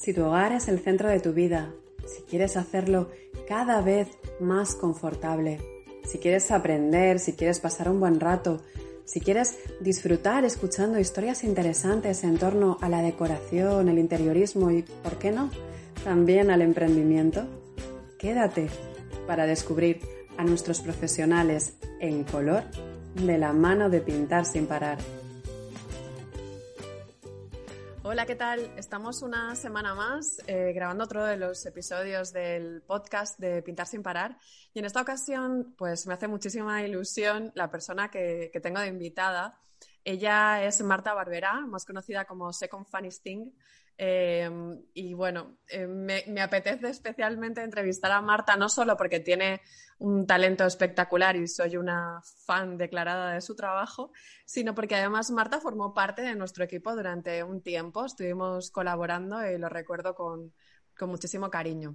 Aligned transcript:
Si 0.00 0.14
tu 0.14 0.24
hogar 0.24 0.52
es 0.52 0.66
el 0.68 0.80
centro 0.80 1.10
de 1.10 1.20
tu 1.20 1.34
vida, 1.34 1.74
si 2.06 2.22
quieres 2.22 2.56
hacerlo 2.56 3.10
cada 3.46 3.82
vez 3.82 4.08
más 4.40 4.74
confortable, 4.74 5.58
si 6.04 6.16
quieres 6.16 6.50
aprender, 6.50 7.18
si 7.18 7.34
quieres 7.34 7.60
pasar 7.60 7.90
un 7.90 8.00
buen 8.00 8.18
rato, 8.18 8.62
si 9.04 9.20
quieres 9.20 9.58
disfrutar 9.78 10.46
escuchando 10.46 10.98
historias 10.98 11.44
interesantes 11.44 12.24
en 12.24 12.38
torno 12.38 12.78
a 12.80 12.88
la 12.88 13.02
decoración, 13.02 13.90
el 13.90 13.98
interiorismo 13.98 14.70
y, 14.70 14.84
¿por 15.02 15.18
qué 15.18 15.32
no?, 15.32 15.50
también 16.02 16.50
al 16.50 16.62
emprendimiento, 16.62 17.44
quédate 18.18 18.68
para 19.26 19.44
descubrir 19.44 20.00
a 20.38 20.44
nuestros 20.44 20.80
profesionales 20.80 21.74
en 22.00 22.24
color 22.24 22.62
de 23.16 23.36
la 23.36 23.52
mano 23.52 23.90
de 23.90 24.00
pintar 24.00 24.46
sin 24.46 24.66
parar. 24.66 24.96
Hola, 28.02 28.24
¿qué 28.24 28.34
tal? 28.34 28.72
Estamos 28.78 29.20
una 29.20 29.54
semana 29.54 29.94
más 29.94 30.42
eh, 30.46 30.72
grabando 30.72 31.04
otro 31.04 31.22
de 31.22 31.36
los 31.36 31.66
episodios 31.66 32.32
del 32.32 32.80
podcast 32.80 33.38
de 33.38 33.60
Pintar 33.60 33.86
sin 33.86 34.02
parar 34.02 34.38
y 34.72 34.78
en 34.78 34.86
esta 34.86 35.02
ocasión 35.02 35.74
pues 35.76 36.06
me 36.06 36.14
hace 36.14 36.26
muchísima 36.26 36.82
ilusión 36.82 37.52
la 37.54 37.70
persona 37.70 38.10
que, 38.10 38.50
tengo 38.62 38.80
de 38.80 38.86
invitada. 38.86 39.60
Ella 40.02 40.64
es 40.64 40.80
Marta 40.80 41.12
Barberá, 41.12 41.60
más 41.66 41.84
conocida 41.84 42.24
como 42.24 42.54
Second 42.54 42.86
Funny 42.86 43.08
Sting. 43.08 43.52
Em, 44.02 44.82
y 44.94 45.12
bueno, 45.12 45.58
eh, 45.68 45.86
me, 45.86 46.40
apetece 46.40 46.88
especialmente 46.88 47.60
entrevistar 47.60 48.10
a 48.12 48.22
Marta, 48.22 48.56
no 48.56 48.70
solo 48.70 48.96
porque 48.96 49.20
tiene 49.20 49.60
un 49.98 50.26
talento 50.26 50.64
espectacular 50.64 51.36
y 51.36 51.46
soy 51.46 51.76
una 51.76 52.22
fan 52.46 52.78
declarada 52.78 53.34
de 53.34 53.42
su 53.42 53.54
trabajo, 53.54 54.10
sino 54.46 54.74
porque 54.74 54.94
además 54.94 55.30
Marta 55.30 55.60
formó 55.60 55.92
parte 55.92 56.22
de 56.22 56.34
nuestro 56.34 56.64
equipo 56.64 56.96
durante 56.96 57.44
un 57.44 57.60
tiempo. 57.60 58.06
Estuvimos 58.06 58.70
colaborando 58.70 59.44
y 59.46 59.58
lo 59.58 59.68
recuerdo 59.68 60.14
con, 60.14 60.54
con 60.96 61.10
muchísimo 61.10 61.50
cariño. 61.50 61.94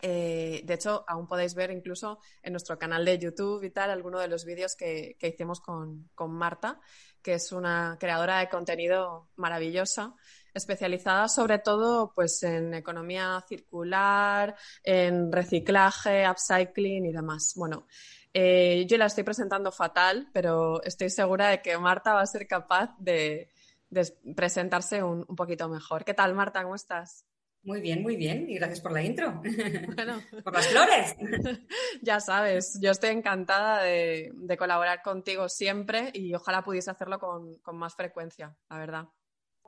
Eh, 0.00 0.62
de 0.64 0.74
hecho, 0.74 1.04
aún 1.08 1.26
podéis 1.26 1.54
ver 1.54 1.70
incluso 1.70 2.20
en 2.42 2.52
nuestro 2.52 2.78
canal 2.78 3.04
de 3.04 3.18
YouTube 3.18 3.64
y 3.64 3.70
tal 3.70 3.90
algunos 3.90 4.20
de 4.20 4.28
los 4.28 4.44
vídeos 4.44 4.76
que, 4.76 5.16
que 5.18 5.28
hicimos 5.28 5.60
con, 5.60 6.08
con, 6.14 6.30
Marta, 6.32 6.80
que 7.20 7.34
es 7.34 7.50
una 7.50 7.96
creadora 7.98 8.38
de 8.38 8.48
contenido 8.48 9.28
maravillosa, 9.36 10.14
especializada 10.58 11.28
sobre 11.28 11.58
todo 11.58 12.12
pues, 12.14 12.42
en 12.42 12.74
economía 12.74 13.42
circular, 13.48 14.54
en 14.84 15.32
reciclaje, 15.32 16.28
upcycling 16.28 17.06
y 17.06 17.12
demás. 17.12 17.54
Bueno, 17.56 17.86
eh, 18.34 18.84
yo 18.88 18.98
la 18.98 19.06
estoy 19.06 19.24
presentando 19.24 19.72
fatal, 19.72 20.28
pero 20.32 20.82
estoy 20.82 21.10
segura 21.10 21.48
de 21.48 21.62
que 21.62 21.78
Marta 21.78 22.14
va 22.14 22.20
a 22.20 22.26
ser 22.26 22.46
capaz 22.46 22.94
de, 22.98 23.50
de 23.90 24.06
presentarse 24.36 25.02
un, 25.02 25.24
un 25.26 25.36
poquito 25.36 25.68
mejor. 25.68 26.04
¿Qué 26.04 26.14
tal, 26.14 26.34
Marta? 26.34 26.62
¿Cómo 26.62 26.74
estás? 26.74 27.24
Muy 27.62 27.80
bien, 27.80 28.02
muy 28.02 28.16
bien. 28.16 28.48
Y 28.48 28.54
gracias 28.54 28.80
por 28.80 28.92
la 28.92 29.02
intro. 29.02 29.42
Bueno, 29.94 30.22
por 30.44 30.54
las 30.54 30.68
flores. 30.68 31.16
ya 32.02 32.20
sabes, 32.20 32.78
yo 32.80 32.90
estoy 32.90 33.10
encantada 33.10 33.82
de, 33.82 34.32
colaborar 34.58 35.02
contigo 35.02 35.48
siempre 35.48 36.10
y 36.14 36.34
ojalá 36.34 36.62
pudiese 36.62 36.90
hacerlo 36.90 37.18
con, 37.18 37.60
más 37.76 37.94
frecuencia, 37.94 38.56
la 38.70 38.78
verdad. 38.78 39.08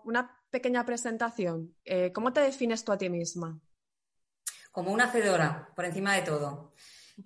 Una 0.05 0.37
pequeña 0.51 0.85
presentación. 0.85 1.75
Eh, 1.85 2.13
¿Cómo 2.13 2.33
te 2.33 2.41
defines 2.41 2.85
tú 2.85 2.93
a 2.93 2.99
ti 2.99 3.09
misma? 3.09 3.61
Como 4.73 4.93
una 4.93 5.05
hacedora, 5.05 5.71
por 5.75 5.85
encima 5.85 6.15
de 6.15 6.23
todo. 6.23 6.73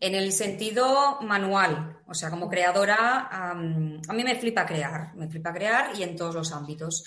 En 0.00 0.14
el 0.14 0.32
sentido 0.32 1.20
manual, 1.20 2.00
o 2.06 2.14
sea, 2.14 2.30
como 2.30 2.48
creadora, 2.48 3.28
a 3.30 3.54
mí 3.54 4.24
me 4.24 4.34
flipa 4.34 4.66
crear, 4.66 5.14
me 5.14 5.28
flipa 5.28 5.52
crear 5.52 5.96
y 5.96 6.02
en 6.02 6.16
todos 6.16 6.34
los 6.34 6.52
ámbitos. 6.52 7.04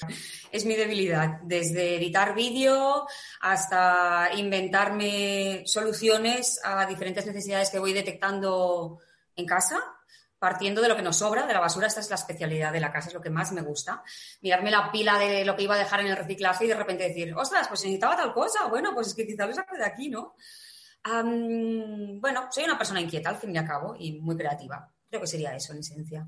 Es 0.51 0.65
mi 0.65 0.75
debilidad, 0.75 1.41
desde 1.43 1.97
editar 1.97 2.33
vídeo 2.33 3.05
hasta 3.41 4.29
inventarme 4.35 5.63
soluciones 5.65 6.61
a 6.63 6.85
diferentes 6.85 7.25
necesidades 7.25 7.69
que 7.69 7.79
voy 7.79 7.91
detectando 7.91 8.99
en 9.35 9.45
casa, 9.45 9.79
partiendo 10.39 10.81
de 10.81 10.89
lo 10.89 10.95
que 10.95 11.01
nos 11.01 11.17
sobra, 11.17 11.45
de 11.45 11.53
la 11.53 11.59
basura, 11.59 11.87
esta 11.87 11.99
es 11.99 12.09
la 12.09 12.15
especialidad 12.15 12.71
de 12.71 12.79
la 12.79 12.91
casa, 12.91 13.09
es 13.09 13.13
lo 13.13 13.21
que 13.21 13.29
más 13.29 13.51
me 13.51 13.61
gusta. 13.61 14.03
Mirarme 14.41 14.71
la 14.71 14.91
pila 14.91 15.17
de 15.17 15.45
lo 15.45 15.55
que 15.55 15.63
iba 15.63 15.75
a 15.75 15.79
dejar 15.79 16.01
en 16.01 16.07
el 16.07 16.17
reciclaje 16.17 16.65
y 16.65 16.67
de 16.67 16.75
repente 16.75 17.07
decir, 17.07 17.33
ostras, 17.35 17.67
pues 17.67 17.81
necesitaba 17.83 18.15
tal 18.15 18.33
cosa, 18.33 18.67
bueno, 18.67 18.93
pues 18.93 19.07
es 19.07 19.13
que 19.13 19.25
quizás 19.25 19.47
lo 19.47 19.53
saco 19.53 19.75
de 19.75 19.85
aquí, 19.85 20.09
¿no? 20.09 20.35
bueno, 21.09 22.47
soy 22.51 22.65
una 22.65 22.77
persona 22.77 22.99
inquieta 22.99 23.29
al 23.29 23.37
fin 23.37 23.55
y 23.55 23.57
al 23.57 23.65
cabo 23.65 23.95
y 23.97 24.19
muy 24.19 24.35
creativa. 24.35 24.91
Creo 25.09 25.21
que 25.21 25.27
sería 25.27 25.55
eso 25.55 25.71
en 25.71 25.79
esencia. 25.79 26.27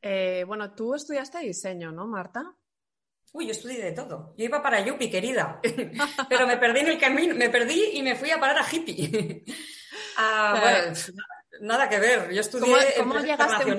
Eh, 0.00 0.42
bueno, 0.44 0.74
tú 0.74 0.96
estudiaste 0.96 1.38
diseño, 1.38 1.92
¿no, 1.92 2.08
Marta? 2.08 2.56
Uy, 3.32 3.46
yo 3.46 3.52
estudié 3.52 3.82
de 3.82 3.92
todo. 3.92 4.34
Yo 4.36 4.44
iba 4.44 4.60
para 4.62 4.84
Yupi, 4.84 5.08
querida. 5.08 5.60
Pero 6.28 6.46
me 6.46 6.58
perdí 6.58 6.80
en 6.80 6.88
el 6.88 6.98
camino, 6.98 7.34
me 7.34 7.48
perdí 7.48 7.92
y 7.94 8.02
me 8.02 8.16
fui 8.16 8.30
a 8.30 8.40
parar 8.40 8.58
a 8.58 8.66
hippie. 8.70 9.44
ah, 10.18 10.58
bueno, 10.60 10.94
Nada 11.60 11.88
que 11.88 11.98
ver, 11.98 12.32
yo 12.32 12.40
estudié 12.40 12.74
¿Cómo, 12.96 13.18
llegaste 13.18 13.76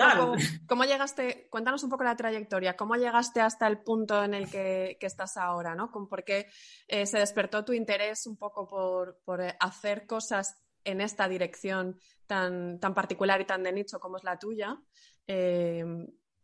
¿Cómo 0.67 0.83
llegaste? 0.83 1.47
Cuéntanos 1.49 1.83
un 1.83 1.89
poco 1.89 2.03
la 2.03 2.15
trayectoria. 2.15 2.75
¿Cómo 2.75 2.95
llegaste 2.95 3.41
hasta 3.41 3.67
el 3.67 3.79
punto 3.79 4.23
en 4.23 4.33
el 4.35 4.49
que, 4.49 4.97
estás 5.01 5.37
ahora? 5.37 5.73
¿no? 5.73 5.91
¿Por 5.91 6.23
qué 6.23 6.47
eh, 6.87 7.05
se 7.05 7.17
despertó 7.17 7.65
tu 7.65 7.73
interés 7.73 8.27
un 8.27 8.37
poco 8.37 8.67
por, 8.67 9.41
eh, 9.41 9.55
hacer 9.59 10.05
cosas 10.05 10.55
en 10.83 11.01
esta 11.01 11.27
dirección 11.27 11.97
tan, 12.27 12.79
tan 12.79 12.93
particular 12.93 13.41
y 13.41 13.45
tan 13.45 13.63
de 13.63 13.71
nicho 13.71 13.99
como 13.99 14.17
es 14.17 14.23
la 14.23 14.37
tuya? 14.37 14.77
Eh, 15.25 15.83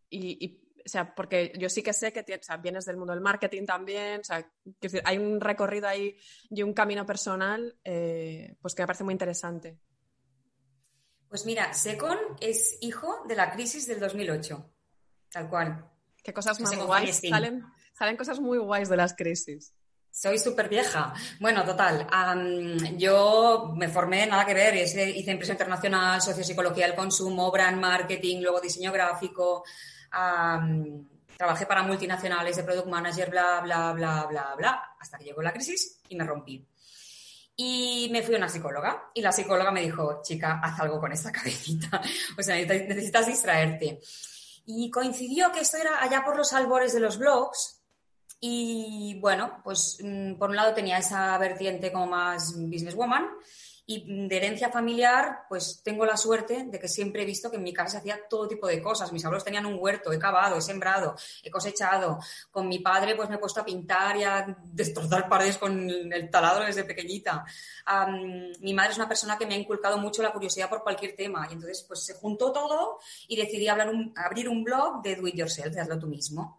y, 0.09 0.61
o 0.83 0.89
sea, 0.89 1.13
porque 1.13 1.53
yo 1.59 1.69
sí 1.69 1.83
que 1.83 1.93
sé 1.93 2.11
que 2.11 2.25
vienes 2.61 2.85
del 2.85 2.97
mundo 2.97 3.13
del 3.13 3.21
marketing 3.21 3.65
también, 3.65 4.21
o 4.21 4.23
sea, 4.23 4.51
hay 5.03 5.17
un 5.19 5.39
recorrido 5.39 5.87
ahí 5.87 6.17
y 6.49 6.63
un 6.63 6.73
camino 6.73 7.05
personal 7.05 7.77
pues 7.83 8.73
que 8.73 8.81
me 8.81 8.87
parece 8.87 9.03
muy 9.03 9.11
interesante. 9.11 9.77
Pues 11.29 11.45
mira, 11.45 11.73
Secon 11.73 12.17
es 12.39 12.77
hijo 12.81 13.23
de 13.27 13.35
la 13.35 13.51
crisis 13.51 13.85
del 13.87 13.99
2008, 13.99 14.73
tal 15.31 15.47
cual. 15.47 15.85
Qué 16.23 16.33
cosas 16.33 16.59
más 16.59 16.75
guays. 16.75 17.21
Salen, 17.29 17.63
salen 17.93 18.17
cosas 18.17 18.39
muy 18.39 18.57
guays 18.57 18.89
de 18.89 18.97
las 18.97 19.13
crisis. 19.13 19.73
Soy 20.11 20.39
súper 20.39 20.67
vieja. 20.67 21.13
Bueno, 21.39 21.63
total. 21.63 22.07
yo 22.97 23.73
me 23.75 23.87
formé, 23.89 24.25
nada 24.25 24.43
que 24.43 24.55
ver, 24.55 24.75
hice, 24.75 25.11
impresión 25.11 25.55
internacional, 25.55 26.19
sociopsicología 26.19 26.87
del 26.87 26.95
consumo, 26.95 27.51
brand 27.51 27.79
marketing, 27.79 28.41
luego 28.41 28.59
diseño 28.59 28.91
gráfico. 28.91 29.63
trabajé 31.37 31.65
para 31.67 31.83
multinacionales 31.83 32.57
de 32.57 32.63
product 32.63 32.87
manager, 32.87 33.29
bla, 33.29 33.61
bla, 33.61 33.93
bla, 33.93 34.25
bla, 34.25 34.55
bla, 34.57 34.95
hasta 34.99 35.19
que 35.19 35.25
llegó 35.25 35.43
la 35.43 35.53
crisis 35.53 36.01
y 36.09 36.15
me 36.15 36.25
rompí. 36.25 36.67
Y 37.61 38.07
me 38.09 38.23
fui 38.23 38.35
a 38.35 38.37
una 38.37 38.47
psicóloga 38.47 39.11
y 39.13 39.21
la 39.21 39.33
psicóloga 39.33 39.69
me 39.69 39.81
dijo, 39.81 40.21
chica, 40.23 40.61
haz 40.63 40.79
algo 40.79 40.97
con 40.97 41.11
esta 41.11 41.29
cabecita, 41.33 42.01
o 42.37 42.41
sea, 42.41 42.55
necesitas 42.55 43.27
distraerte. 43.27 43.99
Y 44.65 44.89
coincidió 44.89 45.51
que 45.51 45.59
esto 45.59 45.75
era 45.75 46.01
allá 46.01 46.23
por 46.23 46.37
los 46.37 46.53
albores 46.53 46.93
de 46.93 47.01
los 47.01 47.17
blogs 47.17 47.81
y 48.39 49.19
bueno, 49.19 49.59
pues 49.61 49.97
mm, 50.01 50.35
por 50.35 50.51
un 50.51 50.55
lado 50.55 50.73
tenía 50.73 50.99
esa 50.99 51.37
vertiente 51.37 51.91
como 51.91 52.07
más 52.07 52.53
businesswoman 52.55 53.27
y 53.91 54.27
de 54.27 54.37
herencia 54.37 54.69
familiar, 54.69 55.45
pues 55.49 55.81
tengo 55.83 56.05
la 56.05 56.15
suerte 56.15 56.63
de 56.63 56.79
que 56.79 56.87
siempre 56.87 57.23
he 57.23 57.25
visto 57.25 57.49
que 57.49 57.57
en 57.57 57.63
mi 57.63 57.73
casa 57.73 57.93
se 57.93 57.97
hacía 57.97 58.19
todo 58.29 58.47
tipo 58.47 58.67
de 58.67 58.83
cosas. 58.83 59.11
Mis 59.11 59.25
abuelos 59.25 59.43
tenían 59.43 59.65
un 59.65 59.77
huerto, 59.79 60.13
he 60.13 60.19
cavado, 60.19 60.57
he 60.57 60.61
sembrado, 60.61 61.15
he 61.41 61.49
cosechado. 61.49 62.19
Con 62.51 62.67
mi 62.67 62.77
padre, 62.77 63.15
pues 63.15 63.29
me 63.29 63.37
he 63.37 63.39
puesto 63.39 63.61
a 63.61 63.65
pintar 63.65 64.15
y 64.15 64.23
a 64.25 64.55
destrozar 64.63 65.27
paredes 65.27 65.57
con 65.57 65.89
el 65.89 66.29
taladro 66.29 66.65
desde 66.65 66.83
pequeñita. 66.83 67.43
mi 68.59 68.75
madre 68.75 68.91
es 68.91 68.97
una 68.97 69.07
persona 69.07 69.39
que 69.39 69.47
me 69.47 69.55
ha 69.55 69.57
inculcado 69.57 69.97
mucho 69.97 70.21
la 70.21 70.33
curiosidad 70.33 70.69
por 70.69 70.83
cualquier 70.83 71.15
tema. 71.15 71.47
Y 71.49 71.53
entonces, 71.53 71.83
pues 71.87 72.05
se 72.05 72.13
juntó 72.13 72.51
todo 72.51 72.99
y 73.27 73.37
decidí 73.37 73.69
hablar 73.69 73.91
abrir 74.17 74.49
un 74.49 74.63
blog 74.63 75.01
de 75.01 75.15
do 75.15 75.25
it 75.25 75.33
yourself, 75.33 75.73
de 75.73 75.81
hazlo 75.81 75.97
tú 75.97 76.05
mismo 76.05 76.58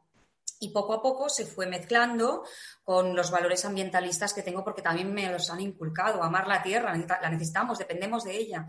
y 0.60 0.68
poco 0.68 0.92
a 0.92 1.02
poco 1.02 1.28
se 1.28 1.46
fue 1.46 1.66
mezclando 1.66 2.44
con 2.84 3.16
los 3.16 3.30
valores 3.30 3.64
ambientalistas 3.64 4.34
que 4.34 4.42
tengo 4.42 4.62
porque 4.62 4.82
también 4.82 5.12
me 5.12 5.32
los 5.32 5.50
han 5.50 5.60
inculcado. 5.60 6.22
Amar 6.22 6.46
la 6.46 6.62
tierra, 6.62 6.94
la 6.94 7.30
necesitamos, 7.30 7.78
dependemos 7.78 8.24
de 8.24 8.36
ella. 8.36 8.68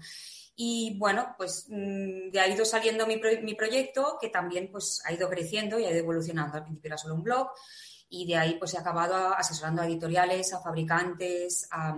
Y 0.56 0.98
bueno, 0.98 1.36
pues 1.38 1.66
mm, 1.70 2.32
de 2.32 2.40
ahí 2.40 2.52
ha 2.52 2.56
ido 2.56 2.66
saliendo 2.66 3.06
mi, 3.06 3.20
mi, 3.42 3.56
proyecto 3.56 4.18
que 4.20 4.30
también 4.30 4.70
pues 4.72 5.02
ha 5.06 5.12
ido 5.12 5.30
creciendo 5.30 5.80
y 5.80 5.86
ha 5.86 5.92
ido 5.92 6.00
evolucionando. 6.00 6.58
Al 6.58 6.64
principio 6.64 6.90
era 6.90 6.98
solo 6.98 7.16
un 7.16 7.24
blog 7.24 7.50
y 8.10 8.26
de 8.26 8.38
ahí 8.38 8.56
pues 8.56 8.74
he 8.74 8.78
acabado 8.78 9.34
asesorando 9.34 9.82
a 9.82 9.86
editoriales, 9.86 10.54
a 10.54 10.62
fabricantes, 10.62 11.68
a, 11.72 11.94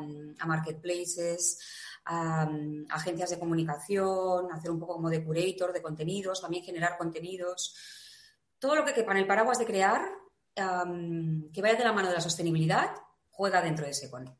marketplaces, 0.45 1.59
a, 2.05 2.49
agencias 2.89 3.29
de 3.29 3.39
comunicación, 3.39 4.51
hacer 4.51 4.71
un 4.71 4.79
poco 4.79 4.93
como 4.93 5.09
de 5.09 5.23
curator 5.23 5.71
de 5.71 5.81
contenidos, 5.81 6.41
también 6.41 6.63
generar 6.63 6.97
contenidos. 6.97 7.75
Todo 8.63 8.75
lo 8.75 8.86
que 8.86 8.94
quepa 8.94 9.12
el 9.18 9.27
paraguas 9.27 9.60
de 9.60 9.65
crear, 9.65 10.01
que 10.56 11.62
vaya 11.62 11.75
de 11.75 11.83
la 11.83 11.92
mano 11.92 12.07
de 12.07 12.13
la 12.13 12.21
sostenibilidad, 12.21 12.95
juega 13.30 13.62
dentro 13.62 13.83
de 13.83 13.92
ese 13.92 14.10
con. 14.10 14.39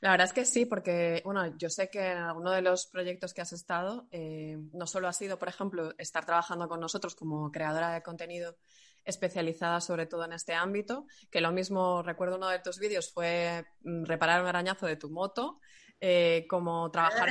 La 0.00 0.10
verdad 0.10 0.28
es 0.28 0.32
que 0.32 0.46
sí, 0.46 0.64
porque 0.64 1.20
bueno, 1.26 1.58
yo 1.58 1.68
sé 1.68 1.90
que 1.90 2.12
en 2.12 2.16
alguno 2.16 2.52
de 2.52 2.62
los 2.62 2.86
proyectos 2.86 3.34
que 3.34 3.42
has 3.42 3.52
estado, 3.52 4.08
eh, 4.12 4.56
no 4.72 4.86
solo 4.86 5.08
ha 5.08 5.12
sido, 5.12 5.38
por 5.38 5.48
ejemplo, 5.48 5.92
estar 5.98 6.24
trabajando 6.24 6.66
con 6.66 6.80
nosotros 6.80 7.14
como 7.14 7.52
creadora 7.52 7.92
de 7.92 8.02
contenido 8.02 8.56
especializada 9.04 9.82
sobre 9.82 10.06
todo 10.06 10.24
en 10.24 10.32
este 10.32 10.54
ámbito, 10.54 11.06
que 11.30 11.42
lo 11.42 11.52
mismo 11.52 12.02
recuerdo 12.02 12.36
uno 12.36 12.48
de 12.48 12.60
tus 12.60 12.78
vídeos 12.78 13.12
fue 13.12 13.66
mm, 13.82 14.04
reparar 14.06 14.40
un 14.40 14.48
arañazo 14.48 14.86
de 14.86 14.96
tu 14.96 15.10
moto, 15.10 15.60
eh, 16.00 16.46
como 16.48 16.90
trabajar 16.90 17.30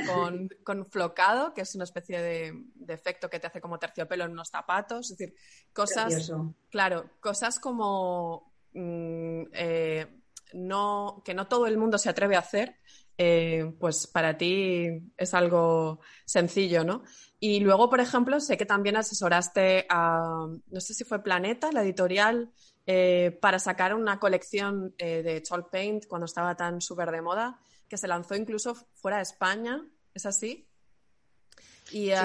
con, 0.64 0.86
flocado, 0.86 1.54
que 1.54 1.62
es 1.62 1.74
una 1.74 1.84
especie 1.84 2.20
de, 2.20 2.64
efecto 2.88 3.30
que 3.30 3.38
te 3.38 3.46
hace 3.46 3.60
como 3.60 3.78
terciopelo 3.78 4.24
en 4.24 4.32
unos 4.32 4.48
zapatos, 4.48 5.10
es 5.10 5.18
decir, 5.18 5.36
cosas, 5.72 6.32
claro, 6.70 7.10
cosas 7.20 7.58
como 7.60 8.52
mm, 8.72 9.42
eh, 9.52 10.06
no, 10.54 11.22
que 11.24 11.34
no 11.34 11.46
todo 11.46 11.66
el 11.66 11.78
mundo 11.78 11.98
se 11.98 12.08
atreve 12.08 12.36
a 12.36 12.40
hacer, 12.40 12.76
eh, 13.16 13.72
pues 13.78 14.06
para 14.08 14.36
ti 14.36 14.88
es 15.16 15.34
algo 15.34 16.00
sencillo, 16.24 16.84
¿no? 16.84 17.02
Y 17.38 17.60
luego, 17.60 17.88
por 17.90 18.00
ejemplo, 18.00 18.40
sé 18.40 18.56
que 18.56 18.66
también 18.66 18.96
asesoraste 18.96 19.86
a, 19.88 20.46
no 20.66 20.80
sé 20.80 20.94
si 20.94 21.04
fue 21.04 21.22
Planeta, 21.22 21.70
la 21.72 21.82
editorial, 21.82 22.50
eh, 22.86 23.38
para 23.40 23.58
sacar 23.58 23.94
una 23.94 24.18
colección 24.18 24.94
eh, 24.98 25.22
de 25.22 25.42
Chalk 25.42 25.70
Paint 25.70 26.06
cuando 26.06 26.26
estaba 26.26 26.56
tan 26.56 26.80
súper 26.80 27.10
de 27.10 27.22
moda, 27.22 27.58
que 27.88 27.96
se 27.96 28.08
lanzó 28.08 28.34
incluso 28.34 28.74
fuera 28.94 29.18
de 29.18 29.24
España, 29.24 29.86
¿es 30.14 30.26
así? 30.26 30.66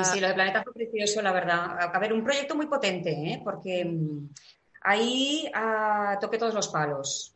sí, 0.04 0.06
sí, 0.14 0.20
lo 0.20 0.28
de 0.28 0.34
Planeta 0.34 0.64
fue 0.64 0.74
precioso, 0.74 1.22
la 1.22 1.32
verdad. 1.32 1.78
A 1.94 2.00
ver, 2.00 2.14
un 2.14 2.24
proyecto 2.24 2.56
muy 2.56 2.68
potente, 2.68 3.12
¿eh? 3.12 3.42
porque 3.44 3.86
mm, 3.86 4.30
ahí 4.82 5.52
ah, 5.54 6.18
toqué 6.20 6.38
todos 6.38 6.54
los 6.54 6.70
palos, 6.70 7.36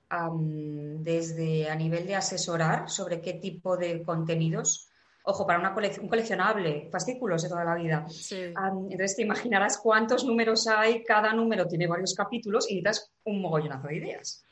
desde 0.99 1.69
a 1.69 1.75
nivel 1.75 2.07
de 2.07 2.15
asesorar 2.15 2.89
sobre 2.89 3.19
qué 3.19 3.33
tipo 3.33 3.75
de 3.77 4.03
contenidos 4.03 4.89
Ojo, 5.25 5.47
para 5.47 5.57
una 5.57 5.73
un 6.01 6.09
coleccionable, 6.09 6.89
fascículos 6.91 7.43
de 7.43 7.49
toda 7.49 7.63
la 7.63 7.75
vida. 7.75 8.05
entonces 8.29 9.15
te 9.15 9.21
imaginarás 9.21 9.77
cuántos 9.77 10.25
números 10.25 10.67
hay, 10.67 11.01
cada 11.03 11.31
número 11.31 11.65
tiene 11.65 11.87
varios 11.87 12.13
capítulos 12.13 12.69
y 12.69 12.81
das 12.81 13.09
un 13.23 13.41
mogollonazo 13.41 13.87
de 13.87 13.95
ideas. 13.95 14.45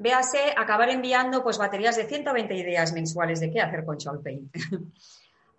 Véase, 0.00 0.54
acabar 0.56 0.88
enviando 0.88 1.42
pues 1.42 1.58
baterías 1.58 1.94
de 1.94 2.06
120 2.06 2.54
ideas 2.54 2.94
mensuales 2.94 3.38
de 3.38 3.50
qué 3.50 3.60
hacer 3.60 3.84
con 3.84 3.98
Paint. 4.22 4.50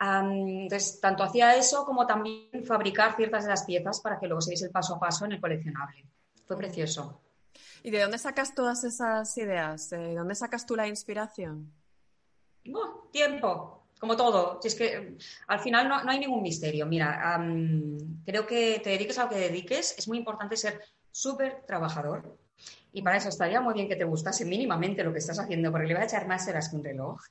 entonces, 0.02 1.00
tanto 1.00 1.22
hacía 1.22 1.56
eso 1.56 1.86
como 1.86 2.08
también 2.08 2.66
fabricar 2.66 3.16
ciertas 3.16 3.44
de 3.44 3.52
las 3.52 3.66
piezas 3.66 4.02
para 4.02 4.20
que 4.20 4.26
luego 4.26 4.42
se 4.42 4.50
diese 4.50 4.66
el 4.66 4.72
paso 4.72 4.96
a 4.96 5.00
paso 5.00 5.26
en 5.26 5.34
el 5.34 5.40
coleccionable. 5.40 6.08
Fue 6.48 6.58
precioso. 6.58 7.22
¿Y 7.84 7.92
de 7.92 8.02
dónde 8.02 8.18
sacas 8.18 8.56
todas 8.56 8.84
esas 8.84 9.38
ideas? 9.38 9.92
¿De 9.92 10.16
dónde 10.16 10.34
sacas 10.34 10.66
tú 10.66 10.76
la 10.76 10.88
inspiración? 10.88 11.72
tiempo 13.12 13.82
como 14.02 14.18
todo, 14.18 14.60
si 14.60 14.70
es 14.70 14.74
que 14.74 15.18
al 15.46 15.60
final 15.60 15.88
no, 15.88 15.96
hay 15.96 16.18
ningún 16.18 16.42
misterio. 16.42 16.88
Mira, 16.88 17.40
creo 18.26 18.48
que 18.48 18.82
te 18.84 18.90
dediques 18.90 19.20
a 19.20 19.26
lo 19.26 19.30
que 19.30 19.36
dediques, 19.36 19.96
es 19.96 20.08
muy 20.08 20.18
importante 20.18 20.58
ser 20.58 20.82
súper 21.12 21.64
trabajador. 21.68 22.36
Y 22.94 23.02
para 23.02 23.18
eso 23.18 23.30
estaría 23.30 23.62
muy 23.62 23.74
bien 23.74 23.88
que 23.88 23.96
te 23.96 24.04
gustase 24.04 24.46
mínimamente 24.46 25.04
lo 25.04 25.14
que 25.14 25.20
estás 25.20 25.40
haciendo, 25.40 25.72
porque 25.72 25.88
le 25.88 25.94
va 25.94 26.02
a 26.02 26.06
echar 26.06 26.28
más 26.28 26.48
horas 26.48 26.70
que 26.70 26.76
un 26.76 26.84
reloj. 26.84 27.22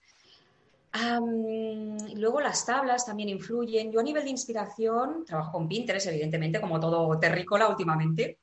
luego 2.17 2.41
las 2.41 2.65
tablas 2.65 3.07
también 3.07 3.29
influyen. 3.29 3.93
Yo 3.93 4.01
a 4.01 4.03
nivel 4.03 4.25
de 4.25 4.31
inspiración 4.31 5.25
trabajo 5.25 5.53
con 5.53 5.69
Pinterest, 5.69 6.07
evidentemente, 6.07 6.61
como 6.61 6.81
todo 6.81 7.19
terrícola 7.19 7.69
últimamente, 7.69 8.39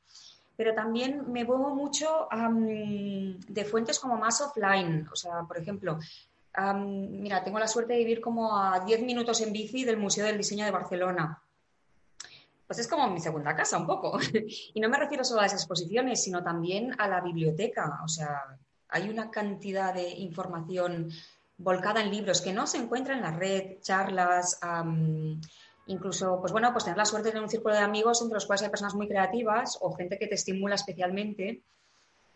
pero 0.56 0.74
también 0.74 1.31
me 1.31 1.44
muevo 1.44 1.75
mucho 1.75 2.28
de 2.31 3.66
fuentes 3.66 4.00
como 4.00 4.18
más 4.18 4.42
offline. 4.42 5.07
O 5.12 5.16
sea, 5.16 5.42
por 5.48 5.57
ejemplo, 5.57 6.00
mira, 6.75 7.44
tengo 7.44 7.60
la 7.60 7.68
suerte 7.68 7.94
de 7.94 8.00
vivir 8.00 8.22
como 8.22 8.57
a 8.57 8.80
10 8.80 9.01
minutos 9.04 9.42
en 9.42 9.54
bici 9.54 9.86
del 9.86 9.98
Museo 9.98 10.25
del 10.25 10.38
Diseño 10.38 10.66
de 10.66 10.72
Barcelona. 10.72 11.42
Pues 12.68 12.80
es 12.80 12.88
como 12.88 13.10
mi 13.10 13.19
segunda 13.19 13.56
casa 13.56 13.78
un 13.78 13.88
poco. 13.88 14.19
y 14.74 14.80
no 14.80 14.90
me 14.90 14.98
refiero 14.98 15.24
solo 15.24 15.40
a 15.40 15.44
las 15.44 15.54
exposiciones, 15.54 16.22
sino 16.24 16.44
también 16.44 16.94
a 17.00 17.08
la 17.08 17.22
biblioteca. 17.22 18.02
O 18.04 18.08
sea, 18.08 18.44
hay 18.90 19.10
una 19.10 19.31
cantidad 19.31 19.94
de 19.94 20.10
información 20.10 21.10
volcada 21.58 22.02
en 22.02 22.12
libros 22.12 22.42
que 22.42 22.54
no 22.54 22.68
se 22.68 22.78
encuentra 22.78 23.16
en 23.16 23.22
la 23.22 23.31
red, 23.31 23.80
charlas, 23.81 24.60
incluso, 25.88 26.40
pues 26.40 26.52
bueno, 26.52 26.72
pues 26.72 26.84
tener 26.84 26.98
la 26.98 27.06
suerte 27.06 27.30
de 27.30 27.31
tener 27.31 27.44
un 27.44 27.50
círculo 27.50 27.74
de 27.74 27.81
amigos 27.81 28.22
entre 28.22 28.36
los 28.36 28.46
cuales 28.46 28.62
hay 28.64 28.69
personas 28.69 28.94
muy 28.94 29.08
creativas 29.08 29.78
o 29.81 29.96
gente 29.96 30.19
que 30.19 30.28
te 30.28 30.36
estimula 30.36 30.75
especialmente 30.75 31.64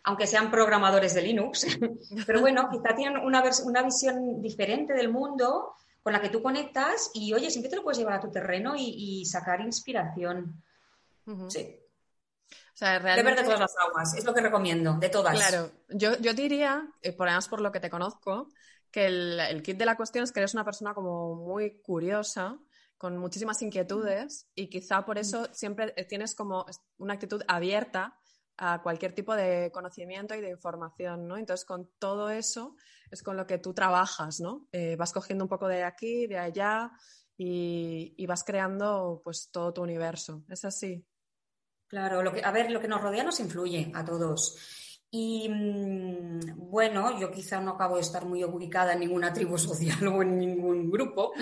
aunque 0.04 0.26
sean 0.26 0.50
programadores 0.50 1.14
de 1.14 1.22
Linux, 1.22 1.66
pero 2.26 2.40
bueno, 2.40 2.68
quizá 2.70 2.94
tienen 2.94 3.18
una, 3.18 3.42
una 3.64 3.82
visión 3.82 4.42
diferente 4.42 4.94
del 4.94 5.10
mundo 5.10 5.74
con 6.02 6.12
la 6.12 6.20
que 6.20 6.28
tú 6.28 6.42
conectas 6.42 7.10
y, 7.14 7.32
oye, 7.32 7.50
siempre 7.50 7.70
te 7.70 7.76
lo 7.76 7.82
puedes 7.82 7.98
llevar 7.98 8.14
a 8.14 8.20
tu 8.20 8.30
terreno 8.30 8.74
y, 8.76 9.24
sacar 9.24 9.60
inspiración. 9.60 10.62
Sí. 11.48 11.78
O 12.50 12.76
sea, 12.76 12.98
realmente... 12.98 13.42
de 13.42 13.44
todas 13.44 13.60
las 13.60 13.76
aguas, 13.76 14.14
es 14.14 14.24
lo 14.24 14.34
que 14.34 14.40
recomiendo, 14.40 14.94
de 14.94 15.08
todas. 15.08 15.34
Claro, 15.34 15.70
yo, 15.88 16.16
diría, 16.16 16.88
eh, 17.02 17.12
por 17.12 17.28
además 17.28 17.48
por 17.48 17.60
lo 17.60 17.70
que 17.70 17.80
te 17.80 17.90
conozco, 17.90 18.48
que 18.90 19.06
el, 19.06 19.62
kit 19.62 19.78
de 19.78 19.86
la 19.86 19.96
cuestión 19.96 20.24
es 20.24 20.32
que 20.32 20.40
eres 20.40 20.54
una 20.54 20.64
persona 20.64 20.92
como 20.92 21.36
muy 21.36 21.80
curiosa, 21.80 22.58
con 22.98 23.16
muchísimas 23.18 23.60
inquietudes 23.62 24.48
y 24.54 24.68
quizá 24.68 25.04
por 25.04 25.18
eso 25.18 25.48
siempre 25.52 25.90
tienes 26.08 26.36
como 26.36 26.66
una 26.98 27.14
actitud 27.14 27.42
abierta 27.48 28.16
a 28.56 28.80
cualquier 28.80 29.12
tipo 29.12 29.34
de 29.34 29.70
conocimiento 29.72 30.34
y 30.34 30.40
de 30.40 30.50
información, 30.50 31.26
¿no? 31.26 31.36
Entonces, 31.36 31.64
con 31.64 31.90
todo 31.98 32.30
eso 32.30 32.76
es 33.12 33.22
con 33.22 33.36
lo 33.36 33.46
que 33.46 33.58
tú 33.58 33.74
trabajas, 33.74 34.40
¿no? 34.40 34.66
Eh, 34.72 34.96
vas 34.96 35.12
cogiendo 35.12 35.44
un 35.44 35.48
poco 35.48 35.68
de 35.68 35.84
aquí, 35.84 36.26
de 36.26 36.38
allá 36.38 36.90
y, 37.36 38.26
vas 38.26 38.42
creando 38.42 39.20
pues 39.22 39.50
todo 39.52 39.72
tu 39.72 39.82
universo. 39.82 40.44
¿Es 40.48 40.64
así? 40.64 41.04
Claro, 41.86 42.22
lo 42.22 42.32
que, 42.32 42.42
a 42.42 42.50
ver, 42.50 42.70
lo 42.70 42.80
que 42.80 42.88
nos 42.88 43.02
rodea 43.02 43.22
nos 43.22 43.38
influye 43.40 43.92
a 43.94 44.02
todos. 44.02 44.56
Y 45.10 45.46
mm, 45.46 46.70
bueno, 46.70 47.20
yo 47.20 47.30
quizá 47.30 47.60
no 47.60 47.72
acabo 47.72 47.96
de 47.96 48.00
estar 48.00 48.24
muy 48.24 48.42
ubicada 48.44 48.94
en 48.94 49.00
ninguna 49.00 49.32
tribu 49.32 49.58
social 49.58 50.06
o 50.08 50.22
en 50.22 50.38
ningún 50.38 50.90
grupo. 50.90 51.32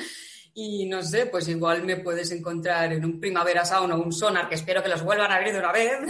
Y 0.53 0.87
no 0.87 1.01
sé, 1.05 1.27
pues 1.27 1.47
igual 1.47 1.85
me 1.85 1.99
puedes 1.99 2.33
encontrar 2.33 2.93
en 2.93 3.05
un 3.05 3.21
Primavera 3.21 3.65
Sound 3.65 3.93
o 3.93 4.03
un 4.03 4.13
Sonar, 4.13 4.49
que 4.49 4.57
espero 4.57 4.83
que 4.83 4.89
los 4.89 5.05
vuelvan 5.05 5.31
a 5.31 5.37
abrir 5.37 5.53
de 5.53 5.61
una 5.61 5.71
vez, 5.71 6.01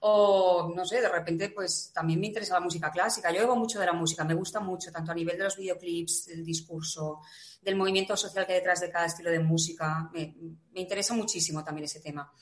o, 0.00 0.72
no 0.74 0.84
sé, 0.84 1.00
de 1.00 1.08
repente, 1.08 1.50
pues 1.50 1.90
también 1.92 2.20
me 2.20 2.28
interesa 2.28 2.54
la 2.54 2.60
música 2.60 2.90
clásica. 2.90 3.30
Yo 3.32 3.40
oigo 3.40 3.56
mucho 3.56 3.78
de 3.78 3.86
la 3.86 3.92
música, 3.92 4.24
me 4.24 4.34
gusta 4.34 4.58
mucho, 4.58 4.90
tanto 4.90 5.12
a 5.12 5.14
nivel 5.14 5.36
de 5.36 5.44
los 5.44 5.56
videoclips, 5.56 6.26
del 6.26 6.44
discurso, 6.44 7.20
del 7.60 7.76
movimiento 7.76 8.16
social 8.16 8.46
que 8.46 8.54
hay 8.54 8.58
detrás 8.60 8.80
de 8.80 8.90
cada 8.90 9.06
estilo 9.06 9.30
de 9.30 9.40
música. 9.40 10.10
Me, 10.12 10.34
me 10.72 10.80
interesa 10.80 11.12
muchísimo 11.12 11.62
también 11.62 11.84
ese 11.84 12.00
tema. 12.00 12.32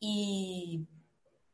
Y 0.00 0.88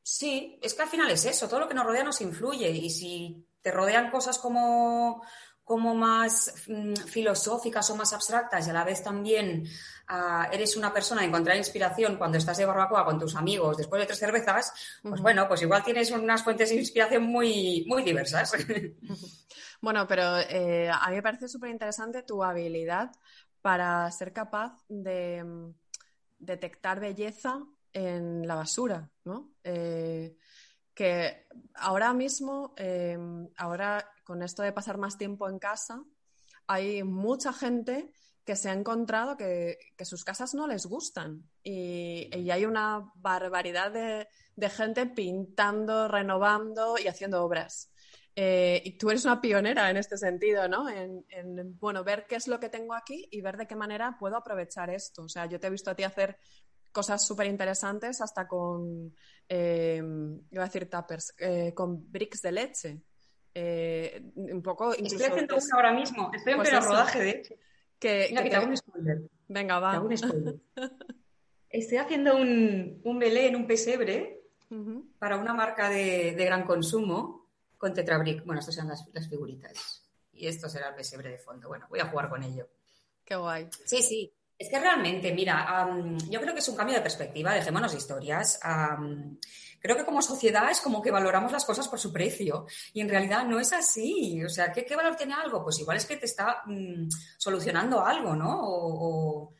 sí, 0.03 0.59
es 0.63 0.73
que 0.73 0.83
al 0.83 0.89
final 0.89 1.11
es 1.11 1.27
eso, 1.27 1.47
todo 1.47 1.61
lo 1.61 1.69
que 1.69 1.75
nos 1.75 1.85
rodea 1.85 2.05
nos 2.05 2.23
influye. 2.23 2.71
Y 2.71 2.89
si 2.89 3.47
te 3.61 3.71
rodean 3.71 4.11
cosas 4.11 4.39
como 4.39 5.23
como 5.65 5.95
más 5.95 6.55
mm, 6.69 6.95
filosóficas 6.95 7.89
o 7.91 7.97
más 7.97 8.13
abstractas 8.13 8.67
y 8.67 8.71
a 8.71 8.75
la 8.75 8.85
vez 8.85 9.03
también 9.03 9.67
ah, 10.09 10.49
eres 10.53 10.77
una 10.77 10.93
persona 10.93 11.23
de 11.23 11.29
encontrar 11.29 11.57
inspiración 11.57 12.17
cuando 12.17 12.39
estás 12.39 12.59
de 12.59 12.67
barbacoa 12.67 13.05
con 13.05 13.19
tus 13.19 13.35
amigos 13.35 13.79
después 13.79 14.01
de 14.01 14.07
tres 14.07 14.19
cervezas, 14.19 14.73
pues 15.03 15.21
bueno, 15.21 15.49
pues 15.49 15.63
igual 15.63 15.83
tienes 15.83 16.11
unas 16.11 16.43
fuentes 16.43 16.69
de 16.69 16.77
inspiración 16.77 17.25
muy, 17.25 17.85
muy 17.89 18.03
diversas. 18.03 18.53
Bueno, 19.81 20.07
pero 20.07 20.39
eh, 20.39 20.89
a 20.89 21.11
mí 21.11 21.17
me 21.17 21.23
parece 21.23 21.47
súper 21.47 21.69
interesante 21.69 22.23
tu 22.23 22.43
habilidad 22.43 23.11
para 23.61 24.11
ser 24.11 24.33
capaz 24.33 24.83
de 24.89 25.45
mm, 25.45 25.75
detectar 26.39 27.01
belleza 27.01 27.61
en 27.93 28.47
la 28.47 28.55
basura, 28.55 29.11
¿no? 29.25 29.53
Eh, 29.63 30.39
que 30.95 31.47
ahora 31.75 32.15
mismo, 32.15 32.75
eh, 32.77 33.19
ahora 33.57 34.09
con 34.25 34.43
esto 34.43 34.63
de 34.63 34.73
pasar 34.73 34.97
más 34.97 35.19
tiempo 35.19 35.49
en 35.49 35.59
casa, 35.59 36.03
hay 36.67 37.03
mucha 37.03 37.53
gente 37.53 38.13
que 38.45 38.57
se 38.57 38.69
ha 38.69 38.75
encontrado 38.75 39.37
que, 39.37 39.79
sus 40.05 40.25
casas 40.25 40.55
no 40.55 40.67
les 40.67 40.87
gustan 40.87 41.49
y, 41.63 42.29
hay 42.51 42.65
una 42.67 43.11
barbaridad 43.17 43.91
de, 43.91 44.69
gente 44.69 45.07
pintando, 45.07 46.09
renovando 46.09 46.97
y 47.03 47.09
haciendo 47.09 47.43
obras. 47.43 47.91
Eh, 48.37 48.83
y 48.85 48.99
tú 48.99 49.11
eres 49.11 49.25
una 49.25 49.41
pionera 49.41 49.91
en 49.91 49.97
este 49.97 50.19
sentido, 50.19 50.69
¿no? 50.69 50.89
En, 50.89 51.25
bueno, 51.79 52.03
ver 52.03 52.27
qué 52.27 52.35
es 52.35 52.49
lo 52.49 52.59
que 52.59 52.69
tengo 52.69 52.95
aquí 52.95 53.29
y 53.31 53.41
ver 53.41 53.57
de 53.57 53.67
qué 53.67 53.77
manera 53.77 54.17
puedo 54.19 54.37
aprovechar 54.37 54.91
esto. 54.91 55.23
O 55.23 55.29
sea, 55.29 55.47
yo 55.47 55.59
te 55.59 55.69
he 55.69 55.71
visto 55.71 55.91
a 55.91 55.95
ti 55.95 56.03
hacer 56.03 56.37
cosas 56.95 57.27
súper 57.27 57.49
interesantes 57.49 58.21
hasta 58.21 58.47
con, 58.47 59.13
eh, 59.49 60.01
iba 60.51 60.63
a 60.63 60.67
decir 60.67 60.89
tappers, 60.89 61.35
eh, 61.39 61.75
con 61.75 62.11
bricks 62.11 62.41
de 62.41 62.53
leche. 62.53 63.03
Eh, 63.53 64.33
un 64.37 64.63
poco 64.63 64.95
incluso, 64.95 65.17
Estoy 65.17 65.27
haciendo 65.27 65.57
uno 65.57 65.75
ahora 65.75 65.93
mismo, 65.93 66.31
estoy 66.33 66.53
en 66.53 66.59
pues 66.59 66.71
pleno 66.71 66.85
rodaje 66.87 67.21
de 67.21 67.31
hecho. 67.31 67.55
Que, 67.99 68.27
Venga, 68.29 68.43
que 68.43 68.51
te 68.51 68.57
hago 68.57 68.67
un 68.67 68.77
spoiler. 68.77 69.19
Venga, 69.49 69.79
va. 69.81 69.91
Te 69.91 69.97
hago 69.97 70.07
un 70.07 70.17
spoiler. 70.19 70.55
estoy 71.69 71.99
haciendo 71.99 72.37
un, 72.37 73.01
un 73.03 73.19
belén, 73.19 73.57
un 73.57 73.67
pesebre, 73.67 74.41
para 75.19 75.37
una 75.37 75.55
marca 75.55 75.89
de, 75.89 76.35
de, 76.37 76.45
gran 76.45 76.65
consumo 76.65 77.49
con 77.77 77.93
Tetrabric. 77.95 78.45
Bueno, 78.45 78.61
estas 78.61 78.75
son 78.75 78.89
las, 78.89 79.07
las 79.13 79.29
figuritas. 79.29 80.05
Y 80.33 80.49
esto 80.49 80.69
será 80.69 80.89
el 80.89 80.95
pesebre 80.97 81.31
de 81.31 81.39
fondo. 81.39 81.69
Bueno, 81.69 81.87
voy 81.89 82.01
a 82.01 82.07
jugar 82.07 82.29
con 82.29 82.43
ello. 82.43 82.69
Qué 83.25 83.37
guay. 83.37 83.69
Sí, 83.85 84.03
sí. 84.03 84.33
Es 84.59 84.69
que 84.69 84.79
realmente, 84.79 85.33
mira, 85.33 85.89
yo 86.31 86.41
creo 86.41 86.55
que 86.55 86.61
es 86.61 86.69
un 86.69 86.77
cambio 86.77 86.95
de 86.95 87.03
perspectiva, 87.03 87.55
dejémonos 87.55 87.93
de 87.93 87.99
historias. 87.99 88.61
creo 89.81 89.97
que 89.97 90.05
como 90.05 90.23
sociedad 90.23 90.71
es 90.71 90.81
como 90.81 91.03
que 91.03 91.11
valoramos 91.11 91.53
las 91.53 91.65
cosas 91.65 91.89
por 91.89 91.99
su 91.99 92.13
precio 92.13 92.67
y 92.93 93.01
en 93.01 93.09
realidad 93.09 93.45
no 93.45 93.59
es 93.59 93.73
así. 93.73 94.43
O 94.45 94.49
sea, 94.49 94.73
¿qué, 94.73 94.97
valor 94.97 95.17
tiene 95.17 95.35
algo? 95.35 95.63
Pues 95.63 95.79
igual 95.81 95.97
es 95.97 96.07
que 96.07 96.17
te 96.17 96.27
está 96.27 96.63
mm, 96.67 97.09
solucionando 97.37 98.05
algo, 98.05 98.37
¿no? 98.37 98.61
o, 98.63 99.53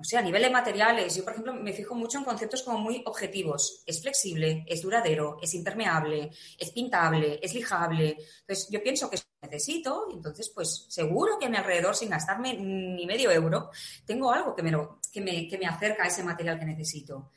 o 0.00 0.04
sea, 0.04 0.20
a 0.20 0.22
nivel 0.22 0.42
de 0.42 0.50
materiales, 0.50 1.16
yo 1.16 1.24
por 1.24 1.32
ejemplo 1.32 1.54
me 1.54 1.72
fijo 1.72 1.96
mucho 1.96 2.18
en 2.18 2.24
conceptos 2.24 2.62
como 2.62 2.78
muy 2.78 3.02
objetivos. 3.04 3.82
Es 3.84 4.00
flexible, 4.00 4.64
es 4.68 4.80
duradero, 4.80 5.38
es 5.42 5.54
impermeable, 5.54 6.30
es 6.56 6.70
pintable, 6.70 7.40
es 7.42 7.52
lijable. 7.52 8.16
Entonces 8.40 8.68
yo 8.70 8.80
pienso 8.80 9.10
que 9.10 9.18
necesito 9.42 10.06
y 10.10 10.14
entonces 10.14 10.50
pues 10.54 10.86
seguro 10.88 11.38
que 11.38 11.46
a 11.46 11.48
mi 11.48 11.56
alrededor, 11.56 11.94
sin 11.94 12.10
gastarme 12.10 12.54
ni 12.54 13.06
medio 13.06 13.30
euro, 13.30 13.70
tengo 14.04 14.32
algo 14.32 14.54
que 14.54 14.62
me, 14.62 14.72
que 15.12 15.20
me, 15.20 15.48
que 15.48 15.58
me 15.58 15.66
acerca 15.66 16.04
a 16.04 16.06
ese 16.06 16.22
material 16.22 16.58
que 16.58 16.66
necesito. 16.66 17.30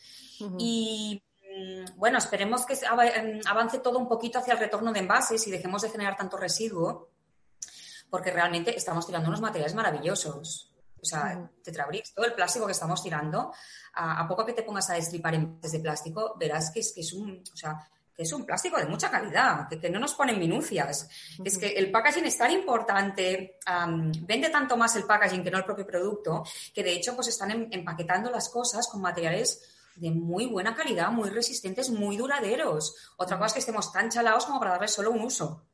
Y 0.58 1.22
mm, 1.42 1.98
bueno, 1.98 2.18
esperemos 2.18 2.66
que 2.66 2.74
em, 2.74 3.42
avance 3.46 3.80
todo 3.80 4.00
un 4.00 4.08
poquito 4.08 4.40
hacia 4.40 4.54
el 4.54 4.60
retorno 4.60 4.92
de 4.92 5.00
envases 5.00 5.46
y 5.48 5.52
dejemos 5.52 5.82
de 5.84 5.90
generar 5.90 6.18
tanto 6.18 6.38
residuo, 6.38 7.10
porque 8.10 8.32
realmente 8.32 8.76
estamos 8.76 9.06
tirando 9.06 9.30
unos 9.30 9.42
materiales 9.42 9.76
maravillosos. 9.76 10.74
O 11.02 11.06
sea, 11.06 11.50
Tetrabricks, 11.64 12.14
todo 12.14 12.26
el 12.26 12.34
plástico 12.34 12.66
que 12.68 12.74
estamos 12.74 13.02
tirando, 13.02 13.52
a, 13.94 14.28
poco 14.28 14.46
que 14.46 14.54
te 14.54 14.64
pongas 14.64 14.90
a 14.90 14.94
destripar 14.94 15.34
envases 15.34 15.72
de 15.72 15.80
plástico, 15.80 16.36
verás 16.38 16.72
que 16.72 16.82
es, 16.82 16.94
que 16.94 17.02
es 17.02 17.14
un, 17.14 17.42
o 17.52 17.56
sea, 17.56 17.90
es 18.22 18.34
un 18.34 18.46
plástico 18.46 18.78
de 18.78 18.86
mucha 18.86 19.10
calidad, 19.10 19.68
que, 19.70 19.90
no 19.90 20.00
nos 20.00 20.14
ponen 20.14 20.40
minucias. 20.40 21.10
Es 21.44 21.58
que 21.58 21.70
el 21.70 21.92
packaging 21.92 22.26
es 22.26 22.38
tan 22.38 22.52
importante, 22.52 23.58
vende 24.22 24.50
tanto 24.50 24.78
más 24.78 24.96
el 24.96 25.04
packaging 25.04 25.44
que 25.44 25.52
no 25.52 25.58
el 25.58 25.66
propio 25.66 25.86
producto, 25.86 26.44
que 26.74 26.84
de 26.84 26.94
hecho 26.94 27.16
pues 27.16 27.28
están 27.28 27.52
em, 27.52 27.68
empaquetando 27.72 28.30
las 28.30 28.50
cosas 28.50 28.88
con 28.88 29.02
materiales 29.02 29.62
de 29.96 30.12
muy 30.12 30.46
buena 30.46 30.76
calidad, 30.76 31.12
muy 31.12 31.30
resistentes, 31.30 31.90
muy 31.90 32.18
duraderos. 32.18 32.96
Otra 33.18 33.38
cosa 33.38 33.48
es 33.48 33.54
que 33.54 33.60
estemos 33.60 33.92
tan 33.92 34.10
chalados 34.10 34.46
como 34.46 34.60
para 34.60 34.72
darle 34.72 34.88
solo 34.88 35.12
un 35.12 35.22
uso. 35.22 35.66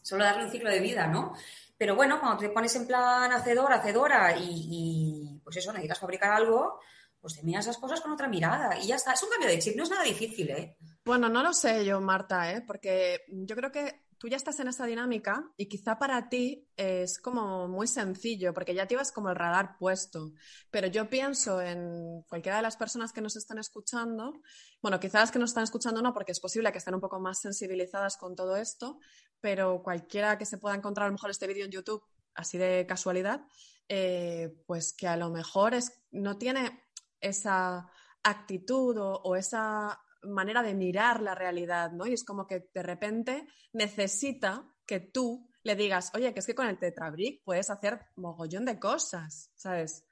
Solo 0.00 0.24
darle 0.24 0.44
un 0.44 0.50
ciclo 0.50 0.70
de 0.70 0.80
vida, 0.80 1.06
¿no? 1.06 1.34
Pero 1.76 1.94
bueno, 1.94 2.20
cuando 2.20 2.38
te 2.38 2.48
pones 2.48 2.74
en 2.76 2.86
plan 2.86 3.30
hacedor, 3.32 3.72
hacedora 3.72 4.36
y, 4.38 5.40
pues 5.44 5.56
eso, 5.56 5.72
necesitas 5.72 5.98
fabricar 5.98 6.32
algo, 6.32 6.80
pues 7.22 7.36
te 7.36 7.44
miras 7.44 7.64
esas 7.64 7.78
cosas 7.78 8.00
con 8.00 8.10
otra 8.10 8.26
mirada 8.26 8.76
y 8.78 8.88
ya 8.88 8.96
está. 8.96 9.12
Es 9.12 9.22
un 9.22 9.30
cambio 9.30 9.48
de 9.48 9.60
chip, 9.60 9.76
no 9.76 9.84
es 9.84 9.90
nada 9.90 10.02
difícil, 10.02 10.50
¿eh? 10.50 10.76
Bueno, 11.04 11.28
no 11.28 11.42
lo 11.42 11.54
sé 11.54 11.84
yo, 11.84 12.00
Marta, 12.00 12.52
¿eh? 12.52 12.62
porque 12.66 13.22
yo 13.28 13.54
creo 13.54 13.70
que 13.70 14.06
tú 14.18 14.28
ya 14.28 14.36
estás 14.36 14.58
en 14.58 14.68
esa 14.68 14.86
dinámica 14.86 15.50
y 15.56 15.66
quizá 15.66 15.98
para 15.98 16.28
ti 16.28 16.68
es 16.76 17.18
como 17.20 17.68
muy 17.68 17.86
sencillo, 17.86 18.52
porque 18.52 18.74
ya 18.74 18.86
tienes 18.86 19.12
como 19.12 19.30
el 19.30 19.36
radar 19.36 19.76
puesto. 19.78 20.32
Pero 20.70 20.88
yo 20.88 21.08
pienso 21.08 21.60
en 21.60 22.22
cualquiera 22.28 22.56
de 22.56 22.62
las 22.62 22.76
personas 22.76 23.12
que 23.12 23.20
nos 23.20 23.36
están 23.36 23.58
escuchando, 23.58 24.40
bueno, 24.80 24.98
quizás 24.98 25.22
las 25.22 25.30
que 25.30 25.38
nos 25.38 25.50
están 25.50 25.64
escuchando 25.64 26.02
no, 26.02 26.12
porque 26.12 26.32
es 26.32 26.40
posible 26.40 26.72
que 26.72 26.78
estén 26.78 26.94
un 26.94 27.00
poco 27.00 27.20
más 27.20 27.40
sensibilizadas 27.40 28.16
con 28.16 28.34
todo 28.34 28.56
esto, 28.56 28.98
pero 29.40 29.82
cualquiera 29.82 30.38
que 30.38 30.46
se 30.46 30.58
pueda 30.58 30.74
encontrar 30.74 31.06
a 31.06 31.08
lo 31.08 31.14
mejor 31.14 31.30
este 31.30 31.46
vídeo 31.46 31.64
en 31.64 31.70
YouTube 31.70 32.02
así 32.34 32.58
de 32.58 32.84
casualidad, 32.86 33.42
eh, 33.88 34.54
pues 34.66 34.92
que 34.92 35.06
a 35.06 35.16
lo 35.16 35.30
mejor 35.30 35.74
es, 35.74 35.92
no 36.10 36.38
tiene 36.38 36.82
esa 37.22 37.88
actitud 38.22 38.96
o 38.98 39.36
esa 39.36 39.98
manera 40.24 40.62
de 40.62 40.74
mirar 40.74 41.20
la 41.20 41.34
realidad, 41.34 41.92
¿no? 41.92 42.06
Y 42.06 42.12
es 42.12 42.24
como 42.24 42.46
que 42.46 42.68
de 42.72 42.82
repente 42.82 43.46
necesita 43.72 44.64
que 44.86 45.00
tú 45.00 45.48
le 45.62 45.76
digas, 45.76 46.10
oye, 46.14 46.32
que 46.32 46.40
es 46.40 46.46
que 46.46 46.54
con 46.54 46.66
el 46.66 46.78
Tetrabric 46.78 47.42
puedes 47.44 47.70
hacer 47.70 48.00
mogollón 48.16 48.64
de 48.64 48.78
cosas, 48.78 49.50
¿sabes? 49.54 50.04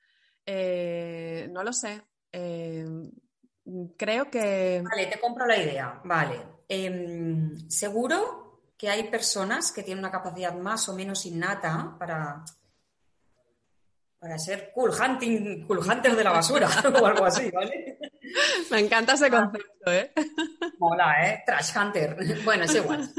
Eh, 0.46 1.48
no 1.50 1.62
lo 1.62 1.72
sé. 1.72 2.02
Eh, 2.32 2.86
creo 3.96 4.30
que. 4.30 4.82
Vale, 4.88 5.06
te 5.06 5.20
compro 5.20 5.46
la 5.46 5.56
idea. 5.56 6.00
Vale. 6.04 6.40
Em, 6.68 7.68
seguro 7.68 8.62
que 8.76 8.88
hay 8.88 9.10
personas 9.10 9.72
que 9.72 9.82
tienen 9.82 10.04
una 10.04 10.12
capacidad 10.12 10.54
más 10.54 10.88
o 10.88 10.94
menos 10.94 11.26
innata 11.26 11.96
para, 11.98 12.44
para 14.20 14.38
ser 14.38 14.70
cool 14.74 14.90
hunting, 14.90 15.66
cool 15.66 15.78
hunter 15.78 16.14
de 16.14 16.22
la 16.22 16.30
basura 16.30 16.68
o 17.00 17.06
algo 17.06 17.24
así, 17.24 17.50
¿vale? 17.50 17.98
Me 18.70 18.80
encanta 18.80 19.14
ese 19.14 19.30
concepto, 19.30 19.90
¿eh? 19.90 20.12
Mola, 20.78 21.26
¿eh? 21.26 21.42
Trash 21.44 21.76
hunter. 21.76 22.16
Bueno, 22.44 22.64
es 22.64 22.74
igual. 22.74 23.10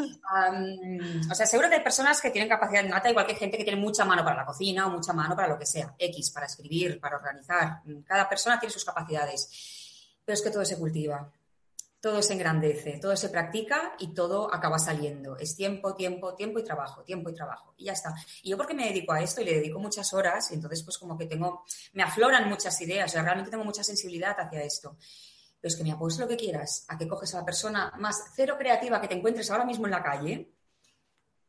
o 1.30 1.36
sea, 1.36 1.46
seguro 1.48 1.70
que 1.70 1.76
hay 1.76 1.84
personas 1.84 2.22
que 2.22 2.30
tienen 2.30 2.48
capacidad 2.48 2.84
innata, 2.84 3.10
igual 3.10 3.26
que 3.26 3.36
gente 3.36 3.58
que 3.58 3.64
tiene 3.64 3.82
mucha 3.82 4.06
mano 4.06 4.24
para 4.24 4.38
la 4.38 4.46
cocina 4.46 4.86
o 4.86 4.92
mucha 4.92 5.12
mano 5.12 5.36
para 5.36 5.48
lo 5.48 5.58
que 5.58 5.66
sea. 5.66 5.94
X, 5.98 6.30
para 6.30 6.46
escribir, 6.46 7.00
para 7.00 7.18
organizar. 7.18 7.82
Cada 8.06 8.30
persona 8.30 8.60
tiene 8.60 8.72
sus 8.72 8.86
capacidades. 8.86 10.20
Pero 10.24 10.36
es 10.36 10.42
que 10.42 10.52
todo 10.52 10.64
se 10.64 10.78
cultiva 10.78 11.32
todo 12.02 12.24
se 12.24 12.34
engrandece, 12.34 12.98
todo 13.00 13.16
se 13.16 13.30
practica 13.30 13.94
y 14.00 14.08
todo 14.14 14.52
acaba 14.52 14.80
saliendo. 14.80 15.38
Es 15.38 15.56
tiempo, 15.56 15.94
tiempo, 15.94 16.34
tiempo 16.34 16.58
y 16.58 16.64
trabajo, 16.64 17.04
tiempo 17.04 17.30
y 17.30 17.36
trabajo. 17.36 17.76
Y 17.78 17.86
ya 17.86 17.94
está. 17.94 18.16
Y 18.42 18.50
yo 18.50 18.58
porque 18.58 18.74
me 18.74 18.88
dedico 18.88 19.14
a 19.14 19.22
esto 19.22 19.42
y 19.42 19.46
le 19.46 19.54
dedico 19.54 19.80
muchas 19.80 20.12
horas, 20.14 20.52
y 20.52 20.56
entonces 20.56 20.82
pues 20.82 20.98
como 20.98 21.16
que 21.16 21.28
tengo, 21.28 21.64
me 21.94 22.02
afloran 22.02 22.50
muchas 22.50 22.82
ideas, 22.82 23.16
o 23.16 23.22
realmente 23.22 23.52
tengo 23.52 23.64
mucha 23.64 23.84
sensibilidad 23.84 24.36
hacia 24.40 24.64
esto. 24.64 24.98
Pero 25.62 25.72
es 25.72 25.78
que 25.78 25.84
me 25.84 25.92
apuesto 25.92 26.24
lo 26.24 26.28
que 26.28 26.38
quieras 26.38 26.86
a 26.88 26.98
que 26.98 27.08
coges 27.08 27.36
a 27.36 27.38
la 27.38 27.46
persona 27.46 27.94
más 28.00 28.32
cero 28.36 28.56
creativa 28.58 29.00
que 29.00 29.08
te 29.08 29.14
encuentres 29.14 29.52
ahora 29.52 29.64
mismo 29.64 29.86
en 29.86 29.92
la 29.92 30.02
calle 30.02 30.56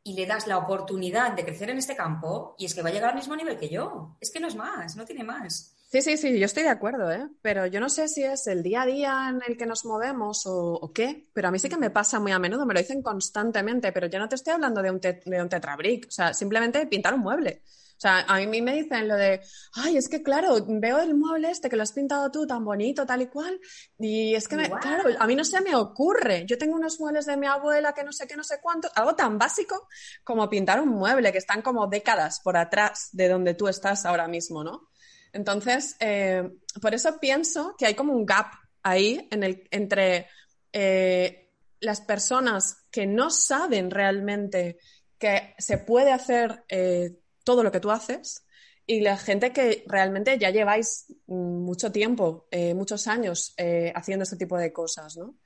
y 0.03 0.13
le 0.13 0.27
das 0.27 0.45
la 0.45 0.59
oportunidad 0.59 1.31
de 1.31 1.45
crecer 1.45 1.71
en 1.71 1.79
este 1.79 1.95
campo 1.95 2.53
y 2.59 2.65
es 2.65 2.75
que 2.75 2.83
va 2.83 2.89
a 2.89 2.93
llegar 2.93 3.09
al 3.09 3.15
mismo 3.15 3.35
nivel 3.35 3.57
que 3.57 3.69
yo. 3.69 4.17
Es 4.21 4.29
que 4.29 4.39
no 4.39 4.49
es 4.49 4.55
más, 4.55 4.95
no 4.95 5.03
tiene 5.03 5.23
más. 5.23 5.73
Sí, 5.93 6.01
sí, 6.01 6.17
sí, 6.17 6.39
yo 6.39 6.47
estoy 6.47 6.63
de 6.63 6.69
acuerdo, 6.69 7.11
¿eh? 7.11 7.29
Pero 7.43 7.67
yo 7.67 7.79
no 7.79 7.87
sé 7.87 8.07
si 8.07 8.23
es 8.23 8.47
el 8.47 8.63
día 8.63 8.81
a 8.81 8.85
día 8.87 9.27
en 9.29 9.41
el 9.47 9.55
que 9.55 9.67
nos 9.67 9.85
movemos 9.85 10.41
o, 10.47 10.91
qué, 10.91 11.29
pero 11.33 11.49
a 11.49 11.51
mí 11.51 11.59
sí 11.59 11.69
que 11.69 11.77
me 11.77 11.91
pasa 11.91 12.19
muy 12.19 12.31
a 12.31 12.39
menudo, 12.39 12.65
me 12.65 12.73
lo 12.73 12.79
dicen 12.79 13.03
constantemente, 13.03 13.91
pero 13.91 14.07
yo 14.07 14.17
no 14.17 14.27
te 14.27 14.33
estoy 14.33 14.53
hablando 14.53 14.81
de 14.81 14.89
un, 14.89 14.99
de 14.99 15.39
un 15.39 15.49
tetrabric, 15.49 16.07
o 16.07 16.11
sea, 16.11 16.33
simplemente 16.33 16.87
pintar 16.87 17.13
un 17.13 17.19
mueble. 17.19 17.61
O 17.67 17.99
sea, 18.03 18.21
a 18.21 18.39
mí 18.39 18.59
me 18.63 18.73
dicen 18.73 19.07
lo 19.07 19.15
de, 19.15 19.41
ay, 19.75 19.97
es 19.97 20.09
que 20.09 20.23
claro, 20.23 20.55
veo 20.67 20.99
el 20.99 21.13
mueble 21.13 21.51
este 21.51 21.69
que 21.69 21.75
lo 21.75 21.83
has 21.83 21.91
pintado 21.91 22.31
tú 22.31 22.47
tan 22.47 22.65
bonito, 22.65 23.05
tal 23.05 23.21
y 23.21 23.27
cual, 23.27 23.59
y 23.99 24.33
es 24.33 24.47
que, 24.47 24.55
claro, 24.55 25.11
a 25.19 25.27
mí 25.27 25.35
no 25.35 25.45
se 25.45 25.61
me 25.61 25.75
ocurre. 25.75 26.43
Yo 26.47 26.57
tengo 26.57 26.75
unos 26.75 26.99
muebles 26.99 27.27
de 27.27 27.37
mi 27.37 27.45
abuela 27.45 27.93
que 27.93 28.03
no 28.03 28.11
sé 28.11 28.25
qué, 28.25 28.35
no 28.35 28.43
sé 28.43 28.55
cuánto, 28.63 28.89
algo 28.95 29.13
tan 29.15 29.37
básico 29.37 29.87
como 30.23 30.49
pintar 30.49 30.81
un 30.81 30.89
mueble, 30.89 31.31
que 31.31 31.37
están 31.37 31.61
como 31.61 31.85
décadas 31.85 32.39
por 32.43 32.57
atrás 32.57 33.09
de 33.11 33.29
donde 33.29 33.53
tú 33.53 33.67
estás 33.67 34.07
ahora 34.07 34.27
mismo, 34.27 34.63
¿no? 34.63 34.89
Entonces, 35.33 35.95
eh, 35.99 36.47
por 36.81 36.93
eso 36.93 37.19
pienso 37.19 37.75
que 37.77 37.87
hay 37.87 37.95
como 37.95 38.13
un 38.13 38.25
gap 38.25 38.47
ahí 38.83 39.27
entre 39.31 40.27
eh, 40.71 41.51
las 41.79 42.01
personas 42.01 42.85
que 42.91 43.07
no 43.07 43.29
saben 43.29 43.89
realmente 43.89 44.77
que 45.17 45.55
se 45.57 45.79
puede 45.79 46.11
hacer 46.11 46.63
eh, 46.69 47.17
todo 47.43 47.63
lo 47.63 47.71
que 47.71 47.79
tú 47.79 47.91
haces 47.91 48.45
y 48.85 49.01
la 49.01 49.17
gente 49.17 49.51
que 49.51 49.83
realmente 49.87 50.37
ya 50.37 50.49
lleváis 50.49 51.05
mucho 51.25 51.91
tiempo, 51.91 52.47
muchos 52.75 53.07
años 53.07 53.55
haciendo 53.95 54.23
este 54.23 54.35
tipo 54.35 54.57
de 54.57 54.73
cosas, 54.73 55.15
¿no? 55.15 55.37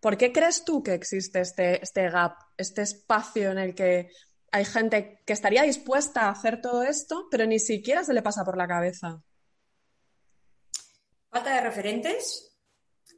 ¿Por 0.00 0.16
qué 0.16 0.32
crees 0.32 0.64
tú 0.64 0.82
que 0.82 0.94
existe 0.94 1.40
este, 1.40 1.80
este 1.80 2.10
gap, 2.10 2.34
este 2.56 2.82
espacio 2.82 3.52
en 3.52 3.58
el 3.58 3.72
que 3.72 4.10
hay 4.52 4.66
gente 4.66 5.22
que 5.26 5.32
estaría 5.32 5.62
dispuesta 5.62 6.26
a 6.26 6.30
hacer 6.30 6.60
todo 6.60 6.82
esto, 6.82 7.26
pero 7.30 7.46
ni 7.46 7.58
siquiera 7.58 8.04
se 8.04 8.12
le 8.12 8.22
pasa 8.22 8.44
por 8.44 8.58
la 8.58 8.68
cabeza. 8.68 9.22
Falta 11.30 11.54
de 11.54 11.60
referentes, 11.62 12.54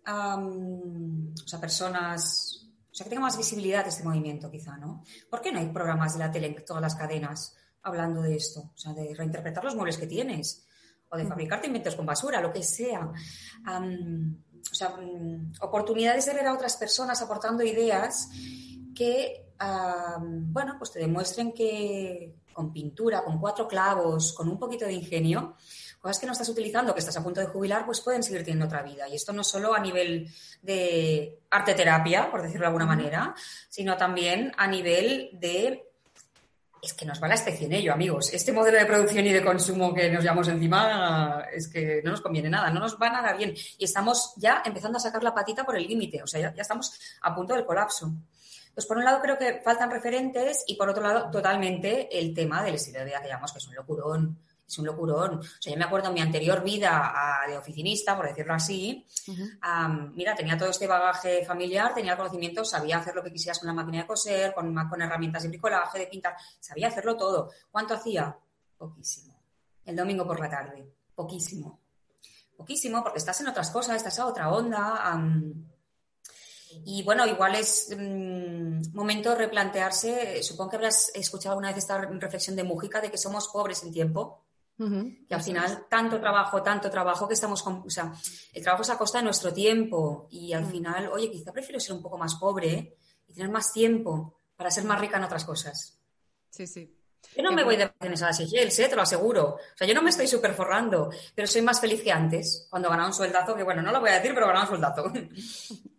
o 0.07 1.47
sea, 1.47 1.61
personas, 1.61 2.69
o 2.89 2.95
sea, 2.95 3.05
que 3.05 3.11
tenga 3.11 3.23
más 3.23 3.37
visibilidad 3.37 3.83
de 3.83 3.91
este 3.91 4.05
movimiento, 4.05 4.49
quizá, 4.49 4.77
¿no? 4.77 5.03
¿Por 5.29 5.43
qué 5.43 5.51
no 5.51 5.59
hay 5.59 5.67
programas 5.71 6.13
de 6.13 6.21
la 6.21 6.31
tele 6.31 6.47
en 6.47 6.65
todas 6.65 6.81
las 6.81 6.95
cadenas 6.95 7.57
hablando 7.83 8.23
de 8.23 8.37
esto? 8.37 8.71
O 8.73 8.79
sea, 8.79 8.93
de 8.93 9.13
reinterpretar 9.13 9.65
los 9.65 9.75
muebles 9.75 9.99
que 9.99 10.07
tienes, 10.07 10.65
o 11.11 11.17
de 11.17 11.27
fabricarte 11.27 11.67
inventos 11.67 11.97
con 11.97 12.07
basura, 12.07 12.41
lo 12.41 12.53
que 12.53 12.63
sea. 12.63 13.11
o 13.11 14.75
sea, 14.75 14.91
mm, 14.91 15.55
oportunidades 15.61 16.27
de 16.27 16.35
ver 16.35 16.47
a 16.47 16.55
otras 16.55 16.77
personas 16.77 17.21
aportando 17.21 17.65
ideas 17.65 18.29
que 18.95 19.44
bueno, 19.59 20.77
pues 20.79 20.93
te 20.93 20.99
demuestren 20.99 21.53
que 21.53 22.35
con 22.53 22.73
pintura, 22.73 23.25
con 23.25 23.39
cuatro 23.39 23.67
clavos, 23.67 24.33
con 24.33 24.49
un 24.49 24.59
poquito 24.59 24.85
de 24.85 24.93
ingenio, 24.93 25.57
cosas 26.01 26.19
que 26.19 26.27
no 26.27 26.33
estás 26.33 26.49
utilizando, 26.49 26.93
que 26.93 27.01
estás 27.01 27.17
a 27.17 27.23
punto 27.23 27.41
de 27.41 27.47
jubilar, 27.47 27.85
pues 27.85 28.01
pueden 28.01 28.23
seguir 28.23 28.45
teniendo 28.45 28.67
otra 28.67 28.83
vida. 28.83 29.09
Y 29.09 29.17
esto 29.17 29.33
no 29.33 29.43
solo 29.43 29.75
a 29.75 29.81
nivel 29.81 30.29
de 30.63 31.41
arte 31.51 31.75
terapia, 31.75 32.31
por 32.31 32.43
decirlo 32.43 32.63
de 32.63 32.69
alguna 32.69 32.87
manera, 32.87 33.35
sino 33.69 33.97
también 33.97 34.53
a 34.57 34.67
nivel 34.67 35.31
de 35.33 35.89
es 36.85 36.93
que 36.93 37.07
nos 37.07 37.23
va 37.23 37.29
la 37.29 37.35
especie 37.35 37.67
en 37.67 37.73
ello, 37.73 37.93
amigos. 37.93 38.33
Este 38.33 38.53
modelo 38.53 38.77
de 38.77 38.85
producción 38.85 39.27
y 39.27 39.33
de 39.33 39.43
consumo 39.43 39.95
que 39.95 40.11
nos 40.11 40.23
llevamos 40.23 40.49
encima 40.49 41.43
es 41.51 41.69
que 41.69 42.03
no 42.05 42.11
nos 42.11 42.21
conviene 42.21 42.51
nada, 42.51 42.71
no 42.71 42.81
nos 42.81 43.01
va 43.01 43.09
nada 43.09 43.33
bien. 43.33 43.55
Y 43.79 43.85
estamos 43.85 44.35
ya 44.37 44.63
empezando 44.65 44.99
a 44.99 45.01
sacar 45.01 45.23
la 45.23 45.35
patita 45.35 45.65
por 45.65 45.77
el 45.77 45.87
límite, 45.87 46.23
o 46.23 46.27
sea, 46.27 46.53
ya, 46.55 46.61
estamos 46.61 47.01
a 47.23 47.35
punto 47.35 47.55
del 47.55 47.65
colapso. 47.65 48.13
Pues 48.75 48.87
por 48.87 48.97
un 48.97 49.05
lado 49.05 49.21
creo 49.23 49.39
que 49.39 49.61
faltan 49.63 49.91
referentes 49.91 50.65
y 50.67 50.75
por 50.75 50.89
otro 50.89 51.03
lado 51.03 51.31
totalmente 51.31 52.19
el 52.19 52.35
tema 52.35 52.63
del 52.63 52.75
estilo 52.75 52.99
de 52.99 53.07
vida 53.07 53.23
que 53.23 53.29
llamamos 53.29 53.53
que 53.53 53.59
es 53.59 53.69
un 53.69 53.75
locurón 53.75 54.39
es 54.67 54.79
un 54.79 54.87
locurón. 54.87 55.39
O 55.39 55.43
sea, 55.43 55.73
yo 55.73 55.79
me 55.79 55.85
acuerdo 55.85 56.09
en 56.09 56.15
mi 56.15 56.21
anterior 56.21 56.63
vida 56.63 57.43
de 57.47 57.57
oficinista, 57.57 58.17
por 58.17 58.29
decirlo 58.29 58.55
así, 58.55 59.07
mira, 60.15 60.35
tenía 60.35 60.57
todo 60.57 60.71
este 60.71 60.87
bagaje 60.87 61.45
familiar, 61.45 61.95
tenía 61.95 62.17
conocimiento, 62.17 62.65
sabía 62.65 62.99
hacer 62.99 63.15
lo 63.15 63.23
que 63.23 63.33
quisieras 63.33 63.59
con 63.59 63.69
la 63.69 63.75
máquina 63.75 63.99
de 63.99 64.07
coser, 64.07 64.55
con, 64.55 64.75
con 64.89 65.03
herramientas 65.03 65.43
de 65.43 65.49
bricolaje, 65.51 65.99
de 65.99 66.07
pintar, 66.07 66.37
sabía 66.61 66.89
hacerlo 66.89 67.17
todo. 67.17 67.51
¿Cuánto 67.71 67.95
hacía? 67.95 68.37
Poquísimo. 68.77 69.35
El 69.85 69.97
domingo 69.97 70.27
por 70.27 70.41
la 70.41 70.49
tarde, 70.49 70.87
poquísimo. 71.15 71.81
Poquísimo, 72.57 73.03
porque 73.03 73.19
estás 73.19 73.41
en 73.41 73.49
otras 73.49 73.71
cosas, 73.71 73.97
estás 73.97 74.19
a 74.19 74.27
otra 74.27 74.51
onda. 74.51 75.13
Y 76.85 77.03
bueno, 77.03 77.27
igual 77.27 77.55
es 77.55 77.95
mm, 77.97 78.95
momento 78.95 79.31
de 79.31 79.37
replantearse, 79.37 80.43
supongo 80.43 80.71
que 80.71 80.77
habrás 80.77 81.11
escuchado 81.15 81.53
alguna 81.53 81.69
vez 81.69 81.79
esta 81.79 81.99
reflexión 81.99 82.57
de 82.57 82.65
Mujica 82.65 83.01
de 83.01 83.11
que 83.11 83.19
somos 83.19 83.49
pobres 83.49 83.83
en 83.83 83.93
tiempo. 83.93 84.45
Y 84.77 85.33
al 85.33 85.43
final, 85.43 85.87
tanto 85.89 86.21
trabajo, 86.21 86.61
tanto 86.61 86.91
trabajo 86.91 87.29
que 87.29 87.35
estamos 87.35 87.63
con. 87.63 87.85
O 87.87 87.91
sea, 87.91 88.13
el 88.53 88.63
trabajo 88.63 88.83
es 88.83 88.91
a 88.91 88.99
costa 88.99 89.19
de 89.19 89.25
nuestro 89.25 89.53
tiempo. 89.53 90.27
Y 90.31 90.53
al 90.53 90.67
final, 90.67 91.11
oye, 91.13 91.31
quizá 91.31 91.53
prefiero 91.53 91.79
ser 91.79 91.95
un 91.95 92.03
poco 92.03 92.19
más 92.19 92.35
pobre 92.35 92.97
y 93.29 93.33
tener 93.33 93.51
más 93.51 93.73
tiempo 93.73 94.41
para 94.57 94.73
ser 94.73 94.83
más 94.85 95.01
rica 95.01 95.19
en 95.19 95.25
otras 95.25 95.45
cosas. 95.45 95.97
Sí, 96.51 96.67
sí. 96.67 96.93
Yo 97.37 97.43
no 97.43 97.53
me 97.53 97.65
voy 97.65 97.77
de 97.77 97.87
vacaciones 97.87 98.23
a 98.23 98.27
las 98.27 98.37
Seychelles, 98.37 98.79
¿eh? 98.79 98.89
te 98.89 98.97
lo 98.97 99.03
aseguro. 99.03 99.55
O 99.55 99.77
sea, 99.77 99.87
yo 99.87 99.95
no 99.95 100.03
me 100.03 100.11
estoy 100.11 100.27
súper 100.27 100.55
forrando, 100.55 101.11
pero 101.35 101.49
soy 101.49 101.63
más 101.63 101.81
feliz 101.81 102.03
que 102.03 102.13
antes, 102.13 102.67
cuando 102.69 102.91
ganaba 102.91 103.09
un 103.09 103.15
sueldazo, 103.15 103.57
que 103.57 103.63
bueno, 103.63 103.81
no 103.83 103.93
lo 103.93 104.01
voy 104.01 104.11
a 104.11 104.15
decir, 104.15 104.33
pero 104.35 104.47
ganaba 104.47 104.65
un 104.65 104.69
sueldazo. 104.69 105.13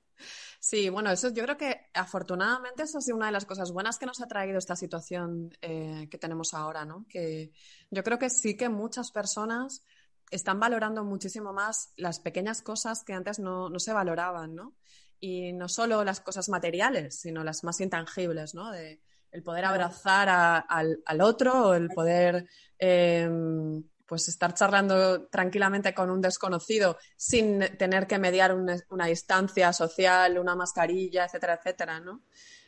Sí, 0.68 0.90
bueno, 0.90 1.12
eso 1.12 1.30
yo 1.30 1.44
creo 1.44 1.58
que 1.58 1.80
afortunadamente 1.94 2.82
eso 2.82 2.98
ha 2.98 3.02
sido 3.02 3.18
una 3.18 3.28
de 3.28 3.32
las 3.34 3.46
cosas 3.46 3.72
buenas 3.72 4.00
que 4.00 4.08
nos 4.08 4.20
ha 4.20 4.26
traído 4.26 4.58
esta 4.58 4.76
situación 4.76 5.56
eh, 5.62 6.08
que 6.10 6.18
tenemos 6.18 6.56
ahora, 6.56 6.86
¿no? 6.86 7.06
Que 7.08 7.52
yo 7.92 8.04
creo 8.04 8.18
que 8.18 8.32
sí 8.32 8.58
que 8.58 8.68
muchas 8.68 9.12
personas 9.12 9.84
están 10.32 10.60
valorando 10.60 11.04
muchísimo 11.04 11.54
más 11.54 11.94
las 11.98 12.20
pequeñas 12.20 12.64
cosas 12.64 13.04
que 13.04 13.14
antes 13.14 13.38
no, 13.38 13.70
se 13.78 13.94
valoraban, 13.94 14.56
¿no? 14.56 14.74
Y 15.20 15.54
no 15.54 15.70
solo 15.70 16.04
las 16.04 16.20
cosas 16.20 16.50
materiales, 16.50 17.20
sino 17.20 17.44
las 17.44 17.64
más 17.64 17.80
intangibles, 17.80 18.56
¿no? 18.56 18.72
De 18.72 19.04
el 19.32 19.44
poder 19.44 19.66
abrazar 19.66 20.30
al, 20.68 21.00
al, 21.06 21.22
otro, 21.22 21.76
el 21.76 21.90
poder 21.90 22.50
em, 22.80 23.84
pues 24.06 24.28
estar 24.28 24.54
charlando 24.54 25.28
tranquilamente 25.28 25.94
con 25.94 26.10
un 26.10 26.22
desconocido 26.22 26.98
sin 27.18 27.60
tener 27.78 28.08
que 28.08 28.20
mediar 28.20 28.54
una, 28.54 29.06
distancia 29.08 29.74
social, 29.74 30.38
una 30.38 30.56
mascarilla, 30.56 31.26
etcétera, 31.26 31.56
etcétera, 31.56 32.00
¿no? 32.00 32.22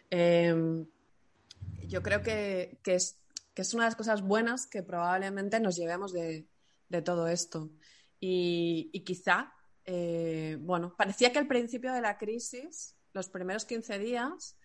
Em, 0.09 0.87
yo 1.87 2.01
creo 2.01 2.21
que, 2.21 2.79
es, 2.85 3.19
una 3.73 3.83
de 3.83 3.87
las 3.87 3.95
cosas 3.95 4.21
buenas 4.21 4.67
que 4.67 4.83
probablemente 4.83 5.59
nos 5.59 5.75
llevemos 5.75 6.11
de, 6.11 6.47
todo 7.03 7.27
esto. 7.27 7.69
Y, 8.19 9.03
quizá, 9.05 9.53
eh, 9.85 10.57
bueno, 10.59 10.95
parecía 10.97 11.31
que 11.31 11.39
al 11.39 11.47
principio 11.47 11.93
de 11.93 12.01
la 12.01 12.17
crisis, 12.17 12.95
los 13.13 13.29
primeros 13.29 13.65
15 13.65 13.99
días, 13.99 14.57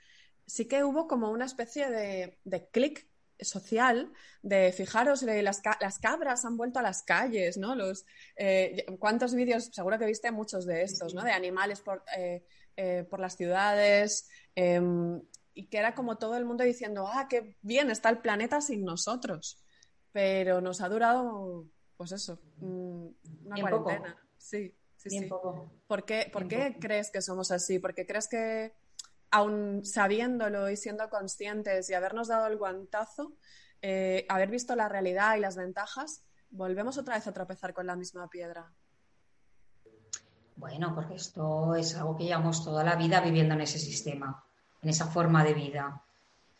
sí 0.46 0.66
que 0.66 0.84
hubo 0.84 1.06
como 1.06 1.30
una 1.30 1.44
especie 1.44 1.90
de, 1.90 2.38
de 2.44 2.68
clic 2.68 3.06
social 3.44 4.12
de 4.42 4.72
fijaros, 4.72 5.22
las, 5.22 5.62
las, 5.80 5.98
cabras 5.98 6.44
han 6.44 6.56
vuelto 6.56 6.78
a 6.78 6.82
las 6.82 7.02
calles, 7.02 7.58
¿no? 7.58 7.74
Los, 7.74 8.04
eh, 8.36 8.84
¿Cuántos 8.98 9.34
vídeos? 9.34 9.70
Seguro 9.72 9.98
que 9.98 10.06
viste 10.06 10.30
muchos 10.30 10.66
de 10.66 10.82
estos, 10.82 11.14
¿no? 11.14 11.22
De 11.22 11.32
animales 11.32 11.80
por, 11.80 12.04
eh, 12.16 12.44
eh, 12.76 13.06
por 13.08 13.20
las 13.20 13.36
ciudades 13.36 14.28
em, 14.54 15.20
y 15.54 15.66
que 15.66 15.78
era 15.78 15.94
como 15.94 16.18
todo 16.18 16.36
el 16.36 16.44
mundo 16.44 16.64
diciendo, 16.64 17.06
ah, 17.06 17.26
qué 17.28 17.56
bien 17.62 17.90
está 17.90 18.08
el 18.08 18.18
planeta 18.18 18.60
sin 18.60 18.84
nosotros. 18.84 19.62
Pero 20.12 20.60
nos 20.60 20.80
ha 20.80 20.88
durado, 20.88 21.66
pues 21.96 22.12
eso, 22.12 22.38
mm, 22.58 23.06
una 23.46 23.60
cuarentena. 23.60 24.16
Sí, 24.36 24.74
sí, 24.96 25.10
sí. 25.10 25.28
¿Por 25.86 26.04
qué, 26.04 26.28
por 26.32 26.48
qué 26.48 26.76
crees 26.80 27.10
que 27.10 27.22
somos 27.22 27.50
así? 27.50 27.78
¿Por 27.78 27.94
qué 27.94 28.06
crees 28.06 28.28
que 28.28 28.74
aún 29.32 29.84
sabiéndolo 29.84 30.70
y 30.70 30.76
siendo 30.76 31.08
conscientes 31.08 31.88
y 31.90 31.94
habernos 31.94 32.28
dado 32.28 32.46
el 32.46 32.58
guantazo, 32.58 33.32
eh, 33.80 34.26
haber 34.28 34.50
visto 34.50 34.76
la 34.76 34.88
realidad 34.88 35.36
y 35.36 35.40
las 35.40 35.56
ventajas, 35.56 36.22
volvemos 36.50 36.98
otra 36.98 37.16
vez 37.16 37.26
a 37.26 37.32
tropezar 37.32 37.72
con 37.72 37.86
la 37.86 37.96
misma 37.96 38.28
piedra. 38.28 38.70
Bueno, 40.54 40.94
porque 40.94 41.14
esto 41.14 41.74
es 41.74 41.96
algo 41.96 42.16
que 42.16 42.24
llevamos 42.24 42.62
toda 42.62 42.84
la 42.84 42.94
vida 42.94 43.20
viviendo 43.20 43.54
en 43.54 43.62
ese 43.62 43.78
sistema, 43.78 44.44
en 44.82 44.90
esa 44.90 45.06
forma 45.06 45.42
de 45.42 45.54
vida. 45.54 46.02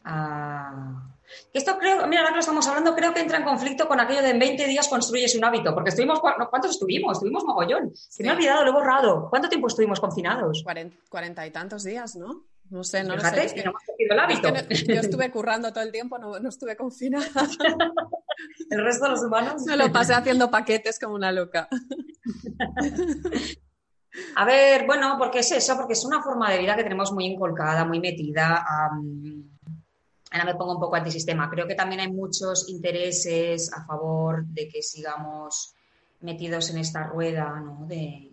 Ah, 0.04 1.12
esto 1.52 1.78
creo, 1.78 2.06
mira, 2.06 2.22
ahora 2.22 2.30
que 2.30 2.36
lo 2.36 2.40
estamos 2.40 2.66
hablando, 2.66 2.94
creo 2.94 3.12
que 3.12 3.20
entra 3.20 3.36
en 3.36 3.44
conflicto 3.44 3.86
con 3.86 4.00
aquello 4.00 4.22
de 4.22 4.30
en 4.30 4.38
20 4.38 4.66
días 4.66 4.88
construyes 4.88 5.36
un 5.36 5.44
hábito, 5.44 5.74
porque 5.74 5.90
estuvimos, 5.90 6.20
¿cuántos 6.20 6.72
estuvimos? 6.72 7.12
Estuvimos 7.12 7.44
mogollón. 7.44 7.92
Se 7.94 8.22
me 8.22 8.30
ha 8.30 8.32
olvidado, 8.32 8.64
lo 8.64 8.70
he 8.70 8.72
borrado. 8.72 9.28
¿Cuánto 9.28 9.48
tiempo 9.48 9.68
estuvimos 9.68 10.00
confinados? 10.00 10.64
Cuarenta 11.08 11.46
y 11.46 11.50
tantos 11.50 11.84
días, 11.84 12.16
¿no? 12.16 12.46
No 12.72 12.82
sé, 12.84 13.04
no 13.04 13.14
Fíjate, 13.16 13.42
lo 13.42 13.48
sé. 13.50 13.54
que 13.54 13.64
no 13.64 13.70
hemos 13.70 13.82
el 13.98 14.18
hábito. 14.18 14.48
yo 14.48 15.00
estuve 15.00 15.30
currando 15.30 15.70
todo 15.74 15.84
el 15.84 15.92
tiempo, 15.92 16.16
no, 16.16 16.34
estuve 16.48 16.74
confinada. 16.74 17.26
el 18.70 18.82
resto 18.82 19.04
de 19.04 19.10
los 19.10 19.22
humanos. 19.22 19.62
Me 19.66 19.76
lo 19.76 19.92
pasé 19.92 20.14
haciendo 20.14 20.50
paquetes 20.50 20.98
como 20.98 21.14
una 21.14 21.30
loca. 21.32 21.68
A 24.36 24.46
ver, 24.46 24.86
bueno, 24.86 25.16
porque 25.18 25.40
es 25.40 25.52
eso, 25.52 25.76
porque 25.76 25.92
es 25.92 26.02
una 26.04 26.22
forma 26.22 26.50
de 26.50 26.58
vida 26.60 26.74
que 26.74 26.82
tenemos 26.82 27.12
muy 27.12 27.26
inculcada, 27.26 27.84
muy 27.84 28.00
metida. 28.00 28.64
ahora 30.30 30.44
me 30.46 30.54
pongo 30.54 30.72
un 30.72 30.80
poco 30.80 30.96
antisistema. 30.96 31.50
Creo 31.50 31.66
que 31.68 31.74
también 31.74 32.00
hay 32.00 32.10
muchos 32.10 32.70
intereses 32.70 33.70
a 33.70 33.84
favor 33.84 34.46
de 34.46 34.68
que 34.68 34.82
sigamos 34.82 35.74
metidos 36.20 36.70
en 36.70 36.78
esta 36.78 37.04
rueda, 37.04 37.60
¿no? 37.60 37.84
De, 37.86 38.31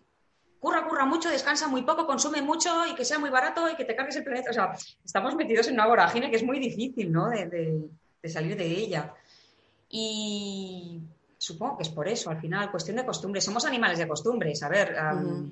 curra, 0.60 0.88
curra 0.88 1.06
mucho, 1.06 1.30
descansa 1.30 1.68
muy 1.68 1.84
poco, 1.84 2.06
consume 2.06 2.42
mucho 2.42 2.86
y 2.86 2.96
que 2.96 3.06
sea 3.06 3.20
muy 3.20 3.30
barato 3.30 3.70
y 3.70 3.76
que 3.76 3.86
te 3.86 3.96
cargues 3.96 4.18
el 4.18 4.24
planeta. 4.24 4.52
O 4.52 4.54
sea, 4.54 4.74
estamos 5.04 5.36
metidos 5.36 5.68
en 5.68 5.76
una 5.76 5.88
vorágine 5.88 6.30
que 6.30 6.36
es 6.36 6.44
muy 6.44 6.60
difícil, 6.60 7.12
¿no? 7.12 7.30
De, 7.30 7.90
salir 8.26 8.58
de 8.58 8.66
ella. 8.66 9.14
Y 9.90 11.02
supongo 11.38 11.78
que 11.78 11.84
es 11.84 11.90
por 11.90 12.08
eso, 12.08 12.30
al 12.30 12.40
final, 12.40 12.70
cuestión 12.70 12.98
de 12.98 13.06
costumbre. 13.06 13.40
Somos 13.40 13.66
animales 13.66 13.98
de 13.98 14.08
costumbres, 14.08 14.62
a 14.62 14.70
ver, 14.70 14.96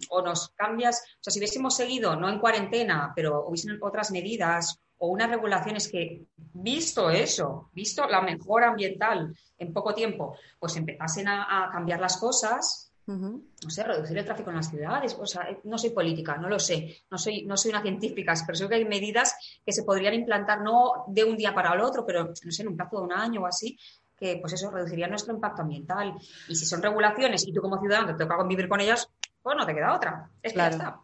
o 0.09 0.21
nos 0.21 0.49
cambias, 0.49 1.01
o 1.19 1.23
sea, 1.23 1.31
si 1.31 1.39
hubiésemos 1.39 1.75
seguido, 1.75 2.15
no 2.15 2.29
en 2.29 2.39
cuarentena, 2.39 3.13
pero 3.15 3.47
hubiesen 3.47 3.79
otras 3.81 4.11
medidas 4.11 4.79
o 4.99 5.07
unas 5.07 5.29
regulaciones 5.29 5.87
que, 5.87 6.25
visto 6.53 7.09
eso, 7.09 7.69
visto 7.73 8.05
la 8.07 8.21
mejora 8.21 8.69
ambiental 8.69 9.33
en 9.57 9.71
poco 9.71 9.93
tiempo, 9.93 10.35
pues 10.59 10.75
empezasen 10.75 11.29
a 11.29 11.69
cambiar 11.71 11.99
las 12.01 12.17
cosas, 12.17 12.86
no 13.07 13.69
sé, 13.69 13.83
reducir 13.83 14.17
el 14.17 14.25
tráfico 14.25 14.49
en 14.49 14.57
las 14.57 14.69
ciudades. 14.69 15.15
O 15.19 15.25
sea, 15.25 15.47
no 15.63 15.77
soy 15.77 15.91
política, 15.91 16.37
no 16.37 16.49
lo 16.49 16.59
sé, 16.59 17.03
no 17.09 17.17
soy, 17.17 17.43
no 17.43 17.55
soy 17.55 17.71
una 17.71 17.81
científica, 17.81 18.33
pero 18.45 18.57
sé 18.57 18.67
que 18.67 18.75
hay 18.75 18.85
medidas 18.85 19.33
que 19.65 19.71
se 19.71 19.83
podrían 19.83 20.13
implantar 20.13 20.61
no 20.61 21.05
de 21.07 21.23
un 21.23 21.37
día 21.37 21.53
para 21.53 21.73
el 21.73 21.81
otro, 21.81 22.05
pero 22.05 22.25
no 22.25 22.51
sé, 22.51 22.61
en 22.61 22.69
un 22.69 22.77
plazo 22.77 22.97
de 22.97 23.03
un 23.03 23.13
año 23.13 23.41
o 23.41 23.45
así, 23.45 23.77
que 24.17 24.37
pues 24.41 24.53
eso 24.53 24.69
reduciría 24.71 25.07
nuestro 25.07 25.33
impacto 25.33 25.61
ambiental. 25.61 26.15
Y 26.49 26.55
si 26.55 26.65
son 26.65 26.81
regulaciones 26.81 27.47
y 27.47 27.53
tú 27.53 27.61
como 27.61 27.79
ciudadano 27.79 28.15
te 28.15 28.23
toca 28.23 28.35
convivir 28.35 28.67
con 28.67 28.81
ellas, 28.81 29.09
pues 29.41 29.55
no 29.55 29.65
te 29.65 29.73
queda 29.73 29.95
otra. 29.95 30.29
Es 30.41 30.53
claro, 30.53 30.71
que 30.71 30.77
ya 30.77 30.87
está. 30.87 30.99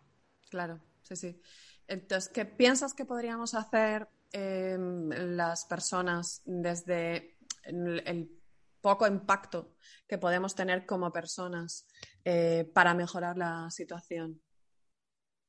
Claro, 0.49 0.79
sí, 1.03 1.15
sí. 1.15 1.41
Entonces, 1.87 2.29
¿qué 2.33 2.45
piensas 2.45 2.93
que 2.93 3.05
podríamos 3.05 3.53
hacer 3.53 4.09
em, 4.31 5.09
las 5.35 5.65
personas 5.65 6.41
desde 6.45 7.37
el 7.63 8.42
poco 8.83 9.07
impacto 9.07 9.75
que 10.05 10.17
podemos 10.17 10.53
tener 10.53 10.85
como 10.85 11.11
personas 11.11 11.87
eh, 12.25 12.69
para 12.73 12.93
mejorar 12.93 13.37
la 13.37 13.71
situación? 13.71 14.41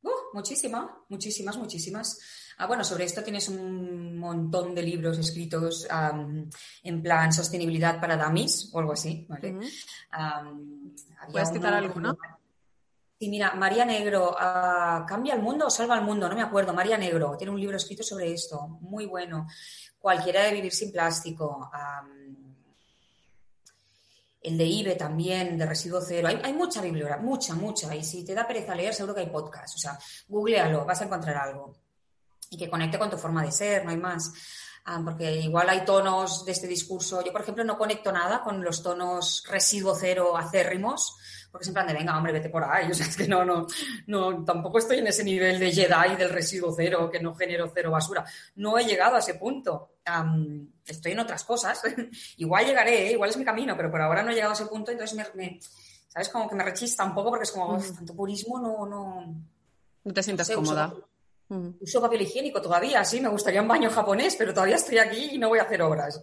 Uh, 0.03 0.33
muchísimas, 0.33 0.87
muchísimas, 1.09 1.57
muchísimas. 1.57 2.21
Ah, 2.59 2.67
bueno, 2.67 2.85
sobre 2.85 3.05
esto 3.05 3.25
tienes 3.25 3.49
un 3.49 4.17
montón 4.17 4.75
de 4.75 4.83
libros 4.83 5.19
escritos 5.19 5.89
en 6.85 7.03
plan 7.03 7.33
sostenibilidad 7.33 8.01
para 8.01 8.17
damis 8.17 8.71
o 8.73 8.79
algo 8.79 8.93
así, 8.93 9.27
¿vale? 9.29 9.59
¿Puedes 11.33 11.51
citar 11.51 11.75
alguno? 11.75 12.17
Sí, 13.19 13.29
mira, 13.29 13.55
María 13.55 13.85
Negro, 13.85 14.37
ah, 14.39 15.05
¿cambia 15.09 15.35
el 15.35 15.43
mundo 15.43 15.67
o 15.67 15.71
salva 15.71 15.97
el 15.97 16.05
mundo? 16.05 16.29
No 16.29 16.37
me 16.37 16.43
acuerdo. 16.43 16.73
María 16.73 16.99
Negro 16.99 17.37
tiene 17.37 17.53
un 17.53 17.61
libro 17.61 17.77
escrito 17.77 18.05
sobre 18.05 18.33
esto, 18.33 18.69
muy 18.83 19.07
bueno. 19.07 19.49
Cualquiera 19.99 20.45
de 20.45 20.53
vivir 20.53 20.73
sin 20.73 20.93
plástico. 20.93 21.71
El 24.45 24.59
de 24.59 24.65
IBE 24.65 24.95
también, 24.95 25.57
de 25.57 25.65
residuo 25.65 26.03
cero. 26.03 26.29
Hay, 26.29 26.53
mucha 26.53 26.83
bibliografía, 26.83 27.25
mucha, 27.25 27.55
mucha. 27.55 27.95
Y 27.97 28.05
si 28.05 28.25
te 28.25 28.35
da 28.35 28.47
pereza 28.47 28.75
leer, 28.75 28.95
seguro 28.95 29.15
que 29.15 29.23
hay 29.23 29.31
podcast. 29.31 29.75
O 29.75 29.79
sea, 29.79 29.99
googlealo, 30.29 30.85
vas 30.85 31.01
a 31.01 31.05
encontrar 31.05 31.37
algo. 31.37 31.75
Y 32.51 32.59
que 32.59 32.69
conecte 32.69 32.99
con 32.99 33.09
tu 33.09 33.17
forma 33.17 33.43
de 33.43 33.51
ser, 33.51 33.85
no 33.85 33.91
hay 33.91 33.97
más. 33.97 34.31
Ah, 34.85 35.01
porque 35.03 35.41
igual 35.41 35.71
hay 35.71 35.87
tonos 35.87 36.45
de 36.45 36.53
este 36.53 36.67
discurso. 36.67 37.25
Yo, 37.25 37.33
por 37.33 37.41
ejemplo, 37.41 37.65
no 37.65 37.79
conecto 37.79 38.13
nada 38.13 38.43
con 38.43 38.63
los 38.63 38.83
tonos 38.83 39.43
residuo 39.49 39.95
cero 39.95 40.37
acérrimos, 40.37 41.17
porque 41.55 41.63
es 41.63 41.69
en 41.69 41.75
plan 41.75 41.87
de, 41.87 41.95
venga, 41.95 42.17
hombre, 42.17 42.33
vete 42.33 42.49
por 42.49 42.65
ahí. 42.65 42.89
O 42.91 42.95
sea, 42.95 43.07
es 43.07 43.17
que 43.17 43.29
no, 43.29 43.45
no, 43.45 43.65
no, 44.09 44.45
tampoco 44.45 44.79
estoy 44.79 44.99
en 44.99 45.07
ese 45.07 45.23
nivel 45.23 45.61
de 45.61 45.71
Jedi 45.71 46.17
del 46.17 46.31
residuo 46.31 46.75
cero, 46.77 47.09
que 47.09 47.21
no 47.21 47.33
genero 47.37 47.71
cero 47.73 47.93
basura. 47.93 48.25
No 48.57 48.77
he 48.77 48.85
llegado 48.85 49.15
a 49.15 49.21
ese 49.21 49.35
punto. 49.35 49.99
estoy 50.85 51.13
en 51.13 51.21
otras 51.21 51.45
cosas. 51.45 51.81
igual 52.39 52.67
llegaré, 52.67 53.07
¿eh? 53.07 53.13
igual 53.13 53.31
es 53.31 53.37
mi 53.37 53.45
camino, 53.45 53.77
pero 53.77 53.89
por 53.89 54.03
ahora 54.03 54.25
no 54.25 54.33
he 54.33 54.35
llegado 54.35 54.51
a 54.51 54.57
ese 54.57 54.67
punto, 54.67 54.91
entonces 54.91 55.17
me, 55.37 55.61
¿sabes? 56.09 56.29
Como 56.29 56.49
que 56.49 56.57
me 56.57 56.65
rechista 56.65 57.05
un 57.05 57.15
poco 57.15 57.31
porque 57.31 57.45
es 57.45 57.53
como, 57.53 57.79
tanto 57.79 58.17
purismo 58.17 58.59
no, 58.59 58.85
no... 58.85 59.35
No 60.03 60.13
te 60.13 60.25
sientas 60.25 60.51
cómoda. 60.51 60.93
Uso 61.81 62.01
papel 62.01 62.23
higiénico 62.23 62.61
todavía, 62.61 63.05
sí, 63.05 63.21
me 63.21 63.29
gustaría 63.29 63.63
un 63.63 63.69
baño 63.69 63.91
japonés, 63.91 64.35
pero 64.35 64.53
todavía 64.53 64.75
estoy 64.75 64.99
aquí 64.99 65.31
y 65.35 65.39
no 65.39 65.51
voy 65.51 65.61
a 65.61 65.63
hacer 65.63 65.83
obras. 65.83 66.21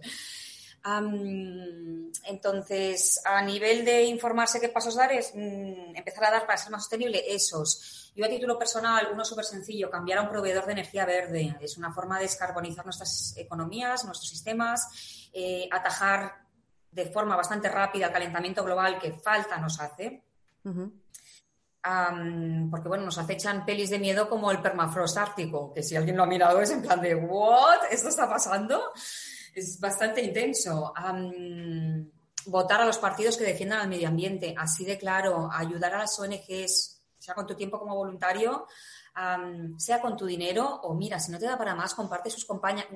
Entonces, 0.84 3.20
a 3.24 3.42
nivel 3.42 3.84
de 3.84 4.04
informarse 4.04 4.60
qué 4.60 4.68
pasos 4.68 4.96
dar 4.96 5.12
es 5.12 5.32
mm, 5.34 5.96
empezar 5.96 6.24
a 6.24 6.30
dar 6.30 6.46
para 6.46 6.58
ser 6.58 6.72
más 6.72 6.82
sostenible 6.82 7.22
esos. 7.26 8.12
Yo 8.14 8.24
a 8.24 8.28
título 8.28 8.58
personal, 8.58 9.08
uno 9.12 9.24
súper 9.24 9.44
sencillo, 9.44 9.90
cambiar 9.90 10.18
a 10.18 10.22
un 10.22 10.28
proveedor 10.28 10.66
de 10.66 10.72
energía 10.72 11.06
verde. 11.06 11.56
Es 11.60 11.78
una 11.78 11.92
forma 11.92 12.18
de 12.18 12.24
descarbonizar 12.24 12.84
nuestras 12.84 13.34
economías, 13.36 14.04
nuestros 14.04 14.28
sistemas, 14.28 15.30
eh, 15.32 15.68
atajar 15.70 16.42
de 16.90 17.06
forma 17.06 17.36
bastante 17.36 17.68
rápida 17.68 18.06
el 18.06 18.12
calentamiento 18.12 18.64
global 18.64 18.98
que 18.98 19.12
falta 19.12 19.56
nos 19.58 19.80
hace 19.80 20.22
porque 22.70 22.88
bueno, 22.88 23.04
nos 23.04 23.18
acechan 23.18 23.64
pelis 23.64 23.90
de 23.90 23.98
miedo 23.98 24.28
como 24.28 24.50
el 24.50 24.62
permafrost 24.62 25.18
ártico, 25.18 25.72
que 25.74 25.82
si 25.82 25.96
alguien 25.96 26.16
lo 26.16 26.22
ha 26.22 26.26
mirado 26.26 26.60
es 26.60 26.70
en 26.70 26.82
plan 26.82 27.00
de 27.00 27.14
¿what? 27.14 27.80
¿Esto 27.90 28.08
está 28.08 28.28
pasando? 28.28 28.92
Es 29.54 29.78
bastante 29.80 30.22
intenso. 30.22 30.92
votar 32.46 32.80
a 32.80 32.86
los 32.86 32.98
partidos 32.98 33.36
que 33.36 33.44
defiendan 33.44 33.80
al 33.80 33.88
medio 33.88 34.08
ambiente, 34.08 34.54
así 34.58 34.84
de 34.84 34.98
claro, 34.98 35.48
ayudar 35.52 35.94
a 35.94 35.98
las 35.98 36.18
ONGs, 36.18 37.00
sea 37.18 37.34
con 37.34 37.46
tu 37.46 37.54
tiempo 37.54 37.78
como 37.78 37.94
voluntario, 37.94 38.66
sea 39.76 40.00
con 40.00 40.16
tu 40.16 40.26
dinero 40.26 40.80
o 40.82 40.94
mira, 40.94 41.20
si 41.20 41.30
no 41.30 41.38
te 41.38 41.46
da 41.46 41.56
para 41.56 41.74
más, 41.74 41.94
comparte 41.94 42.30
sus, 42.30 42.46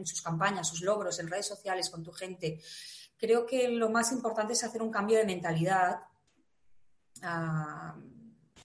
sus 0.05 0.23
campañas, 0.23 0.69
sus 0.69 0.81
logros 0.81 1.19
en 1.21 1.29
redes 1.29 1.47
sociales 1.47 1.91
con 1.91 2.03
tu 2.03 2.13
gente. 2.13 2.61
Creo 3.17 3.47
que 3.47 3.69
lo 3.69 3.89
más 3.89 4.13
importante 4.13 4.55
es 4.55 4.65
hacer 4.65 4.83
un 4.83 4.91
cambio 4.91 5.19
de 5.19 5.25
mentalidad 5.25 6.01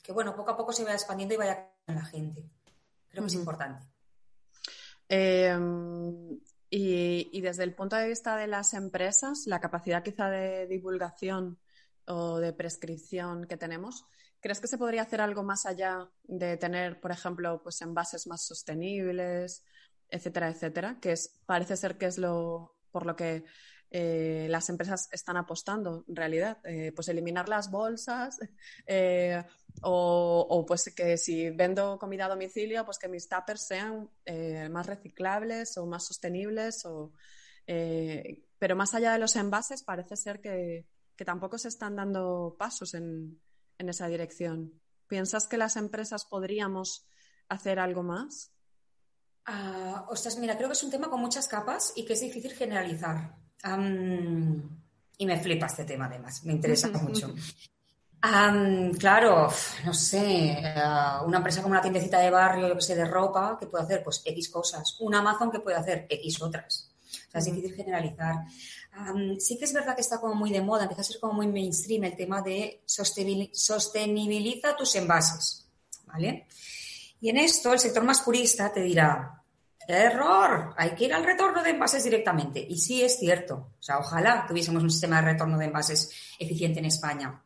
que 0.02 0.12
bueno, 0.12 0.36
poco 0.36 0.52
a 0.52 0.58
poco 0.58 0.74
se 0.74 0.84
vaya 0.84 0.96
expandiendo 0.96 1.36
y 1.36 1.38
vaya 1.38 1.70
con 1.86 1.96
la 1.96 2.06
gente. 2.06 2.44
Creo 3.10 3.24
que 3.24 3.28
es 3.28 3.36
importante. 3.36 3.86
Em, 5.08 6.40
y, 6.74 7.42
desde 7.42 7.66
el 7.66 7.76
punto 7.76 7.98
de 7.98 8.08
vista 8.08 8.38
de 8.38 8.48
las 8.48 8.74
empresas, 8.74 9.44
la 9.46 9.60
capacidad 9.60 10.04
quizá 10.04 10.30
de 10.30 10.68
divulgación 10.68 11.60
o 12.08 12.40
de 12.40 12.54
prescripción 12.54 13.46
que 13.46 13.58
tenemos, 13.58 14.06
¿crees 14.40 14.62
que 14.62 14.68
se 14.68 14.78
podría 14.78 15.02
hacer 15.02 15.20
algo 15.20 15.44
más 15.44 15.66
allá 15.66 16.10
de 16.24 16.56
tener, 16.56 17.02
por 17.02 17.12
ejemplo, 17.12 17.62
pues 17.62 17.82
envases 17.82 18.26
más 18.26 18.46
sostenibles, 18.46 19.66
etcétera, 20.08 20.50
etcétera? 20.50 20.98
Que 21.02 21.12
es, 21.12 21.42
parece 21.46 21.76
ser 21.76 21.98
que 21.98 22.06
es 22.06 22.18
lo 22.18 22.78
por 22.90 23.06
lo 23.06 23.16
que 23.18 23.44
eh, 23.94 24.48
las 24.50 24.70
empresas 24.70 25.10
están 25.12 25.36
apostando 25.36 26.06
en 26.08 26.16
realidad. 26.16 26.60
Eh, 26.64 26.94
pues 26.96 27.10
eliminar 27.10 27.50
las 27.50 27.70
bolsas 27.70 28.40
eh, 28.88 29.44
o, 29.82 30.66
pues 30.66 30.94
que 30.96 31.18
si 31.18 31.50
vendo 31.50 32.00
comida 32.00 32.26
a 32.26 32.30
domicilio, 32.30 32.86
pues 32.86 32.98
que 32.98 33.10
mis 33.10 33.28
tuppers 33.28 33.68
sean 33.68 34.10
más 34.72 34.86
reciclables 34.86 35.78
o 35.78 35.86
más 35.86 36.06
sostenibles. 36.06 36.86
O, 36.86 37.12
pero 37.66 38.76
más 38.76 38.94
allá 38.94 39.12
de 39.12 39.20
los 39.20 39.36
envases, 39.36 39.84
parece 39.84 40.16
ser 40.16 40.40
que, 40.40 40.88
tampoco 41.26 41.60
se 41.60 41.68
están 41.68 41.96
dando 41.96 42.56
pasos 42.58 42.96
en, 42.96 43.40
en 43.78 43.90
esa 43.90 44.08
dirección. 44.08 44.82
¿Piensas 45.06 45.48
que 45.48 45.56
las 45.56 45.76
empresas 45.76 46.26
podríamos 46.26 47.06
hacer 47.48 47.78
algo 47.78 48.02
más? 48.02 48.52
Uh, 49.48 50.10
ostras, 50.12 50.40
mira, 50.40 50.58
creo 50.58 50.70
que 50.70 50.74
es 50.74 50.84
un 50.84 50.90
tema 50.90 51.12
con 51.12 51.22
muchas 51.22 51.48
capas 51.48 51.94
y 51.96 52.06
que 52.06 52.14
es 52.14 52.22
difícil 52.22 52.54
generalizar 52.54 53.41
y 53.64 55.26
me 55.26 55.40
flipa 55.40 55.68
este 55.68 55.84
tema 55.84 56.06
además, 56.06 56.44
me 56.46 56.54
interesa 56.54 56.88
mucho. 57.02 57.34
claro, 58.98 59.50
no 59.86 59.94
sé, 59.94 60.52
eh, 60.52 60.84
una 61.26 61.38
empresa 61.38 61.62
como 61.62 61.74
una 61.74 61.82
tiendecita 61.82 62.20
de 62.20 62.30
barrio, 62.30 62.68
yo 62.68 62.76
que 62.76 62.82
sé, 62.82 62.96
de 62.96 63.06
ropa, 63.06 63.58
que 63.60 63.68
puede 63.68 63.84
hacer 63.84 64.04
pues 64.04 64.22
X 64.26 64.50
cosas. 64.50 64.98
Un 65.00 65.16
Amazon 65.16 65.52
que 65.52 65.60
puede 65.60 65.78
hacer 65.78 66.08
X 66.10 66.42
otras. 66.42 66.92
O 67.28 67.32
sea, 67.32 67.40
es 67.40 67.46
difícil 67.46 67.76
generalizar. 67.76 68.46
sí 69.40 69.58
que 69.58 69.66
es 69.66 69.74
verdad 69.74 69.96
que 69.96 70.02
está 70.02 70.20
como 70.20 70.36
muy 70.36 70.52
de 70.52 70.62
moda, 70.62 70.84
empieza 70.84 71.02
a 71.02 71.06
ser 71.06 71.20
como 71.20 71.34
muy 71.34 71.48
mainstream 71.48 72.04
el 72.06 72.16
tema 72.16 72.42
de 72.42 72.82
sostenibiliza 72.86 74.76
tus 74.76 74.96
envases, 74.96 75.68
¿vale? 76.06 76.48
Y 77.20 77.30
en 77.30 77.38
esto 77.38 77.72
el 77.74 77.80
sector 77.80 78.04
más 78.04 78.22
purista 78.22 78.74
te 78.74 78.82
dirá, 78.82 79.41
Error, 79.88 80.74
hay 80.78 80.92
que 80.92 81.06
ir 81.06 81.14
al 81.14 81.24
retorno 81.24 81.64
de 81.64 81.72
envases 81.72 82.04
directamente. 82.04 82.66
Y 82.68 82.78
sí 82.78 83.02
es 83.04 83.18
cierto. 83.18 83.74
O 83.80 83.84
sea, 83.84 84.00
ojalá 84.00 84.46
tuviésemos 84.48 84.84
un 84.84 84.92
sistema 84.92 85.18
de 85.18 85.34
retorno 85.34 85.58
de 85.58 85.66
envases 85.66 86.10
eficiente 86.40 86.80
en 86.80 86.86
España. 86.86 87.42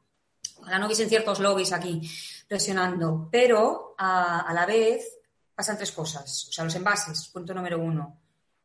Ojalá 0.59 0.79
no 0.79 0.85
hubiesen 0.85 1.09
ciertos 1.09 1.39
lobbies 1.39 1.73
aquí 1.73 2.01
presionando, 2.47 3.27
pero 3.31 3.95
a, 3.97 4.51
la 4.53 4.65
vez 4.65 5.19
pasan 5.53 5.77
tres 5.77 5.91
cosas. 5.91 6.47
O 6.49 6.51
sea, 6.51 6.63
los 6.63 6.75
envases, 6.75 7.27
punto 7.29 7.53
número 7.53 7.79
uno. 7.79 8.19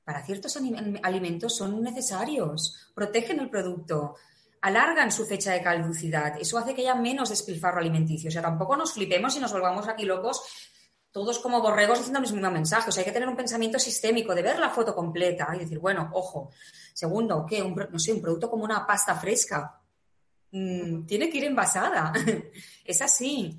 Para 0.05 0.25
ciertos 0.25 0.57
alimentos 1.03 1.57
son 1.57 1.83
necesarios, 1.83 2.91
protegen 2.95 3.39
el 3.39 3.49
producto, 3.49 4.17
alargan 4.63 5.13
su 5.13 5.25
fecha 5.25 5.53
de 5.53 5.63
caducidad. 5.63 6.37
Eso 6.41 6.59
hace 6.59 6.75
que 6.75 6.83
haya 6.83 6.95
menos 6.95 7.29
despilfarro 7.29 7.79
alimenticio. 7.79 8.29
O 8.29 8.33
sea, 8.33 8.43
tampoco 8.43 8.77
nos 8.77 8.93
flipemos 8.93 9.37
y 9.37 9.41
nos 9.41 9.53
volvamos 9.53 9.89
aquí 9.89 10.05
locos 10.05 10.43
todos 11.12 11.40
como 11.40 11.61
borregos 11.61 11.99
diciendo 11.99 12.20
el 12.20 12.33
mismo 12.33 12.51
mensaje. 12.51 12.88
O 12.88 12.92
sea, 12.92 13.03
hay 13.03 13.07
que 13.07 13.12
tener 13.12 13.29
un 13.29 13.37
pensamiento 13.37 13.79
sistémico 13.79 14.35
de 14.35 14.42
ver 14.42 14.59
la 14.59 14.70
foto 14.70 14.94
completa 14.94 15.49
y 15.55 15.59
decir, 15.61 15.79
bueno, 15.79 16.11
ojo. 16.12 16.51
Segundo, 16.94 17.44
¿qué? 17.49 17.62
Un, 17.62 17.75
no 17.90 17.99
sé, 17.99 18.12
un 18.12 18.23
producto 18.23 18.51
como 18.51 18.64
una 18.64 18.87
pasta 18.87 19.14
fresca. 19.16 19.81
Mm, 20.53 21.07
tiene 21.07 21.29
que 21.29 21.38
ir 21.38 21.44
envasada. 21.44 22.12
es 22.85 23.03
así. 23.03 23.59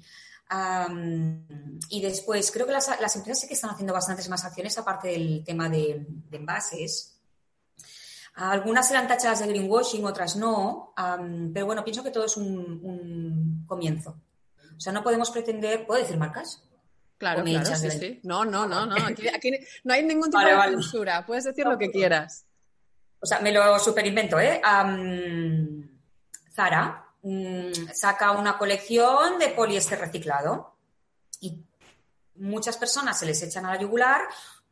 y 1.90 2.02
después, 2.02 2.52
creo 2.52 2.66
que 2.66 2.74
las, 2.74 3.16
empresas 3.16 3.42
sí 3.42 3.48
que 3.48 3.54
están 3.54 3.72
haciendo 3.72 3.94
bastantes 3.94 4.30
más 4.30 4.46
acciones 4.46 4.78
aparte 4.78 5.10
del 5.10 5.44
tema 5.44 5.68
de, 5.70 6.06
envases. 6.32 7.18
Algunas 8.36 8.88
serán 8.88 9.10
tachadas 9.10 9.40
de 9.40 9.48
greenwashing, 9.48 10.06
otras 10.06 10.38
no. 10.38 10.94
pero 11.54 11.66
bueno, 11.66 11.84
pienso 11.84 12.02
que 12.02 12.12
todo 12.12 12.26
es 12.26 12.38
un, 12.38 12.80
un 12.82 13.66
comienzo. 13.68 14.22
O 14.78 14.80
sea, 14.80 14.94
no 14.94 15.04
podemos 15.04 15.30
pretender, 15.32 15.86
¿puedo 15.86 16.02
decir 16.02 16.18
marcas? 16.18 16.64
Claro, 17.22 17.44
claro, 17.44 17.76
sí, 17.76 17.92
sí. 17.92 18.20
No, 18.24 18.44
no, 18.44 18.66
no, 18.66 18.88
no. 18.88 18.96
Aquí, 19.06 19.52
no 19.84 19.94
hay 19.94 20.02
ningún 20.02 20.32
tipo 20.32 20.44
de 20.44 20.60
censura. 20.72 21.24
Puedes 21.24 21.44
decir 21.44 21.68
lo 21.68 21.78
que 21.78 21.92
quieras. 21.92 22.48
O 23.20 23.28
sea, 23.28 23.40
me 23.42 23.52
lo 23.52 23.78
superinvento, 23.78 24.40
¿eh? 24.40 24.60
Zara 26.52 27.06
mm, 27.22 27.92
saca 27.94 28.32
una 28.32 28.58
colección 28.58 29.38
de 29.38 29.50
poliéster 29.50 30.00
reciclado 30.00 30.76
y 31.42 31.64
muchas 32.38 32.78
personas 32.78 33.20
se 33.20 33.28
les 33.28 33.44
echan 33.44 33.68
a 33.68 33.76
la 33.76 33.80
yugular 33.80 34.22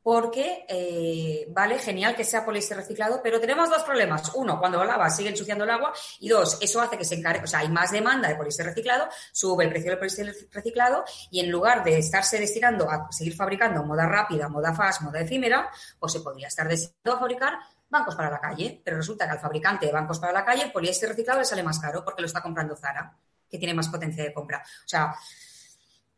porque, 0.01 0.65
eh, 0.67 1.45
vale, 1.49 1.77
genial 1.77 2.15
que 2.15 2.23
sea 2.23 2.45
poliéster 2.45 2.77
reciclado, 2.77 3.19
pero 3.21 3.39
tenemos 3.39 3.69
dos 3.69 3.83
problemas. 3.83 4.31
Uno, 4.35 4.59
cuando 4.59 4.77
lo 4.77 4.85
lavas 4.85 5.15
sigue 5.15 5.29
ensuciando 5.29 5.65
el 5.65 5.69
agua 5.69 5.93
y 6.19 6.29
dos, 6.29 6.57
eso 6.61 6.81
hace 6.81 6.97
que 6.97 7.05
se 7.05 7.15
encargue, 7.15 7.43
o 7.43 7.47
sea, 7.47 7.59
hay 7.59 7.69
más 7.69 7.91
demanda 7.91 8.29
de 8.29 8.35
poliéster 8.35 8.65
reciclado, 8.65 9.07
sube 9.31 9.65
el 9.65 9.69
precio 9.69 9.91
del 9.91 9.99
poliéster 9.99 10.33
reciclado 10.51 11.03
y 11.29 11.39
en 11.41 11.51
lugar 11.51 11.83
de 11.83 11.97
estarse 11.97 12.39
destinando 12.39 12.89
a 12.89 13.11
seguir 13.11 13.35
fabricando 13.35 13.83
moda 13.83 14.07
rápida, 14.07 14.47
moda 14.47 14.73
fast, 14.73 15.01
moda 15.01 15.19
efímera, 15.19 15.69
pues 15.99 16.13
se 16.13 16.21
podría 16.21 16.47
estar 16.47 16.67
destinando 16.67 17.17
a 17.17 17.19
fabricar 17.19 17.53
bancos 17.89 18.15
para 18.15 18.29
la 18.29 18.39
calle, 18.39 18.81
pero 18.83 18.97
resulta 18.97 19.25
que 19.25 19.31
al 19.31 19.39
fabricante 19.39 19.85
de 19.85 19.91
bancos 19.91 20.19
para 20.19 20.31
la 20.31 20.45
calle 20.45 20.63
el 20.63 20.71
poliéster 20.71 21.09
reciclado 21.09 21.39
le 21.39 21.45
sale 21.45 21.63
más 21.63 21.79
caro 21.79 22.03
porque 22.03 22.21
lo 22.21 22.27
está 22.27 22.41
comprando 22.41 22.75
Zara, 22.75 23.17
que 23.49 23.57
tiene 23.57 23.73
más 23.73 23.89
potencia 23.89 24.23
de 24.23 24.33
compra. 24.33 24.63
O 24.63 24.87
sea, 24.87 25.13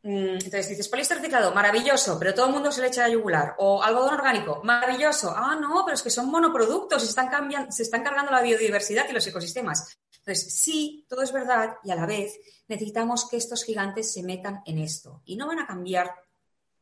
entonces 0.04 0.70
dices, 0.70 0.88
poliéster 0.88 1.18
reciclado, 1.18 1.54
maravilloso, 1.54 2.18
pero 2.18 2.34
todo 2.34 2.48
el 2.48 2.54
mundo 2.54 2.72
se 2.72 2.82
le 2.82 2.88
echa 2.88 3.06
a 3.06 3.10
yugular. 3.10 3.56
O 3.60 3.84
algodón 3.84 4.16
orgánico, 4.16 4.62
maravilloso. 4.64 5.34
Ah, 5.36 5.56
no, 5.60 5.84
pero 5.86 5.96
es 5.96 6.02
que 6.02 6.10
son 6.10 6.30
monoproductos, 6.30 7.04
se 7.04 7.10
están, 7.10 7.30
cambiando, 7.30 7.72
se 7.72 7.84
están 7.84 8.04
cargando 8.04 8.32
la 8.32 8.42
biodiversidad 8.42 9.08
y 9.10 9.14
los 9.14 9.28
ecosistemas. 9.28 10.00
Entonces, 10.20 10.54
sí, 10.56 11.06
todo 11.08 11.22
es 11.22 11.32
verdad 11.32 11.76
y 11.84 11.92
a 11.92 11.96
la 11.96 12.06
vez 12.06 12.40
necesitamos 12.68 13.28
que 13.30 13.38
estos 13.38 13.64
gigantes 13.64 14.12
se 14.14 14.24
metan 14.24 14.62
en 14.66 14.80
esto. 14.80 15.22
Y 15.26 15.36
no 15.36 15.48
van 15.48 15.60
a 15.60 15.68
cambiar 15.68 16.12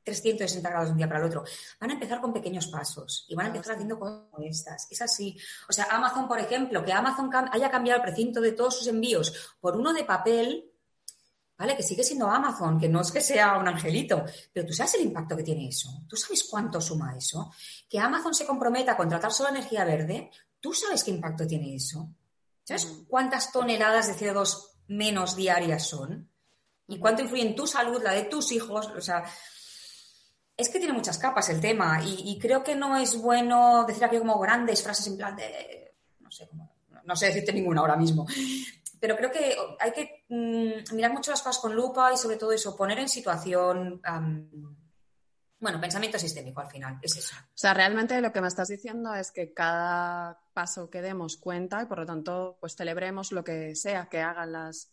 360 0.03 0.69
grados 0.69 0.88
de 0.88 0.91
un 0.93 0.97
día 0.97 1.08
para 1.08 1.19
el 1.19 1.25
otro. 1.25 1.43
Van 1.79 1.89
a 1.89 1.93
empezar 1.93 2.21
con 2.21 2.34
pequeños 2.34 2.67
pasos 2.67 3.25
y 3.27 3.36
van 3.36 3.47
a 3.47 3.49
empezar 3.49 3.73
haciendo 3.73 3.99
cosas 3.99 4.23
como 4.32 4.45
estas. 4.45 4.88
Es 4.89 5.01
así. 5.01 5.38
O 5.67 5.73
sea, 5.73 5.88
Amazon, 5.91 6.27
por 6.27 6.39
ejemplo, 6.39 6.84
que 6.84 6.93
Amazon 6.93 7.29
haya 7.51 7.69
cambiado 7.69 7.97
el 7.97 8.03
precinto 8.03 8.41
de 8.41 8.53
todos 8.53 8.77
sus 8.77 8.88
envíos 8.88 9.55
por 9.60 9.75
uno 9.75 9.93
de 9.93 10.03
papel, 10.03 10.71
¿vale? 11.59 11.75
Que 11.75 11.83
sigue 11.83 12.03
siendo 12.05 12.31
Amazon, 12.31 12.79
que 12.79 12.87
no 12.87 13.01
es 13.01 13.11
que 13.11 13.19
sea 13.19 13.57
un 13.57 13.67
angelito, 13.67 14.23
pero 14.53 14.65
tú 14.65 14.73
sabes 14.73 14.95
el 14.95 15.01
impacto 15.01 15.35
que 15.35 15.43
tiene 15.43 15.67
eso. 15.67 16.03
¿Tú 16.07 16.15
sabes 16.15 16.45
cuánto 16.49 16.79
suma 16.79 17.15
eso? 17.17 17.51
Que 17.89 17.99
Amazon 17.99 18.33
se 18.33 18.45
comprometa 18.45 18.93
a 18.93 18.97
contratar 18.97 19.33
solo 19.33 19.49
energía 19.49 19.83
verde, 19.83 20.31
¿tú 20.61 20.73
sabes 20.73 21.03
qué 21.03 21.11
impacto 21.11 21.45
tiene 21.45 21.75
eso? 21.75 22.09
¿Sabes 22.63 22.87
cuántas 23.09 23.51
toneladas 23.51 24.07
de 24.07 24.15
CO2 24.15 24.69
menos 24.87 25.35
diarias 25.35 25.85
son? 25.85 26.29
¿Y 26.87 26.97
cuánto 26.97 27.23
influye 27.23 27.43
en 27.43 27.55
tu 27.55 27.67
salud, 27.67 28.01
la 28.01 28.13
de 28.13 28.23
tus 28.23 28.53
hijos? 28.53 28.87
O 28.95 29.01
sea, 29.01 29.25
es 30.55 30.69
que 30.69 30.79
tiene 30.79 30.93
muchas 30.93 31.17
capas 31.17 31.49
el 31.49 31.59
tema 31.59 32.01
y, 32.05 32.39
creo 32.39 32.63
que 32.63 32.75
no 32.75 32.95
es 32.95 33.21
bueno 33.21 33.83
decir 33.85 34.05
aquí 34.05 34.17
como 34.17 34.39
grandes 34.39 34.81
frases 34.81 35.07
en 35.07 35.17
plan 35.17 35.35
de, 35.35 35.93
no 36.21 36.31
sé, 36.31 36.49
no 37.03 37.15
sé 37.17 37.27
decirte 37.27 37.51
ninguna 37.51 37.81
ahora 37.81 37.97
mismo, 37.97 38.25
pero 38.99 39.17
creo 39.17 39.31
que 39.31 39.55
hay 39.79 39.91
que 39.91 40.18
mm, 40.29 40.95
mirar 40.95 41.13
mucho 41.13 41.31
las 41.31 41.41
cosas 41.41 41.61
con 41.61 41.75
lupa 41.75 42.13
y 42.13 42.17
sobre 42.17 42.37
todo 42.37 42.51
eso, 42.51 42.75
poner 42.75 42.99
en 42.99 43.09
situación, 43.09 44.01
bueno, 45.59 45.81
pensamiento 45.81 46.17
sistémico 46.17 46.61
al 46.61 46.69
final, 46.69 46.99
es 47.01 47.17
eso. 47.17 47.35
O 47.37 47.57
sea, 47.57 47.73
realmente 47.73 48.21
lo 48.21 48.31
que 48.31 48.41
me 48.41 48.47
estás 48.47 48.69
diciendo 48.69 49.13
es 49.13 49.31
que 49.31 49.53
cada 49.53 50.39
paso 50.53 50.89
que 50.89 51.01
demos 51.01 51.37
cuenta 51.37 51.81
y 51.81 51.85
por 51.85 51.99
lo 51.99 52.05
tanto, 52.05 52.57
pues 52.61 52.75
celebremos 52.75 53.31
lo 53.31 53.43
que 53.43 53.75
sea 53.75 54.07
que 54.07 54.21
hagan 54.21 54.53
las 54.53 54.89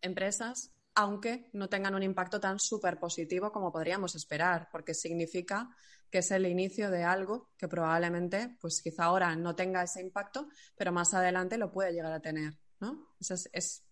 empresas 0.00 0.72
aunque 0.96 1.50
no 1.52 1.68
tengan 1.68 1.94
un 1.94 2.02
impacto 2.02 2.40
tan 2.40 2.58
súper 2.58 2.98
positivo 2.98 3.52
como 3.52 3.70
podríamos 3.70 4.14
esperar, 4.14 4.68
porque 4.72 4.94
significa 4.94 5.68
que 6.10 6.18
es 6.18 6.30
el 6.30 6.46
inicio 6.46 6.90
de 6.90 7.04
algo 7.04 7.50
que 7.58 7.68
probablemente, 7.68 8.56
pues 8.60 8.80
quizá 8.80 9.04
ahora 9.04 9.36
no 9.36 9.54
tenga 9.54 9.82
ese 9.82 10.00
impacto, 10.00 10.48
pero 10.74 10.92
más 10.92 11.12
adelante 11.12 11.58
lo 11.58 11.70
puede 11.70 11.92
llegar 11.92 12.12
a 12.12 12.20
tener, 12.20 12.54
¿no? 12.80 13.14
Eso 13.20 13.34
es, 13.52 13.84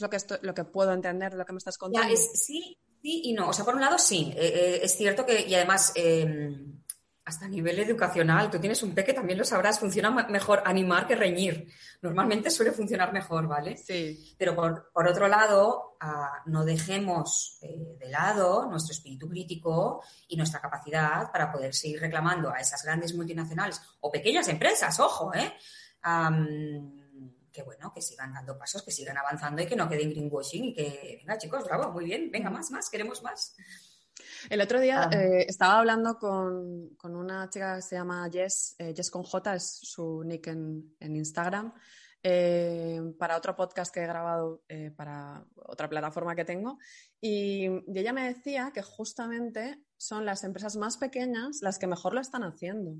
lo, 0.00 0.10
que 0.10 0.18
lo 0.42 0.54
que 0.54 0.64
puedo 0.64 0.92
entender, 0.92 1.34
lo 1.34 1.44
que 1.44 1.52
me 1.52 1.58
estás 1.58 1.78
contando. 1.78 2.16
sí, 2.16 2.78
sí 3.02 3.20
y 3.24 3.32
no. 3.32 3.48
O 3.48 3.52
sea, 3.52 3.64
por 3.64 3.74
un 3.74 3.80
lado, 3.80 3.98
sí. 3.98 4.32
Eh, 4.36 4.52
eh, 4.54 4.80
es 4.82 4.96
cierto 4.96 5.26
que, 5.26 5.46
y 5.46 5.54
además, 5.54 5.92
em, 5.94 6.82
hasta 7.24 7.44
a 7.44 7.48
nivel 7.48 7.78
educacional, 7.78 8.50
tú 8.50 8.58
tienes 8.58 8.82
un 8.82 8.94
peque, 8.94 9.12
también 9.12 9.38
lo 9.38 9.44
sabrás, 9.44 9.78
funciona 9.78 10.10
mejor 10.10 10.62
animar 10.64 11.06
que 11.06 11.14
reñir. 11.14 11.68
Normalmente 12.00 12.50
suele 12.50 12.72
funcionar 12.72 13.12
mejor, 13.12 13.46
¿vale? 13.46 13.76
Sí. 13.76 14.34
Pero 14.36 14.56
por, 14.56 15.06
otro 15.06 15.28
lado, 15.28 15.96
ah, 16.00 16.42
no 16.46 16.64
dejemos 16.64 17.58
eh, 17.62 17.96
de 17.98 18.08
lado 18.08 18.68
nuestro 18.68 18.92
espíritu 18.92 19.28
crítico 19.28 20.02
y 20.26 20.36
nuestra 20.36 20.60
capacidad 20.60 21.30
para 21.30 21.52
poder 21.52 21.74
seguir 21.74 22.00
reclamando 22.00 22.50
a 22.50 22.58
esas 22.58 22.82
grandes 22.82 23.14
multinacionales 23.14 23.80
o 24.00 24.10
pequeñas 24.10 24.48
empresas, 24.48 24.98
ojo, 24.98 25.32
¿eh? 25.32 25.52
Que 27.52 27.62
bueno, 27.62 27.92
que 27.94 28.00
sigan 28.00 28.32
dando 28.32 28.58
pasos, 28.58 28.82
que 28.82 28.90
sigan 28.90 29.18
avanzando 29.18 29.62
y 29.62 29.66
que 29.66 29.76
no 29.76 29.88
queden 29.88 30.10
greenwashing 30.10 30.64
y 30.64 30.74
que, 30.74 31.16
venga 31.18 31.38
chicos, 31.38 31.64
bravo, 31.64 31.92
muy 31.92 32.06
bien, 32.06 32.30
venga 32.30 32.50
más, 32.50 32.70
más, 32.70 32.88
queremos 32.88 33.22
más. 33.22 33.54
El 34.50 34.60
otro 34.60 34.80
día 34.80 35.08
eh, 35.12 35.46
estaba 35.48 35.78
hablando 35.78 36.18
con, 36.18 36.96
una 37.02 37.48
chica 37.48 37.76
que 37.76 37.82
se 37.82 37.96
llama 37.96 38.28
Jess, 38.30 38.74
eh, 38.78 38.92
Jess 38.94 39.10
con 39.10 39.22
J, 39.22 39.54
es 39.54 39.80
su 39.82 40.22
nick 40.24 40.48
en, 40.48 40.94
Instagram, 41.00 41.72
eh, 42.22 43.00
para 43.18 43.36
otro 43.36 43.56
podcast 43.56 43.92
que 43.92 44.00
he 44.00 44.06
grabado 44.06 44.62
para 44.96 45.44
otra 45.56 45.88
plataforma 45.88 46.34
que 46.34 46.44
tengo. 46.44 46.78
Y, 47.20 47.66
ella 47.94 48.12
me 48.12 48.32
decía 48.32 48.70
que 48.74 48.82
justamente 48.82 49.82
son 49.96 50.24
las 50.24 50.44
empresas 50.44 50.76
más 50.76 50.96
pequeñas 50.96 51.60
las 51.62 51.78
que 51.78 51.86
mejor 51.86 52.14
lo 52.14 52.20
están 52.20 52.42
haciendo. 52.42 52.94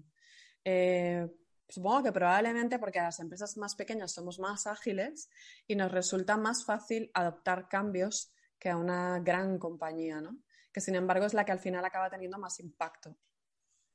Supongo 1.73 2.03
que 2.03 2.13
probablemente 2.13 2.79
porque 2.79 2.99
a 2.99 3.05
las 3.05 3.19
empresas 3.19 3.57
más 3.57 3.75
pequeñas 3.75 4.13
somos 4.13 4.39
más 4.39 4.67
ágiles 4.67 5.31
y 5.67 5.75
nos 5.75 5.91
resulta 5.91 6.37
más 6.37 6.67
fácil 6.67 7.11
adoptar 7.15 7.67
cambios 7.67 8.31
que 8.59 8.69
a 8.69 8.77
una 8.77 9.21
gran 9.21 9.59
compañía, 9.59 10.21
¿no? 10.21 10.37
que 10.71 10.83
sin 10.83 10.97
embargo 10.97 11.25
es 11.25 11.33
la 11.33 11.47
que 11.47 11.53
al 11.53 11.61
final 11.61 11.83
acaba 11.83 12.11
teniendo 12.11 12.39
más 12.39 12.61
impacto. 12.61 13.17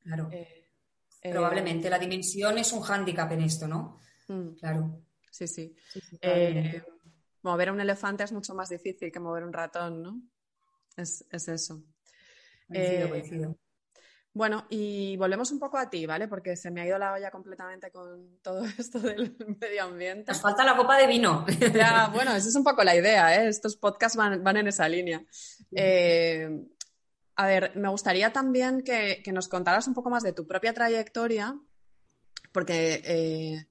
Claro. 0.01 0.27
Eh, 0.31 0.71
eh, 1.21 1.31
Probablemente 1.31 1.87
la 1.87 1.99
dimensión 1.99 2.57
es 2.57 2.73
un 2.73 2.81
hándicap 2.81 3.31
en 3.31 3.41
esto, 3.41 3.67
¿no? 3.67 3.99
Mm. 4.27 4.55
claro. 4.55 5.03
Sí, 5.29 5.47
sí. 5.47 5.75
Eh, 6.19 6.81
mover 7.43 7.71
un 7.71 7.79
elefante 7.79 8.23
es 8.23 8.31
mucho 8.31 8.55
más 8.55 8.69
difícil 8.69 9.11
que 9.11 9.19
mover 9.19 9.43
un 9.43 9.53
ratón, 9.53 10.01
¿no? 10.01 10.21
Es, 10.95 11.27
eso. 11.29 11.83
Coincido, 12.67 13.09
coincido. 13.09 13.59
Bueno, 14.33 14.67
y 14.69 15.17
volvemos 15.17 15.51
un 15.51 15.59
poco 15.59 15.79
a 15.79 15.89
ti, 15.89 16.05
¿vale? 16.05 16.27
Porque 16.27 16.55
se 16.55 16.69
me 16.69 16.81
ha 16.81 16.85
ido 16.85 16.99
la 16.99 17.13
olla 17.13 17.31
completamente 17.31 17.89
con 17.89 18.37
todo 18.43 18.63
esto 18.77 18.99
del 18.99 19.35
medio 19.59 19.83
ambiente. 19.83 20.31
Nos 20.31 20.41
falta 20.41 20.63
la 20.63 20.77
copa 20.77 20.97
de 20.97 21.07
vino. 21.07 21.43
Ya, 21.73 22.09
bueno, 22.13 22.35
esa 22.35 22.47
es 22.47 22.55
un 22.55 22.63
poco 22.63 22.83
la 22.83 22.95
idea, 22.95 23.35
¿eh? 23.35 23.47
Estos 23.47 23.77
podcasts 23.77 24.15
van, 24.15 24.57
en 24.57 24.67
esa 24.67 24.87
línea. 24.87 25.23
Eh, 25.71 26.49
a 27.35 27.47
ver, 27.47 27.75
me 27.75 27.89
gustaría 27.89 28.31
también 28.31 28.83
que, 28.83 29.23
nos 29.31 29.47
contaras 29.47 29.87
un 29.87 29.93
poco 29.93 30.09
más 30.09 30.23
de 30.23 30.33
tu 30.33 30.45
propia 30.45 30.73
trayectoria, 30.73 31.55
porque, 32.51 33.01
eh, 33.05 33.67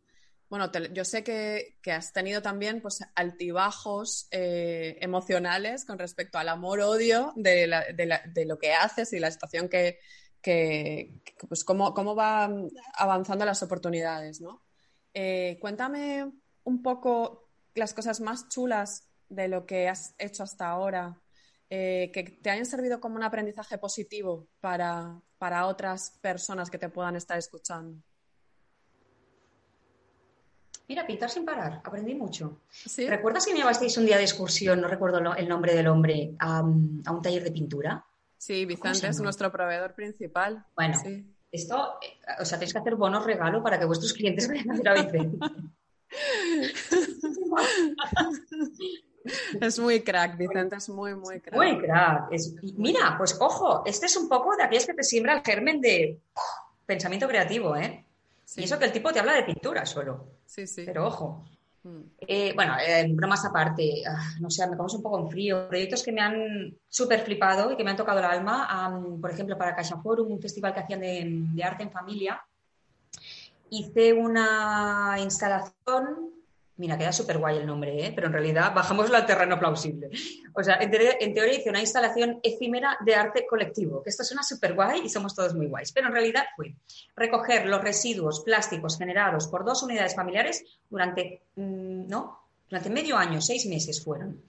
bueno, 0.49 0.71
yo 0.93 1.05
sé 1.05 1.23
que, 1.23 1.77
has 1.93 2.13
tenido 2.13 2.43
también 2.43 2.81
pues, 2.81 3.05
altibajos 3.15 4.27
eh, 4.33 4.99
emocionales 5.01 5.85
con 5.85 5.99
respecto 5.99 6.39
al 6.39 6.49
amor-odio 6.49 7.33
de 7.37 8.45
lo 8.47 8.59
que 8.59 8.73
haces 8.73 9.13
y 9.13 9.21
la 9.21 9.31
situación 9.31 9.69
que 9.69 9.99
que, 10.47 11.11
pues 11.49 11.65
cómo, 11.65 11.93
cómo 11.93 12.15
van 12.15 12.69
avanzando 12.95 13.45
las 13.45 13.65
oportunidades, 13.65 14.41
¿no? 14.41 14.63
Eh, 15.13 15.59
cuéntame 15.61 16.31
un 16.63 16.83
poco 16.85 17.49
las 17.75 17.93
cosas 17.93 18.21
más 18.21 18.49
chulas 18.49 19.09
de 19.29 19.49
lo 19.49 19.67
que 19.67 19.89
has 19.89 20.15
hecho 20.19 20.45
hasta 20.45 20.69
ahora, 20.69 21.21
eh, 21.69 22.13
que 22.15 22.23
te 22.23 22.51
hayan 22.51 22.65
servido 22.65 23.01
como 23.01 23.17
un 23.17 23.25
aprendizaje 23.25 23.77
positivo 23.77 24.47
para, 24.61 25.21
para 25.37 25.67
otras 25.67 26.17
personas 26.21 26.71
que 26.71 26.79
te 26.79 26.91
puedan 26.91 27.17
estar 27.17 27.37
escuchando. 27.37 28.01
Mira, 30.87 31.05
pintar 31.09 31.29
sin 31.29 31.45
parar, 31.45 31.81
aprendí 31.83 32.15
mucho. 32.15 32.61
¿Recuerdas 33.09 33.45
que 33.45 33.53
me 33.53 33.59
llevasteis 33.59 33.99
un 33.99 34.07
día 34.07 34.17
de 34.17 34.23
excursión, 34.23 34.81
no 34.81 34.87
recuerdo 34.87 35.35
el 35.35 35.49
nombre 35.49 35.75
del 35.75 35.89
hombre, 35.89 36.37
a 36.39 36.63
un 36.63 37.21
taller 37.21 37.43
de 37.43 37.51
pintura? 37.51 38.06
Sí, 38.39 38.67
Vicente 38.67 39.09
es 39.09 39.21
nuestro 39.21 39.51
proveedor 39.51 39.95
principal. 39.95 40.65
Bueno, 40.75 40.99
esto, 41.51 41.99
eh, 42.03 42.19
o 42.41 42.45
sea, 42.45 42.59
tenéis 42.59 42.73
que 42.73 42.81
hacer 42.81 42.97
bonos 42.97 43.25
regalo 43.25 43.63
para 43.63 43.79
que 43.79 43.87
vuestros 43.87 44.13
clientes 44.13 44.49
vayan 44.49 44.71
a 44.71 44.91
a 44.91 44.95
Vicente. 44.95 45.39
es 49.61 49.79
muy 49.79 50.03
crack, 50.03 50.37
Vicente 50.37 50.77
es 50.77 50.89
muy, 50.89 51.15
muy 51.15 51.41
crack. 51.41 51.57
Muy 51.57 51.79
crack. 51.79 52.31
mira, 52.77 53.15
pues 53.17 53.37
ojo, 53.41 53.83
este 53.87 54.07
es 54.07 54.17
un 54.17 54.29
poco 54.29 54.57
de 54.57 54.65
aquellas 54.65 54.87
que 54.87 54.95
te 54.95 55.03
siembra 55.03 55.35
el 55.35 55.43
germen 55.43 55.81
de 55.81 56.21
pensamiento 56.85 57.29
creativo, 57.29 57.77
¿eh? 57.77 58.05
Y 58.57 58.65
eso 58.65 58.79
que 58.79 58.85
el 58.85 58.93
tipo 58.93 59.13
te 59.13 59.19
habla 59.19 59.35
de 59.35 59.43
pintura 59.43 59.85
solo. 59.85 60.37
Sí, 60.47 60.67
sí. 60.67 60.85
Pero 60.87 61.07
ojo. 61.07 61.45
Eh, 62.21 62.53
bueno, 62.55 62.75
eh, 62.79 63.07
bromas 63.11 63.45
aparte, 63.45 64.03
ah, 64.07 64.35
no 64.41 64.51
sé, 64.51 64.67
me 64.69 64.77
pongo 64.77 64.97
un 64.97 65.03
poco 65.03 65.21
en 65.21 65.31
frío. 65.31 65.69
Proyectos 65.69 66.03
que 66.03 66.13
me 66.13 66.21
han 66.21 66.77
súper 66.89 67.21
flipado 67.21 67.73
y 67.73 67.77
que 67.77 67.85
me 67.85 67.91
han 67.91 67.97
tocado 67.97 68.19
el 68.19 68.25
alma. 68.25 68.91
por 69.21 69.31
ejemplo, 69.31 69.57
para 69.57 69.75
Caixa 69.75 70.01
Forum, 70.01 70.33
un 70.33 70.41
festival 70.41 70.73
que 70.73 70.81
hacían 70.81 71.01
de 71.01 71.65
arte 71.65 71.83
en 71.83 71.93
familia, 71.93 72.41
hice 73.71 74.13
una 74.13 75.17
instalación 75.21 76.36
Mira, 76.79 76.99
queda 76.99 77.11
súper 77.11 77.39
guay 77.39 77.57
el 77.57 77.67
nombre, 77.67 78.07
¿eh? 78.07 78.13
pero 78.15 78.27
en 78.27 78.35
realidad 78.35 78.75
bajamos 78.75 79.11
al 79.11 79.25
terreno 79.25 79.59
plausible. 79.59 80.11
O 80.55 80.63
sea, 80.63 80.77
en, 80.77 80.91
teoría 80.91 81.55
hice 81.55 81.71
una 81.71 81.81
instalación 81.81 82.39
efímera 82.43 82.99
de 83.01 83.15
arte 83.15 83.47
colectivo, 83.47 84.03
que 84.03 84.11
esto 84.11 84.25
suena 84.25 84.43
súper 84.43 84.75
guay 84.75 85.03
y 85.05 85.09
somos 85.09 85.35
todos 85.35 85.55
muy 85.55 85.69
guays, 85.69 85.93
pero 85.93 86.09
en 86.09 86.13
realidad 86.13 86.45
fue 86.55 86.75
recoger 87.17 87.67
los 87.67 87.81
residuos 87.81 88.41
plásticos 88.41 88.99
generados 88.99 89.49
por 89.49 89.65
dos 89.65 89.83
unidades 89.83 90.15
familiares 90.15 90.65
durante, 90.91 91.45
mm, 91.55 92.09
¿no? 92.09 92.41
Durante 92.69 92.91
medio 92.91 93.17
año, 93.17 93.41
seis 93.41 93.65
meses 93.67 94.05
fueron. 94.05 94.43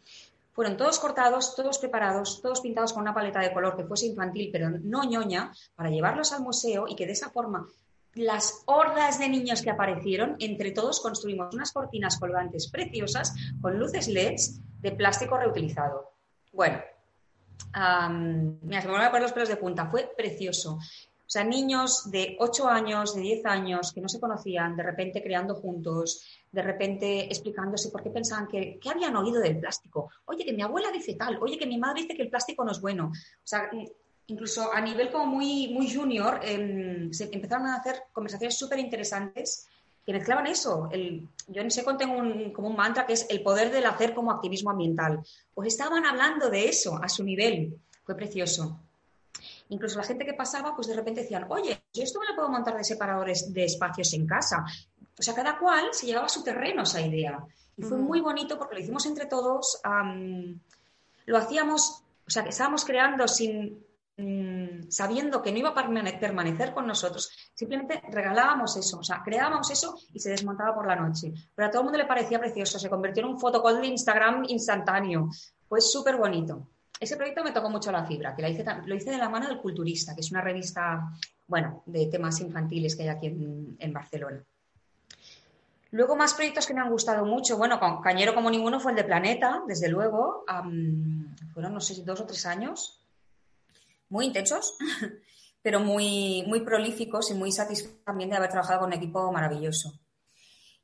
Fueron 0.52 0.76
todos 0.76 1.00
cortados, 1.00 1.56
todos 1.56 1.78
preparados, 1.78 2.42
todos 2.42 2.62
pintados 2.62 2.92
con 2.92 3.04
una 3.04 3.14
paleta 3.14 3.40
de 3.40 3.54
color 3.54 3.78
que 3.78 3.86
fuese 3.86 4.08
infantil, 4.08 4.50
pero 4.52 4.70
no 4.70 5.04
ñoña, 5.04 5.54
para 5.76 5.92
llevarlos 5.92 6.34
al 6.34 6.42
museo 6.42 6.88
y 6.90 6.96
que 6.96 7.06
de 7.06 7.14
esa 7.14 7.30
forma 7.30 7.68
las 8.18 8.64
hordas 8.66 9.20
de 9.20 9.30
niños 9.30 9.62
que 9.62 9.70
aparecieron, 9.70 10.36
entre 10.40 10.72
todos 10.72 11.00
construimos 11.00 11.54
unas 11.54 11.72
cortinas 11.72 12.20
colgantes 12.20 12.70
preciosas 12.70 13.34
con 13.62 13.80
luces 13.80 14.08
LEDs 14.08 14.62
de 14.82 14.92
plástico 14.92 15.38
reutilizado. 15.38 16.12
Bueno, 16.52 16.80
mira, 17.74 18.82
se 18.82 18.88
me 18.88 18.94
van 18.94 19.04
a 19.04 19.10
poner 19.12 19.24
los 19.24 19.34
pelos 19.34 19.50
de 19.50 19.58
punta, 19.58 19.88
fue 19.88 20.12
precioso. 20.16 20.80
O 21.28 21.30
sea, 21.30 21.44
niños 21.44 22.10
de 22.10 22.38
8 22.40 22.70
años, 22.70 23.14
de 23.14 23.22
10 23.22 23.46
años, 23.48 23.92
que 23.92 24.00
no 24.00 24.08
se 24.08 24.20
conocían, 24.20 24.78
de 24.78 24.84
repente 24.84 25.22
creando 25.22 25.56
juntos, 25.56 26.26
de 26.50 26.62
repente 26.62 27.26
explicándose 27.26 27.90
por 27.92 28.02
qué 28.02 28.10
pensaban 28.10 28.48
que, 28.48 28.80
¿qué 28.82 28.90
habían 28.90 29.14
oído 29.18 29.42
del 29.42 29.60
plástico. 29.60 30.10
Oye, 30.26 30.46
que 30.46 30.54
mi 30.54 30.62
abuela 30.62 30.90
dice 30.90 31.16
tal, 31.16 31.38
oye, 31.42 31.58
que 31.58 31.66
mi 31.66 31.78
madre 31.78 32.04
dice 32.04 32.16
que 32.16 32.24
el 32.24 32.30
plástico 32.30 32.64
no 32.64 32.72
es 32.72 32.80
bueno. 32.80 33.08
O 33.08 33.46
sea, 33.48 33.70
incluso 34.28 34.72
a 34.74 34.82
nivel 34.82 35.10
como 35.10 35.26
muy, 35.26 35.70
muy 35.70 35.94
junior, 35.94 36.40
em, 36.44 37.12
se 37.12 37.30
empezaron 37.32 37.68
a 37.68 37.76
hacer 37.76 38.04
conversaciones 38.12 38.58
súper 38.58 38.80
interesantes 38.80 39.68
que 40.06 40.14
mezclaban 40.14 40.48
eso. 40.48 40.90
El, 40.92 41.28
yo 41.48 41.62
en 41.62 41.72
SECON 41.72 41.98
tengo 41.98 42.18
un, 42.18 42.52
como 42.52 42.70
un 42.70 42.76
mantra 42.76 43.06
que 43.06 43.14
es 43.14 43.26
el 43.30 43.42
poder 43.42 43.72
del 43.72 43.86
hacer 43.86 44.14
como 44.14 44.32
activismo 44.32 44.72
ambiental. 44.72 45.22
Pues 45.54 45.74
estaban 45.74 46.06
hablando 46.06 46.50
de 46.50 46.70
eso 46.70 47.00
a 47.02 47.10
su 47.10 47.24
nivel. 47.24 47.78
Fue 48.06 48.16
precioso. 48.16 48.80
Incluso 49.70 49.98
la 49.98 50.06
gente 50.06 50.26
que 50.26 50.34
pasaba, 50.34 50.76
pues 50.76 50.88
de 50.88 50.96
repente 50.96 51.22
decían, 51.22 51.46
oye, 51.50 51.84
yo 51.94 52.04
esto 52.04 52.20
me 52.20 52.28
lo 52.28 52.36
puedo 52.36 52.50
montar 52.50 52.78
de 52.78 52.84
separadores 52.84 53.54
de 53.54 53.66
espacios 53.66 54.14
en 54.14 54.26
casa. 54.26 54.66
O 55.20 55.22
sea, 55.22 55.34
cada 55.34 55.58
cual 55.58 55.90
se 55.92 56.06
llevaba 56.06 56.28
a 56.28 56.30
su 56.30 56.44
terreno 56.44 56.84
esa 56.84 57.02
idea. 57.02 57.46
Y 57.76 57.84
fue 57.84 57.98
muy 57.98 58.22
bonito 58.22 58.58
porque 58.58 58.76
lo 58.76 58.82
hicimos 58.82 59.06
entre 59.06 59.26
todos. 59.26 59.82
lo 61.26 61.38
hacíamos, 61.38 62.04
o 62.26 62.30
sea, 62.30 62.44
que 62.44 62.50
estábamos 62.50 62.86
creando 62.86 63.28
sin 63.28 63.87
mm, 64.18 64.90
sabiendo 64.90 65.42
que 65.42 65.52
no 65.52 65.60
iba 65.60 65.70
a 65.70 66.20
permanecer 66.20 66.74
con 66.74 66.88
nosotros, 66.88 67.32
simplemente 67.54 68.02
regalábamos 68.12 68.76
eso, 68.78 69.00
o 69.00 69.04
sea, 69.04 69.22
creábamos 69.24 69.70
eso 69.72 69.98
y 70.14 70.20
se 70.20 70.32
desmontaba 70.32 70.76
por 70.76 70.88
la 70.88 70.96
noche. 70.96 71.34
Pero 71.56 71.68
a 71.68 71.72
todo 71.72 71.82
el 71.82 71.86
mundo 71.86 71.98
le 71.98 72.06
parecía 72.06 72.40
precioso, 72.40 72.80
se 72.80 72.90
convirtió 72.90 73.24
en 73.24 73.30
un 73.30 73.40
fotocall 73.40 73.82
de 73.82 73.88
Instagram 73.88 74.44
instantáneo. 74.48 75.30
Fue 75.68 75.82
súper 75.82 76.18
bonito 76.18 76.68
ese 77.00 77.16
proyecto 77.16 77.44
me 77.44 77.52
tocó 77.52 77.70
mucho 77.70 77.92
la 77.92 78.06
fibra, 78.06 78.36
que 78.36 78.42
lo 78.42 78.96
hice 78.96 79.12
de 79.12 79.18
la 79.18 79.30
mano 79.30 79.48
del 79.48 79.60
Culturista, 79.60 80.16
que 80.16 80.22
es 80.22 80.32
una 80.32 80.42
revista, 80.42 81.12
bueno, 81.46 81.84
de 81.86 82.08
temas 82.08 82.40
infantiles 82.42 82.96
que 82.96 83.04
hay 83.04 83.10
aquí 83.10 83.28
en, 83.28 83.94
Barcelona. 83.94 84.44
Luego 85.92 86.16
más 86.16 86.34
proyectos 86.34 86.66
que 86.66 86.74
me 86.74 86.82
han 86.82 86.90
gustado 86.90 87.26
mucho. 87.26 87.58
Bueno, 87.58 87.80
con 87.80 88.02
Cañero 88.02 88.34
como 88.34 88.50
ninguno 88.50 88.80
fue 88.80 88.92
el 88.92 88.98
de 88.98 89.04
Planeta, 89.04 89.62
desde 89.68 89.90
luego. 89.90 90.44
fueron, 91.54 91.74
no 91.74 91.80
sé, 91.80 92.04
dos 92.04 92.20
o 92.20 92.26
tres 92.26 92.46
años. 92.46 93.00
Muy 94.10 94.26
intensos, 94.26 94.78
pero 95.62 95.80
muy, 95.80 96.44
muy 96.48 96.62
prolíficos 96.62 97.32
y 97.32 97.34
muy 97.34 97.52
satisfactorios 97.52 98.06
también 98.06 98.30
de 98.30 98.38
haber 98.38 98.50
trabajado 98.50 98.80
con 98.82 98.88
un 98.88 98.94
equipo 98.94 99.32
maravilloso. 99.32 100.00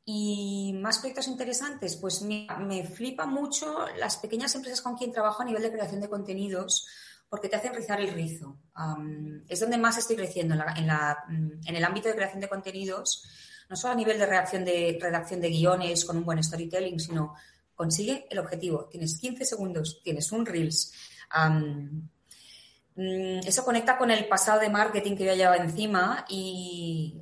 Y 0.05 0.77
más 0.81 0.99
proyectos 0.99 1.27
interesantes, 1.27 1.95
pues 1.95 2.21
me, 2.21 2.45
me 2.59 2.83
flipa 2.85 3.25
mucho 3.25 3.85
las 3.97 4.17
pequeñas 4.17 4.53
empresas 4.55 4.81
con 4.81 4.97
quien 4.97 5.13
trabajo 5.13 5.41
a 5.41 5.45
nivel 5.45 5.61
de 5.61 5.71
creación 5.71 6.01
de 6.01 6.09
contenidos 6.09 6.85
porque 7.33 7.49
te 7.49 7.55
hacen 7.55 7.73
rizar 7.73 7.99
el 7.99 8.13
rizo. 8.13 8.59
es 9.47 9.59
donde 9.59 9.79
más 9.79 9.97
estoy 9.97 10.15
creciendo, 10.15 10.53
en, 10.53 10.85
la, 10.85 11.17
mm, 11.27 11.67
en, 11.67 11.75
el 11.75 11.83
ámbito 11.83 12.07
de 12.07 12.13
creación 12.13 12.39
de 12.39 12.47
contenidos, 12.47 13.23
no 13.71 13.75
solo 13.75 13.93
a 13.93 13.97
nivel 13.97 14.19
de 14.19 14.27
redacción 14.27 14.63
de, 14.63 14.99
redacción 15.01 15.41
de 15.41 15.49
guiones 15.49 16.05
con 16.05 16.17
un 16.17 16.25
buen 16.25 16.43
storytelling, 16.43 16.99
sino 16.99 17.33
consigue 17.73 18.27
el 18.29 18.37
objetivo. 18.37 18.85
Tienes 18.85 19.17
15 19.17 19.45
segundos, 19.45 19.99
tienes 20.03 20.31
un 20.31 20.45
Reels. 20.45 20.93
Mm, 21.35 22.01
eso 22.95 23.65
conecta 23.65 23.97
con 23.97 24.11
el 24.11 24.27
pasado 24.27 24.59
de 24.59 24.69
marketing 24.69 25.15
que 25.15 25.25
yo 25.25 25.33
llevado 25.33 25.63
encima 25.63 26.25
y 26.29 27.15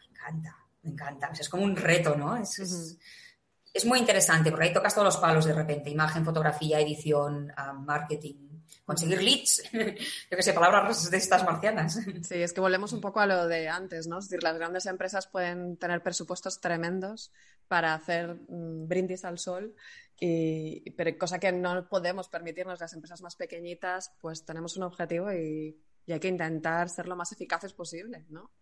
me 0.00 0.06
encanta 0.10 0.64
me 0.84 0.90
encanta. 0.90 1.30
es 1.32 1.48
como 1.48 1.64
un 1.64 1.76
reto, 1.76 2.14
¿no? 2.14 2.36
Es, 2.36 3.84
muy 3.84 3.98
interesante 3.98 4.50
porque 4.50 4.66
ahí 4.66 4.72
tocas 4.72 4.94
todos 4.94 5.06
los 5.06 5.16
palos 5.16 5.46
de 5.46 5.52
repente. 5.52 5.90
Imagen, 5.90 6.24
fotografía, 6.24 6.78
edición, 6.78 7.52
ah, 7.56 7.72
marketing, 7.72 8.62
conseguir 8.84 9.20
leads. 9.20 9.62
Yo 9.72 10.36
qué 10.36 10.42
sé, 10.42 10.52
palabras 10.52 11.10
de 11.10 11.16
estas 11.16 11.42
marcianas. 11.44 11.98
Sí, 12.22 12.36
es 12.36 12.52
que 12.52 12.60
volvemos 12.60 12.92
un 12.92 13.00
poco 13.00 13.18
a 13.20 13.26
lo 13.26 13.48
de 13.48 13.68
antes, 13.68 14.06
¿no? 14.06 14.18
Es 14.18 14.28
decir, 14.28 14.44
las 14.44 14.56
grandes 14.56 14.86
empresas 14.86 15.26
pueden 15.26 15.76
tener 15.76 16.02
presupuestos 16.02 16.60
tremendos 16.60 17.32
para 17.68 17.94
hacer 17.94 18.34
mm, 18.48 18.86
brindis 18.86 19.24
al 19.24 19.38
sol, 19.38 19.74
y, 20.18 20.90
pero 20.92 21.16
cosa 21.18 21.38
que 21.38 21.52
no 21.52 21.88
podemos 21.88 22.28
permitirnos 22.28 22.80
las 22.80 22.92
empresas 22.92 23.20
más 23.20 23.36
pequeñitas, 23.36 24.12
pues 24.20 24.44
tenemos 24.44 24.76
un 24.76 24.84
objetivo 24.84 25.32
y, 25.32 25.80
y 26.06 26.12
hay 26.12 26.20
que 26.20 26.28
intentar 26.28 26.88
ser 26.88 27.08
lo 27.08 27.16
más 27.16 27.32
eficaces 27.32 27.72
posible, 27.72 28.26
¿no? 28.28 28.52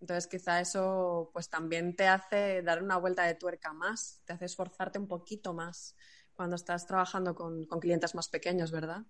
Entonces, 0.00 0.28
quizá 0.28 0.60
eso 0.60 1.30
pues 1.32 1.48
también 1.48 1.96
te 1.96 2.06
hace 2.06 2.62
dar 2.62 2.82
una 2.82 2.98
vuelta 2.98 3.24
de 3.24 3.34
tuerca 3.34 3.72
más, 3.72 4.20
te 4.24 4.32
hace 4.32 4.44
esforzarte 4.44 4.98
un 4.98 5.08
poquito 5.08 5.52
más 5.52 5.96
cuando 6.34 6.54
estás 6.54 6.86
trabajando 6.86 7.34
con, 7.34 7.66
clientes 7.66 8.14
más 8.14 8.28
pequeños, 8.28 8.70
¿verdad? 8.70 9.02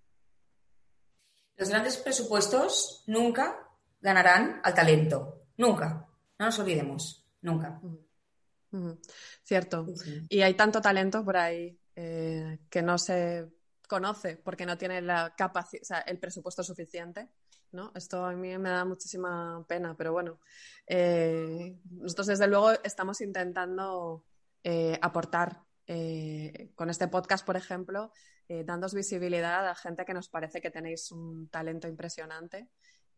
Los 1.55 1.69
grandes 1.69 1.97
presupuestos 1.97 3.03
nunca 3.05 3.69
ganarán 4.01 4.61
al 4.63 4.73
talento, 4.73 5.43
nunca. 5.57 6.07
No 6.39 6.45
nos 6.45 6.57
olvidemos, 6.57 7.27
nunca. 7.41 7.79
Cierto. 9.43 9.85
Y 10.29 10.41
hay 10.41 10.53
tanto 10.53 10.81
talento 10.81 11.23
por 11.23 11.37
ahí 11.37 11.79
eh, 11.95 12.59
que 12.69 12.81
no 12.81 12.97
se 12.97 13.47
conoce 13.87 14.37
porque 14.37 14.65
no 14.65 14.77
tiene 14.77 15.01
la 15.01 15.33
capacidad, 15.35 16.03
el 16.05 16.19
presupuesto 16.19 16.63
suficiente 16.63 17.29
¿no? 17.71 17.91
Esto 17.95 18.25
a 18.25 18.33
mí 18.33 18.57
me 18.57 18.69
da 18.69 18.85
muchísima 18.85 19.63
pena, 19.67 19.95
pero 19.95 20.11
bueno, 20.11 20.39
eh, 20.87 21.77
nosotros 21.91 22.27
desde 22.27 22.47
luego 22.47 22.71
estamos 22.83 23.21
intentando 23.21 24.25
eh, 24.63 24.97
aportar 25.01 25.61
eh, 25.85 26.71
con 26.75 26.89
este 26.89 27.07
podcast, 27.07 27.45
por 27.45 27.57
ejemplo, 27.57 28.11
dándos 28.65 28.95
visibilidad 28.95 29.69
a 29.69 29.75
gente 29.75 30.05
que 30.05 30.13
nos 30.15 30.27
parece 30.27 30.59
que 30.59 30.71
tenéis 30.71 31.11
un 31.11 31.49
talento 31.49 31.87
impresionante 31.87 32.69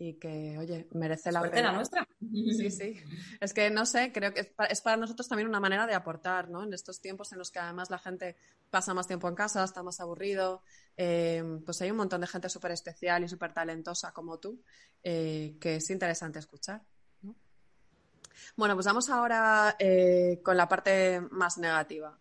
y 0.04 0.16
que, 0.16 0.58
oye, 0.58 0.88
merece 0.94 1.32
la 1.32 1.44
pena. 1.44 1.74
nuestra. 1.74 2.08
Sí, 2.32 2.72
sí. 2.72 2.98
Es 3.40 3.54
que, 3.54 3.70
no 3.70 3.86
sé, 3.86 4.12
creo 4.12 4.34
que 4.34 4.52
es 4.70 4.82
para, 4.82 4.98
nosotros 4.98 5.28
también 5.28 5.48
una 5.48 5.60
manera 5.60 5.86
de 5.86 5.94
aportar, 5.94 6.50
¿no? 6.50 6.64
En 6.64 6.74
estos 6.74 7.02
tiempos 7.02 7.32
en 7.34 7.38
los 7.38 7.52
que 7.52 7.60
además 7.60 7.92
la 7.92 8.00
gente 8.00 8.36
pasa 8.72 8.96
más 8.96 9.06
tiempo 9.06 9.28
en 9.28 9.36
casa, 9.36 9.64
está 9.64 9.84
más 9.84 10.00
aburrido, 10.00 10.64
eh, 10.98 11.44
pues 11.66 11.82
hay 11.82 11.92
un 11.92 11.98
montón 11.98 12.22
de 12.22 12.28
gente 12.28 12.50
súper 12.50 12.72
especial 12.72 13.24
y 13.24 13.28
súper 13.28 13.54
talentosa 13.54 14.12
como 14.12 14.40
tú 14.40 14.64
eh, 15.04 15.58
que 15.60 15.76
es 15.76 15.90
interesante 15.92 16.40
escuchar. 16.40 16.82
Bueno, 18.56 18.74
pues 18.74 18.88
vamos 18.88 19.08
ahora 19.10 19.76
eh, 19.78 20.42
con 20.44 20.58
la 20.58 20.68
parte 20.68 21.22
más 21.30 21.60
negativa, 21.60 22.18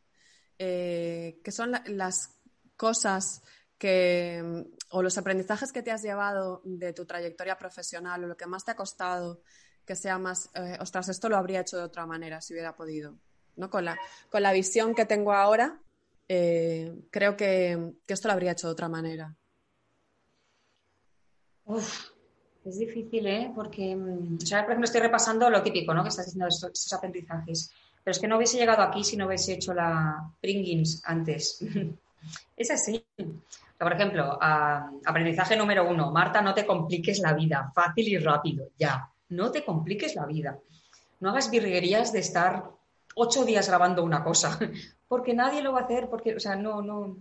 que 0.58 1.50
son 1.50 1.72
las 1.86 2.40
cosas 2.76 3.42
que, 3.80 4.66
o 4.90 5.02
los 5.02 5.16
aprendizajes 5.16 5.72
que 5.72 5.82
te 5.82 5.90
has 5.90 6.02
llevado 6.02 6.60
de 6.64 6.92
tu 6.92 7.06
trayectoria 7.06 7.56
profesional 7.56 8.22
o 8.22 8.26
lo 8.28 8.36
que 8.36 8.46
más 8.46 8.64
te 8.64 8.72
ha 8.72 8.76
costado 8.76 9.42
que 9.86 9.96
sea 9.96 10.18
más, 10.18 10.50
eh, 10.54 10.76
ostras, 10.80 11.08
esto 11.08 11.28
lo 11.28 11.36
habría 11.36 11.62
hecho 11.62 11.78
de 11.78 11.82
otra 11.82 12.06
manera 12.06 12.40
si 12.40 12.52
hubiera 12.52 12.76
podido. 12.76 13.16
¿no? 13.56 13.70
Con, 13.70 13.86
la, 13.86 13.98
con 14.28 14.42
la 14.42 14.52
visión 14.52 14.94
que 14.94 15.06
tengo 15.06 15.32
ahora, 15.32 15.80
eh, 16.28 16.94
creo 17.10 17.36
que, 17.36 17.94
esto 18.06 18.28
lo 18.28 18.34
habría 18.34 18.52
hecho 18.52 18.68
de 18.68 18.72
otra 18.72 18.88
manera. 18.88 19.34
Es 22.64 22.78
difícil, 22.78 23.26
¿eh? 23.26 23.50
Porque, 23.54 23.96
mm, 23.96 24.38
o 24.42 24.46
sea, 24.46 24.62
por 24.62 24.72
ejemplo, 24.72 24.84
estoy 24.84 25.00
repasando 25.00 25.48
lo 25.48 25.62
típico, 25.62 25.94
¿no? 25.94 26.02
Que 26.02 26.10
estás 26.10 26.26
diciendo 26.26 26.48
estos, 26.48 26.92
aprendizajes. 26.92 27.72
Pero 28.04 28.12
es 28.12 28.18
que 28.18 28.28
no 28.28 28.36
hubiese 28.36 28.58
llegado 28.58 28.82
aquí 28.82 29.02
si 29.02 29.16
no 29.16 29.26
hubiese 29.26 29.54
hecho 29.54 29.72
la 29.72 30.30
Pringles 30.40 31.02
antes. 31.04 31.58
es 32.56 32.70
así. 32.70 33.04
Por 33.80 33.94
ejemplo, 33.94 34.38
aprendizaje 35.06 35.56
número 35.56 35.88
uno, 35.88 36.10
Marta, 36.10 36.42
no 36.42 36.52
te 36.52 36.66
compliques 36.66 37.18
la 37.20 37.32
vida, 37.32 37.72
fácil 37.74 38.08
y 38.08 38.18
rápido, 38.18 38.68
ya, 38.78 39.10
no 39.30 39.50
te 39.50 39.64
compliques 39.64 40.14
la 40.14 40.26
vida. 40.26 40.58
No 41.20 41.30
hagas 41.30 41.50
virguerías 41.50 42.12
de 42.12 42.18
estar 42.18 42.62
ocho 43.14 43.42
días 43.46 43.68
grabando 43.68 44.04
una 44.04 44.22
cosa, 44.22 44.58
porque 45.08 45.32
nadie 45.32 45.62
lo 45.62 45.72
va 45.72 45.80
a 45.80 45.84
hacer, 45.84 46.10
porque, 46.10 46.36
o 46.36 46.40
sea, 46.40 46.56
no, 46.56 46.82
no. 46.82 47.16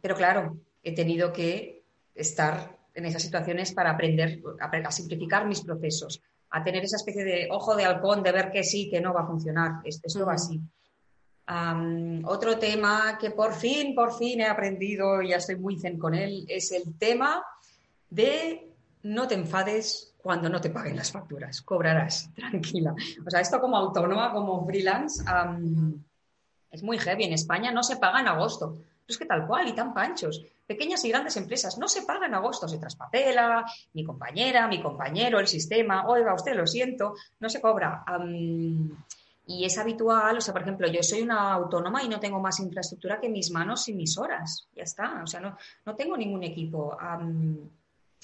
pero 0.00 0.16
claro, 0.16 0.56
he 0.82 0.92
tenido 0.92 1.32
que 1.32 1.84
estar 2.16 2.76
en 2.94 3.06
esas 3.06 3.22
situaciones 3.22 3.72
para 3.72 3.90
aprender 3.90 4.40
a, 4.58 4.90
simplificar 4.90 5.46
mis 5.46 5.60
procesos, 5.60 6.20
a 6.50 6.64
tener 6.64 6.82
esa 6.82 6.96
especie 6.96 7.22
de 7.22 7.46
ojo 7.48 7.76
de 7.76 7.84
halcón 7.84 8.24
de 8.24 8.32
ver 8.32 8.50
que 8.50 8.64
sí, 8.64 8.90
que 8.90 9.00
no 9.00 9.14
va 9.14 9.20
a 9.20 9.26
funcionar. 9.26 9.74
Esto, 9.84 10.26
va 10.26 10.32
así 10.32 10.60
otro 12.24 12.58
tema 12.58 13.18
que 13.20 13.30
por 13.30 13.54
fin, 13.54 13.94
por 13.94 14.16
fin 14.16 14.40
he 14.40 14.46
aprendido 14.46 15.20
y 15.20 15.28
ya 15.28 15.36
estoy 15.36 15.56
muy 15.56 15.78
zen 15.78 15.98
con 15.98 16.14
él 16.14 16.44
es 16.48 16.72
el 16.72 16.96
tema 16.98 17.44
de 18.08 18.68
no 19.02 19.28
te 19.28 19.34
enfades 19.34 20.14
cuando 20.24 20.48
no 20.48 20.58
te 20.58 20.70
paguen 20.70 20.96
las 20.96 21.12
facturas, 21.12 21.60
cobrarás, 21.60 22.30
tranquila. 22.36 22.94
O 23.26 23.30
sea, 23.30 23.40
esto 23.40 23.60
como 23.60 23.76
autónoma, 23.76 24.32
como 24.32 24.64
freelance, 24.64 25.22
es 26.70 26.82
muy 26.82 26.96
heavy. 26.96 27.24
En 27.24 27.34
España 27.34 27.70
no 27.70 27.82
se 27.82 27.98
paga 27.98 28.20
en 28.20 28.28
agosto. 28.28 28.72
Pero 28.72 29.06
es 29.06 29.18
que 29.18 29.26
tal 29.26 29.46
cual, 29.46 29.68
y 29.68 29.74
tan 29.74 29.92
panchos. 29.92 30.42
Pequeñas 30.66 31.04
y 31.04 31.10
grandes 31.10 31.36
empresas 31.36 31.76
no 31.76 31.88
se 31.88 32.02
pagan 32.02 32.30
en 32.30 32.34
agosto, 32.36 32.66
se 32.66 32.78
traspapela, 32.78 33.66
mi 33.92 34.02
compañera, 34.02 34.66
mi 34.66 34.80
compañero, 34.80 35.38
el 35.38 35.46
sistema, 35.46 36.06
oiga, 36.08 36.32
usted 36.32 36.56
lo 36.56 36.66
siento, 36.66 37.14
no 37.38 37.50
se 37.50 37.60
cobra. 37.60 38.02
Y 39.46 39.64
es 39.64 39.76
habitual, 39.76 40.38
o 40.38 40.40
sea, 40.40 40.54
por 40.54 40.62
ejemplo, 40.62 40.88
yo 40.88 41.02
soy 41.02 41.20
una 41.20 41.52
autónoma 41.52 42.02
y 42.02 42.08
no 42.08 42.18
tengo 42.18 42.40
más 42.40 42.60
infraestructura 42.60 43.20
que 43.20 43.28
mis 43.28 43.50
manos 43.50 43.86
y 43.88 43.92
mis 43.92 44.16
horas. 44.16 44.68
Ya 44.74 44.84
está. 44.84 45.22
O 45.22 45.26
sea, 45.26 45.40
no, 45.40 45.56
no 45.84 45.94
tengo 45.94 46.16
ningún 46.16 46.42
equipo. 46.44 46.96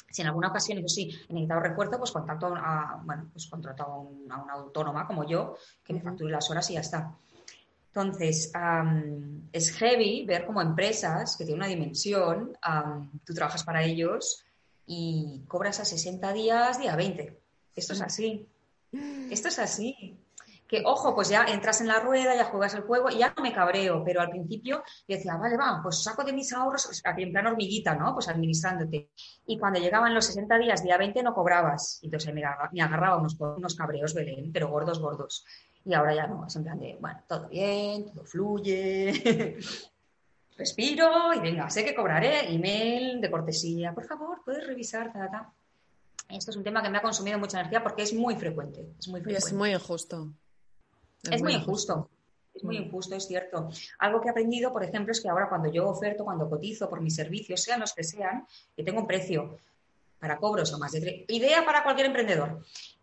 si 0.08 0.22
en 0.22 0.28
alguna 0.28 0.48
ocasión, 0.48 0.78
eso 0.78 0.88
sí, 0.88 1.10
he 1.28 1.32
necesitado 1.34 1.60
refuerzo, 1.60 1.98
pues 1.98 2.10
contacto 2.10 2.54
a, 2.56 3.02
bueno, 3.04 3.28
pues 3.32 3.46
contrato 3.48 3.82
a, 3.82 3.98
una 3.98 4.52
autónoma 4.54 5.06
como 5.06 5.28
yo 5.28 5.56
que 5.84 5.92
me 5.92 6.00
facture 6.00 6.32
las 6.32 6.50
horas 6.50 6.70
y 6.70 6.74
ya 6.74 6.80
está. 6.80 7.14
Entonces, 7.88 8.50
es 9.52 9.72
heavy 9.72 10.24
ver 10.24 10.46
como 10.46 10.62
empresas 10.62 11.36
que 11.36 11.44
tienen 11.44 11.60
una 11.60 11.68
dimensión, 11.68 12.56
tú 13.24 13.34
trabajas 13.34 13.64
para 13.64 13.82
ellos 13.82 14.44
y 14.86 15.42
cobras 15.48 15.80
a 15.80 15.84
60 15.84 16.32
días, 16.32 16.78
día 16.78 16.96
20. 16.96 17.38
Esto 17.74 17.92
es 17.92 18.00
así. 18.00 18.48
Esto 19.30 19.48
es 19.48 19.58
así 19.58 20.16
que, 20.70 20.84
ojo, 20.86 21.16
pues 21.16 21.28
ya 21.28 21.46
entras 21.46 21.80
en 21.80 21.88
la 21.88 21.98
rueda, 21.98 22.36
ya 22.36 22.44
juegas 22.44 22.74
el 22.74 22.82
juego 22.82 23.10
y 23.10 23.18
ya 23.18 23.34
no 23.36 23.42
me 23.42 23.52
cabreo, 23.52 24.04
pero 24.04 24.20
al 24.20 24.30
principro 24.30 24.76
yo 24.76 24.82
decía, 25.08 25.36
vale, 25.36 25.56
va, 25.56 25.80
pues 25.82 26.00
saco 26.00 26.22
de 26.22 26.32
mis 26.32 26.52
ahorros, 26.52 27.02
aquí 27.04 27.24
en 27.24 27.32
plan 27.32 27.48
hormiguita, 27.48 27.96
¿no? 27.96 28.14
Pues 28.14 28.28
administrándote. 28.28 29.10
Y 29.46 29.58
cuando 29.58 29.80
llegaban 29.80 30.14
los 30.14 30.26
60 30.26 30.58
días, 30.58 30.84
día 30.84 30.96
20, 30.96 31.24
no 31.24 31.34
cobrabas. 31.34 31.98
Entonces 32.04 32.32
me, 32.32 32.44
agarraba 32.44 33.16
unos, 33.16 33.36
unos 33.40 33.74
cabreos, 33.74 34.14
Belén, 34.14 34.52
pero 34.52 34.68
gordos, 34.68 35.00
gordos. 35.00 35.44
Y 35.84 35.92
ahora 35.92 36.14
ya 36.14 36.28
no, 36.28 36.46
es 36.46 36.54
en 36.54 36.62
plan 36.62 36.78
de, 36.78 36.96
bueno, 37.00 37.20
todo 37.26 37.48
bien, 37.48 38.04
todo 38.04 38.24
fluye. 38.24 39.58
Respiro 40.56 41.34
y 41.34 41.40
venga, 41.40 41.68
sé 41.68 41.84
que 41.84 41.96
cobraré, 41.96 42.54
email 42.54 43.20
de 43.20 43.28
cortesía, 43.28 43.92
por 43.92 44.04
favor, 44.04 44.42
puedes 44.44 44.64
revisar, 44.64 45.12
ta, 45.12 45.52
Esto 46.28 46.52
es 46.52 46.56
un 46.56 46.62
tema 46.62 46.80
que 46.80 46.90
me 46.90 46.98
ha 46.98 47.02
consumido 47.02 47.40
mucha 47.40 47.58
energía 47.58 47.82
porque 47.82 48.02
es 48.02 48.14
muy 48.14 48.36
frecuente. 48.36 48.94
Es 49.00 49.08
muy 49.08 49.20
frecuente. 49.20 49.32
Y 49.32 49.48
es 49.48 49.52
muy 49.52 49.72
injusto. 49.72 50.32
Es, 51.30 51.42
muy 51.42 51.54
injusto. 51.54 52.08
Es 52.54 52.64
muy 52.64 52.78
mm. 52.78 52.82
injusto, 52.84 53.14
es 53.14 53.26
cierto. 53.26 53.68
Algo 53.98 54.20
que 54.20 54.28
he 54.28 54.30
aprendido, 54.30 54.72
por 54.72 54.82
ejemplo, 54.82 55.12
es 55.12 55.20
que 55.20 55.28
ahora 55.28 55.48
cuando 55.48 55.70
yo 55.70 55.88
oferto, 55.88 56.24
cuando 56.24 56.48
cotizo 56.48 56.88
por 56.88 57.00
mis 57.00 57.14
servicios, 57.14 57.62
sean 57.62 57.80
los 57.80 57.92
que 57.92 58.04
sean, 58.04 58.46
que 58.76 58.82
tengo 58.82 59.00
un 59.00 59.06
precio 59.06 59.58
para 60.18 60.36
cobros 60.36 60.72
a 60.74 60.78
más 60.78 60.92
de... 60.92 61.24
Idea 61.28 61.64
para 61.64 61.82
cualquier 61.82 62.06
emprendedor. 62.06 62.62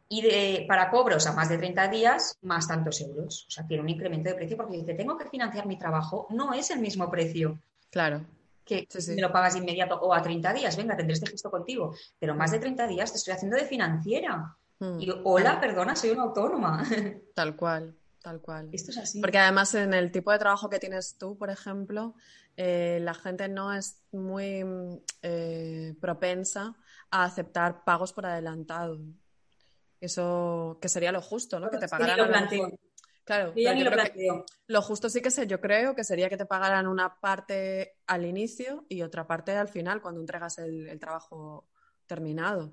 Y 0.09 0.21
de, 0.21 0.65
para 0.67 0.89
cobros 0.89 1.27
a 1.27 1.33
más 1.33 1.49
de 1.49 1.57
30 1.57 1.87
días, 1.89 2.37
más 2.41 2.67
tantos 2.67 3.01
euros. 3.01 3.45
O 3.47 3.51
sea, 3.51 3.67
tiene 3.67 3.83
un 3.83 3.89
incremento 3.89 4.29
de 4.29 4.35
precio 4.35 4.55
porque 4.55 4.77
dice, 4.77 4.93
tengo 4.93 5.17
que 5.17 5.25
financiar 5.25 5.65
mi 5.65 5.77
trabajo, 5.77 6.27
no 6.29 6.53
es 6.53 6.71
el 6.71 6.79
mismo 6.79 7.11
precio. 7.11 7.59
Claro. 7.89 8.25
Que 8.63 8.87
me 9.09 9.21
lo 9.21 9.31
pagas 9.31 9.53
de 9.53 9.59
inmediato 9.59 9.99
o 9.99 10.13
a 10.13 10.21
30 10.21 10.53
días, 10.53 10.77
venga, 10.77 10.95
tendré 10.95 11.13
este 11.13 11.29
gesto 11.29 11.49
contigo. 11.49 11.95
Pero 12.19 12.35
más 12.35 12.51
de 12.51 12.59
30 12.59 12.87
días 12.87 13.11
te 13.11 13.17
estoy 13.17 13.33
haciendo 13.33 13.57
de 13.57 13.65
financiera. 13.65 14.55
Mm. 14.79 14.99
Y 14.99 15.09
hola, 15.23 15.59
perdona, 15.59 15.95
soy 15.95 16.11
una 16.11 16.23
autónoma. 16.23 16.83
Tal 17.33 17.55
cual. 17.55 17.95
Tal 18.21 18.41
cual. 18.41 18.69
Esto 18.71 18.91
es 18.91 18.97
así. 18.97 19.21
Porque 19.21 19.37
además 19.37 19.73
en 19.75 19.93
el 19.93 20.11
tipo 20.11 20.31
de 20.31 20.39
trabajo 20.39 20.69
que 20.69 20.79
tienes 20.79 21.17
tú, 21.17 21.37
por 21.37 21.49
ejemplo, 21.49 22.15
eh, 22.55 22.99
la 23.01 23.13
gente 23.13 23.47
no 23.47 23.73
es 23.73 24.01
muy 24.11 24.65
eh, 25.21 25.95
propensa 26.01 26.75
a 27.11 27.23
aceptar 27.23 27.83
pagos 27.83 28.13
por 28.13 28.25
adelantado. 28.25 28.99
Eso 30.01 30.77
que 30.81 30.89
sería 30.89 31.11
lo 31.11 31.21
justo, 31.21 31.59
¿no? 31.59 31.69
que 31.69 31.77
te 31.77 31.87
pagaran. 31.87 32.17
lo 32.17 32.77
Claro, 33.23 33.53
lo, 33.57 34.45
lo 34.67 34.81
justo 34.81 35.09
sí 35.09 35.21
que 35.21 35.31
sé, 35.31 35.47
yo 35.47 35.59
creo 35.59 35.93
que 35.93 36.05
sería 36.05 36.29
que 36.29 36.37
te 36.37 36.45
pagaran 36.45 36.87
una 36.87 37.19
parte 37.19 37.97
al 38.07 38.25
inicio 38.25 38.85
y 38.87 39.01
otra 39.01 39.27
parte 39.27 39.51
al 39.51 39.67
final, 39.67 40.01
cuando 40.01 40.21
entregas 40.21 40.57
el 40.59 40.97
trabajo 40.97 41.67
terminado. 42.05 42.71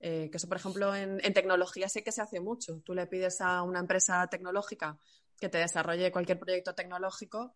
Eh, 0.00 0.28
que 0.30 0.36
eso, 0.36 0.48
por 0.48 0.58
ejemplo, 0.58 0.94
en, 0.94 1.20
tecnología 1.32 1.88
sí 1.88 2.02
que 2.02 2.12
se 2.12 2.22
hace 2.22 2.40
mucho. 2.40 2.80
Tú 2.84 2.94
le 2.94 3.06
pides 3.06 3.40
a 3.40 3.62
una 3.62 3.80
empresa 3.80 4.26
tecnológica 4.28 4.98
que 5.40 5.48
te 5.48 5.58
desarrolle 5.58 6.12
cualquier 6.12 6.38
proyecto 6.38 6.74
tecnológico 6.74 7.54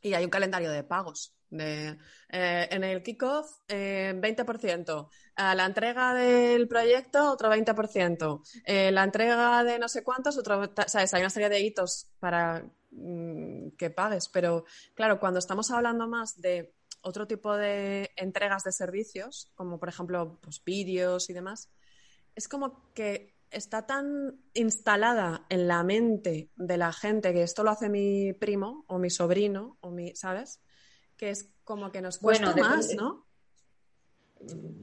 y 0.00 0.14
hay 0.14 0.24
un 0.24 0.30
calendario 0.30 0.70
de 0.70 0.84
pagos. 0.84 1.32
De, 1.48 1.96
eh, 2.28 2.68
en 2.70 2.82
el 2.82 3.02
kickoff, 3.02 3.60
eh, 3.68 4.12
20%. 4.16 5.10
A 5.36 5.54
la 5.54 5.64
entrega 5.64 6.12
del 6.14 6.66
proyecto, 6.68 7.30
otro 7.30 7.48
20%. 7.48 8.42
Eh, 8.64 8.90
la 8.90 9.04
entrega 9.04 9.62
de 9.64 9.78
no 9.78 9.88
sé 9.88 10.02
cuántos, 10.02 10.36
otro. 10.38 10.72
¿Sabes? 10.86 11.14
Hay 11.14 11.20
una 11.20 11.30
serie 11.30 11.48
de 11.48 11.60
hitos 11.60 12.08
para 12.18 12.64
mm, 12.90 13.70
que 13.78 13.90
pagues. 13.90 14.28
Pero, 14.28 14.64
claro, 14.94 15.20
cuando 15.20 15.38
estamos 15.38 15.70
hablando 15.70 16.08
más 16.08 16.40
de 16.40 16.74
otro 17.06 17.28
tipo 17.28 17.56
de 17.56 18.10
entregas 18.16 18.64
de 18.64 18.72
servicios, 18.72 19.52
como 19.54 19.78
por 19.78 19.88
ejemplo 19.88 20.38
pues, 20.42 20.62
vídeos 20.64 21.30
y 21.30 21.32
demás, 21.32 21.70
es 22.34 22.48
como 22.48 22.92
que 22.94 23.36
está 23.50 23.86
tan 23.86 24.40
instalada 24.54 25.46
en 25.48 25.68
la 25.68 25.84
mente 25.84 26.50
de 26.56 26.76
la 26.76 26.92
gente 26.92 27.32
que 27.32 27.44
esto 27.44 27.62
lo 27.62 27.70
hace 27.70 27.88
mi 27.88 28.32
primo 28.32 28.84
o 28.88 28.98
mi 28.98 29.08
sobrino 29.08 29.78
o 29.80 29.90
mi, 29.90 30.16
¿sabes? 30.16 30.60
Que 31.16 31.30
es 31.30 31.48
como 31.62 31.92
que 31.92 32.02
nos 32.02 32.18
cuesta 32.18 32.54
más, 32.56 32.92
¿no? 32.96 33.24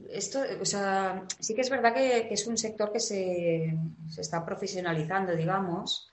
Esto, 0.08 0.40
o 0.60 0.64
sea, 0.64 1.26
sí 1.38 1.54
que 1.54 1.60
es 1.60 1.70
verdad 1.70 1.92
que, 1.94 2.28
es 2.30 2.46
un 2.46 2.56
sector 2.56 2.90
que 2.90 3.00
se, 3.00 3.78
se, 4.08 4.20
está 4.20 4.44
profesionalizando, 4.44 5.36
digamos. 5.36 6.10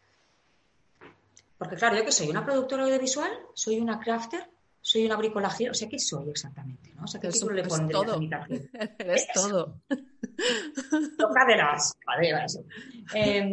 Porque 1.58 1.78
claro, 1.78 1.96
yo 1.96 2.06
que 2.06 2.12
soy 2.12 2.30
una 2.30 2.46
productora 2.46 2.84
audiovisual, 2.84 3.32
soy 3.54 3.80
una 3.80 4.00
crafter, 4.00 4.48
soy 4.82 5.06
una 5.06 5.16
bricolajera, 5.16 5.72
o 5.72 5.74
sea, 5.74 5.88
¿qué 5.88 6.00
soy 6.00 6.30
exactamente? 6.30 6.92
¿no? 6.96 7.04
O 7.04 7.08
sea, 7.08 7.22
¿qué 7.22 7.30
título 7.30 7.54
le 7.54 7.64
pondré 7.64 7.94
todo. 7.94 8.16
a 8.16 8.18
mi 8.18 8.30
tarjeta? 8.30 8.80
Eres 9.00 9.28
todo. 9.34 9.82
Tocaderas, 11.18 11.94
caderas. 12.04 12.60
Eh, 13.14 13.44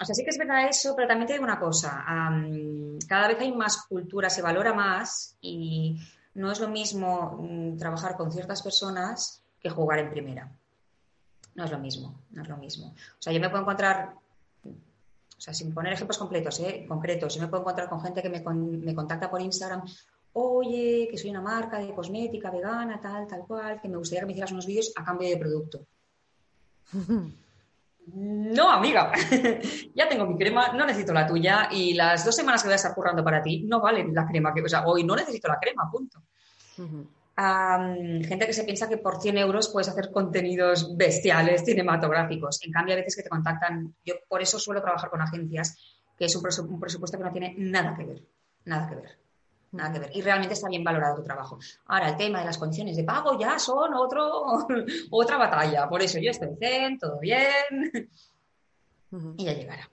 o 0.00 0.04
sea, 0.04 0.14
sí 0.14 0.24
que 0.24 0.30
es 0.30 0.38
verdad 0.38 0.68
eso, 0.68 0.94
pero 0.96 1.06
también 1.06 1.28
te 1.28 1.32
digo 1.34 1.44
una 1.44 1.60
cosa. 1.60 2.04
cada 3.08 3.28
vez 3.28 3.38
hay 3.40 3.52
más 3.52 3.86
cultura, 3.86 4.28
se 4.28 4.42
valora 4.42 4.74
más 4.74 5.36
y 5.40 5.96
no 6.34 6.50
es 6.50 6.58
lo 6.58 6.68
mismo 6.68 7.38
mm, 7.40 7.76
trabajar 7.76 8.16
con 8.16 8.32
ciertas 8.32 8.62
personas 8.62 9.44
que 9.60 9.70
jugar 9.70 10.00
en 10.00 10.10
primera. 10.10 10.50
No 11.54 11.64
es 11.64 11.70
lo 11.70 11.78
mismo, 11.78 12.22
no 12.30 12.42
es 12.42 12.48
lo 12.48 12.56
mismo. 12.56 12.88
O 12.88 13.22
sea, 13.22 13.32
yo 13.32 13.38
me 13.38 13.50
puedo 13.50 13.62
encontrar 13.62 14.14
o 15.42 15.44
sea, 15.44 15.52
sin 15.52 15.74
poner 15.74 15.92
ejemplos 15.92 16.18
completos, 16.18 16.60
¿eh? 16.60 16.86
concretos, 16.86 17.34
yo 17.34 17.42
me 17.42 17.48
puedo 17.48 17.62
encontrar 17.62 17.88
con 17.88 18.00
gente 18.00 18.22
que 18.22 18.28
me, 18.28 18.40
me 18.40 18.94
contacta 18.94 19.28
por 19.28 19.40
Instagram, 19.40 19.82
oye, 20.34 21.08
que 21.10 21.18
soy 21.18 21.30
una 21.30 21.40
marca 21.40 21.80
de 21.80 21.92
cosmética 21.92 22.48
vegana, 22.48 23.00
tal, 23.00 23.26
tal 23.26 23.40
cual, 23.40 23.80
que 23.80 23.88
me 23.88 23.96
gustaría 23.96 24.20
que 24.20 24.26
me 24.26 24.32
hicieras 24.34 24.52
unos 24.52 24.66
vídeos 24.66 24.92
a 24.94 25.04
cambio 25.04 25.28
de 25.28 25.36
producto. 25.36 25.80
No, 28.04 28.68
amiga, 28.68 29.12
ya 29.94 30.08
tengo 30.08 30.26
mi 30.26 30.36
crema, 30.36 30.72
no 30.72 30.84
necesito 30.84 31.12
la 31.12 31.24
tuya 31.24 31.68
y 31.70 31.94
las 31.94 32.24
dos 32.24 32.34
semanas 32.34 32.60
que 32.60 32.66
voy 32.66 32.72
a 32.72 32.76
estar 32.76 32.96
currando 32.96 33.22
para 33.22 33.40
ti 33.40 33.62
no 33.62 33.80
vale 33.80 34.04
la 34.12 34.26
crema 34.26 34.52
que, 34.52 34.60
o 34.60 34.68
sea, 34.68 34.84
hoy 34.84 35.04
no 35.04 35.14
necesito 35.14 35.46
la 35.46 35.60
crema, 35.60 35.88
punto 35.88 36.20
gente 37.36 38.46
que 38.46 38.52
se 38.52 38.64
piensa 38.64 38.88
que 38.88 38.98
por 38.98 39.20
100 39.20 39.38
euros 39.38 39.68
puedes 39.68 39.88
hacer 39.88 40.10
contenidos 40.10 40.96
bestiales, 40.96 41.64
cinematográficos. 41.64 42.62
En 42.62 42.72
cambio, 42.72 42.94
a 42.94 42.98
veces 42.98 43.16
que 43.16 43.22
te 43.22 43.28
contactan, 43.28 43.94
yo 44.04 44.14
por 44.28 44.42
eso 44.42 44.58
suelo 44.58 44.82
trabajar 44.82 45.10
con 45.10 45.20
agencias, 45.20 45.76
que 46.16 46.26
es 46.26 46.36
un, 46.36 46.42
presupuesto 46.42 47.18
que 47.18 47.24
no 47.24 47.32
tiene 47.32 47.54
nada 47.58 47.94
que 47.96 48.04
ver, 48.04 48.22
nada 48.64 48.88
que 48.88 48.94
ver. 48.96 49.18
Nada 49.72 49.90
que 49.90 50.00
ver. 50.00 50.10
Y 50.14 50.20
realmente 50.20 50.52
está 50.52 50.68
bien 50.68 50.84
valorado 50.84 51.16
tu 51.16 51.22
trabajo. 51.22 51.58
Ahora, 51.86 52.10
el 52.10 52.16
tema 52.18 52.40
de 52.40 52.44
las 52.44 52.58
condiciones 52.58 52.94
de 52.94 53.04
pago 53.04 53.38
ya 53.38 53.58
son 53.58 53.94
otro, 53.94 54.44
otra 55.10 55.38
batalla. 55.38 55.88
Por 55.88 56.02
eso 56.02 56.18
yo 56.18 56.30
estoy 56.30 56.54
zen, 56.58 56.98
todo 56.98 57.18
bien. 57.18 58.10
Y 59.38 59.44
ya 59.46 59.54
llegará. 59.54 59.88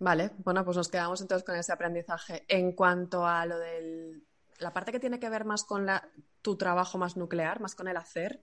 Vale, 0.00 0.32
bueno, 0.44 0.64
pues 0.66 0.76
nos 0.76 0.88
quedamos 0.88 1.20
entonces 1.22 1.46
con 1.46 1.56
ese 1.56 1.72
aprendizaje. 1.72 2.44
En 2.46 2.72
cuanto 2.72 3.26
a 3.26 3.46
lo 3.46 3.58
del 3.58 4.27
la 4.58 4.72
parte 4.72 4.92
que 4.92 5.00
tiene 5.00 5.20
que 5.20 5.28
ver 5.28 5.44
más 5.44 5.64
con 5.64 5.86
tu 6.42 6.56
trabajo 6.56 6.98
más 6.98 7.16
nuclear, 7.16 7.60
más 7.60 7.74
con 7.74 7.88
el 7.88 7.96
hacer, 7.96 8.42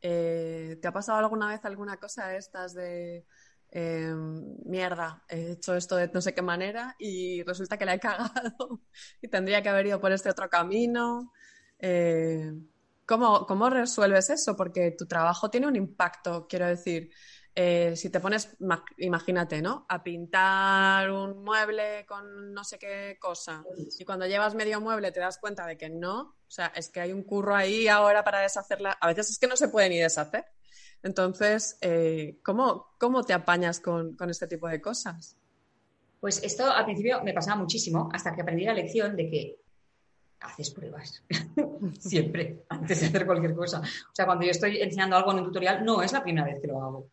eh, 0.00 0.78
¿te 0.82 0.88
ha 0.88 0.92
pasado 0.92 1.18
alguna 1.18 1.48
vez 1.48 1.64
alguna 1.64 1.96
cosa 1.98 2.28
de 2.28 2.36
estas 2.36 2.74
de 2.74 3.26
em, 3.70 4.56
mierda, 4.66 5.24
he 5.28 5.52
hecho 5.52 5.74
esto 5.74 5.96
de 5.96 6.08
no 6.12 6.20
sé 6.20 6.34
qué 6.34 6.42
manera 6.42 6.94
y 6.98 7.42
resulta 7.42 7.78
que 7.78 7.86
la 7.86 7.94
he 7.94 8.00
cagado 8.00 8.82
y 9.22 9.28
tendría 9.28 9.62
que 9.62 9.68
haber 9.70 9.86
ido 9.86 10.00
por 10.00 10.12
este 10.12 10.30
otro 10.30 10.48
camino? 10.50 11.32
Eh, 11.78 12.52
¿cómo, 13.06 13.46
¿Cómo 13.46 13.70
resuelves 13.70 14.30
eso? 14.30 14.56
Porque 14.56 14.94
tu 14.96 15.06
trabajo 15.06 15.50
tiene 15.50 15.66
un 15.66 15.76
impacto, 15.76 16.46
quiero 16.48 16.66
decir. 16.66 17.10
Eh, 17.56 17.94
si 17.94 18.10
te 18.10 18.18
pones, 18.18 18.56
imagínate, 18.98 19.62
¿no? 19.62 19.86
A 19.88 20.02
pintar 20.02 21.08
un 21.08 21.44
mueble 21.44 22.04
con 22.04 22.52
no 22.52 22.64
sé 22.64 22.80
qué 22.80 23.16
cosa 23.20 23.62
y 23.96 24.04
cuando 24.04 24.26
llevas 24.26 24.56
medio 24.56 24.80
mueble 24.80 25.12
te 25.12 25.20
das 25.20 25.38
cuenta 25.38 25.64
de 25.64 25.78
que 25.78 25.88
no, 25.88 26.20
o 26.20 26.50
sea, 26.50 26.72
es 26.74 26.88
que 26.88 27.00
hay 27.00 27.12
un 27.12 27.22
curro 27.22 27.54
ahí 27.54 27.86
ahora 27.86 28.24
para 28.24 28.40
deshacerla. 28.40 28.98
A 29.00 29.06
veces 29.06 29.30
es 29.30 29.38
que 29.38 29.46
no 29.46 29.56
se 29.56 29.68
puede 29.68 29.88
ni 29.88 29.98
deshacer. 29.98 30.46
Entonces, 31.04 31.78
eh, 31.80 32.40
¿cómo, 32.42 32.88
te 33.24 33.34
apañas 33.34 33.78
con, 33.78 34.16
este 34.28 34.48
tipo 34.48 34.66
de 34.66 34.80
cosas? 34.80 35.36
Pues 36.18 36.42
esto 36.42 36.68
al 36.68 36.86
principio 36.86 37.22
me 37.22 37.34
pasaba 37.34 37.56
muchísimo 37.56 38.08
hasta 38.12 38.34
que 38.34 38.42
aprendí 38.42 38.64
la 38.64 38.74
lección 38.74 39.14
de 39.14 39.30
que 39.30 39.56
haces 40.40 40.70
pruebas 40.70 41.22
siempre 42.00 42.64
antes 42.68 43.00
de 43.00 43.06
hacer 43.06 43.26
cualquier 43.26 43.54
cosa. 43.54 43.80
O 43.80 44.14
sea, 44.14 44.26
cuando 44.26 44.44
yo 44.44 44.50
estoy 44.50 44.80
enseñando 44.80 45.16
algo 45.16 45.30
en 45.30 45.38
un 45.38 45.44
tutorial, 45.44 45.84
no 45.84 46.02
es 46.02 46.12
la 46.12 46.22
primera 46.22 46.46
vez 46.46 46.60
que 46.60 46.66
lo 46.66 46.82
hago 46.82 47.10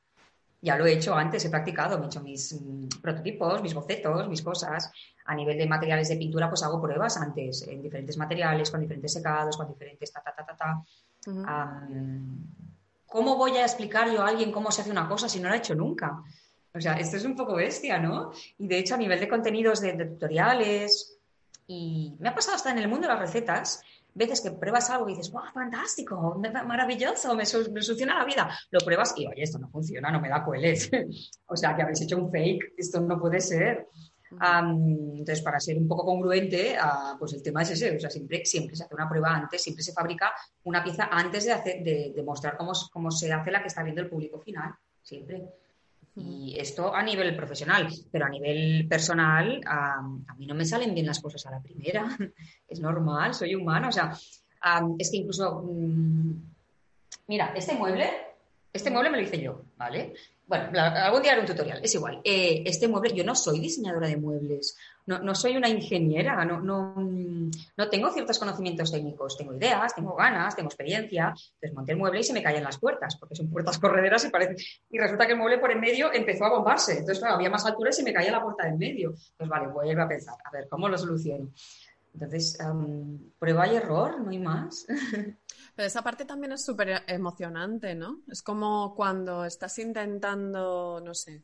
ya 0.61 0.77
lo 0.77 0.85
he 0.85 0.93
hecho 0.93 1.15
antes, 1.15 1.43
he 1.43 1.49
practicado, 1.49 2.01
he 2.01 2.05
hecho 2.05 2.21
mis 2.21 2.53
mm, 2.53 3.01
prototipos, 3.01 3.61
mis 3.61 3.73
bocetos, 3.73 4.29
mis 4.29 4.41
cosas. 4.41 4.91
A 5.25 5.35
nivel 5.35 5.57
de 5.57 5.67
materiales 5.67 6.09
de 6.09 6.17
pintura, 6.17 6.49
pues 6.49 6.63
hago 6.63 6.81
pruebas 6.81 7.17
antes, 7.17 7.67
en 7.67 7.81
diferentes 7.81 8.17
materiales, 8.17 8.69
con 8.69 8.79
diferentes 8.79 9.13
secados, 9.13 9.57
con 9.57 9.67
diferentes 9.67 10.11
ta, 10.11 10.21
ta, 10.21 10.35
ta, 10.35 10.45
ta, 10.45 10.57
ta. 10.57 11.87
¿Cómo 13.05 13.35
voy 13.35 13.57
a 13.57 13.63
explicar 13.63 14.09
yo 14.09 14.23
a 14.23 14.29
alguien 14.29 14.51
cómo 14.51 14.71
se 14.71 14.81
hace 14.81 14.91
una 14.91 15.07
cosa 15.07 15.27
si 15.27 15.39
no 15.39 15.49
lo 15.49 15.55
he 15.55 15.57
hecho 15.57 15.75
nunca? 15.75 16.23
O 16.73 16.79
sea, 16.79 16.93
esto 16.93 17.17
es 17.17 17.25
un 17.25 17.35
poco 17.35 17.55
bestia, 17.55 17.99
¿no? 17.99 18.31
Y 18.57 18.67
de 18.67 18.77
hecho, 18.77 18.95
a 18.95 18.97
nivel 18.97 19.19
de 19.19 19.27
contenidos 19.27 19.81
de, 19.81 19.93
tutoriales, 19.93 21.17
y 21.67 22.15
me 22.19 22.29
ha 22.29 22.35
pasado 22.35 22.55
hasta 22.55 22.71
en 22.71 22.77
el 22.77 22.87
mundo 22.87 23.07
de 23.07 23.13
las 23.13 23.19
recetas, 23.19 23.83
veces 24.13 24.41
que 24.41 24.51
pruebas 24.51 24.89
algo 24.89 25.07
y 25.09 25.15
dices, 25.15 25.31
¡wow, 25.31 25.43
fantástico! 25.53 26.39
Maravilloso, 26.65 27.35
me, 27.35 27.45
soluciona 27.45 28.19
la 28.19 28.25
vida. 28.25 28.49
Lo 28.69 28.79
pruebas 28.79 29.13
y, 29.17 29.25
oye, 29.27 29.43
esto 29.43 29.59
no 29.59 29.69
funciona, 29.69 30.11
no 30.11 30.19
me 30.19 30.29
da 30.29 30.43
cueles. 30.43 30.89
o 31.47 31.55
sea, 31.55 31.75
que 31.75 31.81
habéis 31.81 32.01
hecho 32.01 32.17
un 32.17 32.31
fake, 32.31 32.73
esto 32.77 33.01
no 33.01 33.19
puede 33.19 33.39
ser. 33.39 33.87
entonces, 34.31 35.41
para 35.41 35.59
ser 35.59 35.77
un 35.77 35.87
poco 35.87 36.05
congruente, 36.05 36.77
uh, 36.77 37.17
pues 37.17 37.33
el 37.33 37.43
tema 37.43 37.61
es 37.63 37.71
ese, 37.71 37.95
o 37.95 37.99
sea, 37.99 38.09
siempre, 38.09 38.45
siempre 38.45 38.75
se 38.75 38.83
hace 38.83 38.95
una 38.95 39.09
prueba 39.09 39.35
antes, 39.35 39.61
siempre 39.61 39.83
se 39.83 39.93
fabrica 39.93 40.31
una 40.63 40.83
pieza 40.83 41.09
antes 41.11 41.45
de, 41.45 41.51
hacer, 41.51 41.83
de, 41.83 42.23
mostrar 42.23 42.57
cómo, 42.57 42.71
cómo 42.91 43.11
se 43.11 43.31
hace 43.31 43.51
la 43.51 43.61
que 43.61 43.67
está 43.67 43.83
viendo 43.83 44.01
el 44.01 44.09
público 44.09 44.39
final, 44.39 44.73
siempre. 45.01 45.43
Y 46.15 46.55
esto 46.59 46.93
a 46.93 47.01
nivel 47.03 47.35
profesional, 47.35 47.87
pero 48.11 48.25
a 48.25 48.29
nivel 48.29 48.85
personal, 48.87 49.61
a, 49.65 50.01
mí 50.37 50.45
no 50.45 50.55
me 50.55 50.65
salen 50.65 50.93
bien 50.93 51.05
las 51.05 51.21
cosas 51.21 51.45
a 51.45 51.51
la 51.51 51.61
primera. 51.61 52.17
es 52.67 52.79
normal, 52.79 53.33
soy 53.33 53.55
humana. 53.55 53.87
O 53.87 53.91
sea, 53.91 54.11
es 54.97 55.09
que 55.09 55.17
incluso, 55.17 55.61
mm, 55.63 56.33
mira, 57.27 57.53
este 57.55 57.75
mueble, 57.75 58.09
este 58.73 58.91
mueble 58.91 59.09
me 59.09 59.17
lo 59.17 59.23
hice 59.23 59.41
yo, 59.41 59.63
¿vale? 59.77 60.13
Bueno, 60.45 60.69
algún 60.79 61.21
día 61.21 61.31
haré 61.31 61.41
un 61.41 61.47
tutorial, 61.47 61.79
es 61.81 61.95
igual. 61.95 62.19
Eh, 62.25 62.63
este 62.65 62.89
mueble, 62.89 63.13
yo 63.13 63.23
no 63.23 63.35
soy 63.35 63.59
diseñadora 63.59 64.07
de 64.07 64.17
muebles, 64.17 64.77
no, 65.05 65.19
no 65.19 65.35
soy 65.35 65.57
una 65.57 65.69
ingeniera, 65.69 66.43
no, 66.45 66.61
no, 66.61 66.95
no, 66.95 67.89
tengo 67.89 68.11
ciertos 68.11 68.37
conocimientos 68.39 68.91
técnicos, 68.91 69.37
tengo 69.37 69.53
ideas, 69.53 69.95
tengo 69.95 70.15
ganas, 70.15 70.55
tengo 70.55 70.67
experiencia. 70.67 71.33
Entonces 71.55 71.73
monté 71.73 71.91
el 71.93 71.97
mueble 71.97 72.19
y 72.19 72.23
se 72.23 72.33
me 72.33 72.43
caen 72.43 72.63
las 72.63 72.79
puertas, 72.79 73.17
porque 73.17 73.35
son 73.35 73.49
puertas 73.49 73.79
correderas 73.79 74.25
y 74.25 74.29
parece... 74.29 74.55
Y 74.89 74.97
resulta 74.97 75.25
que 75.25 75.33
el 75.33 75.37
mueble 75.37 75.57
por 75.57 75.71
en 75.71 75.79
medio 75.79 76.11
empezó 76.13 76.45
a 76.45 76.49
bombarse. 76.49 76.99
Entonces, 76.99 77.23
había 77.23 77.49
más 77.49 77.65
altura 77.65 77.89
y 77.89 77.93
se 77.93 78.03
me 78.03 78.13
caía 78.13 78.31
la 78.31 78.41
puerta 78.41 78.65
del 78.65 78.77
medio. 78.77 79.13
Pues 79.37 79.49
vale, 79.49 79.67
vuelvo 79.67 80.01
a 80.01 80.07
pensar, 80.07 80.35
a 80.43 80.51
ver, 80.51 80.67
¿cómo 80.69 80.87
lo 80.87 80.97
soluciono? 80.97 81.51
Entonces, 82.13 82.57
prueba 83.39 83.67
y 83.67 83.75
error, 83.75 84.19
no 84.19 84.29
hay 84.29 84.39
más. 84.39 84.85
Pero 85.75 85.87
esa 85.87 86.01
parte 86.01 86.25
también 86.25 86.51
es 86.51 86.65
súper 86.65 87.03
emocionante, 87.07 87.95
¿no? 87.95 88.21
Es 88.27 88.41
como 88.41 88.93
cuando 88.95 89.45
estás 89.45 89.79
intentando, 89.79 91.01
no 91.03 91.13
sé, 91.13 91.43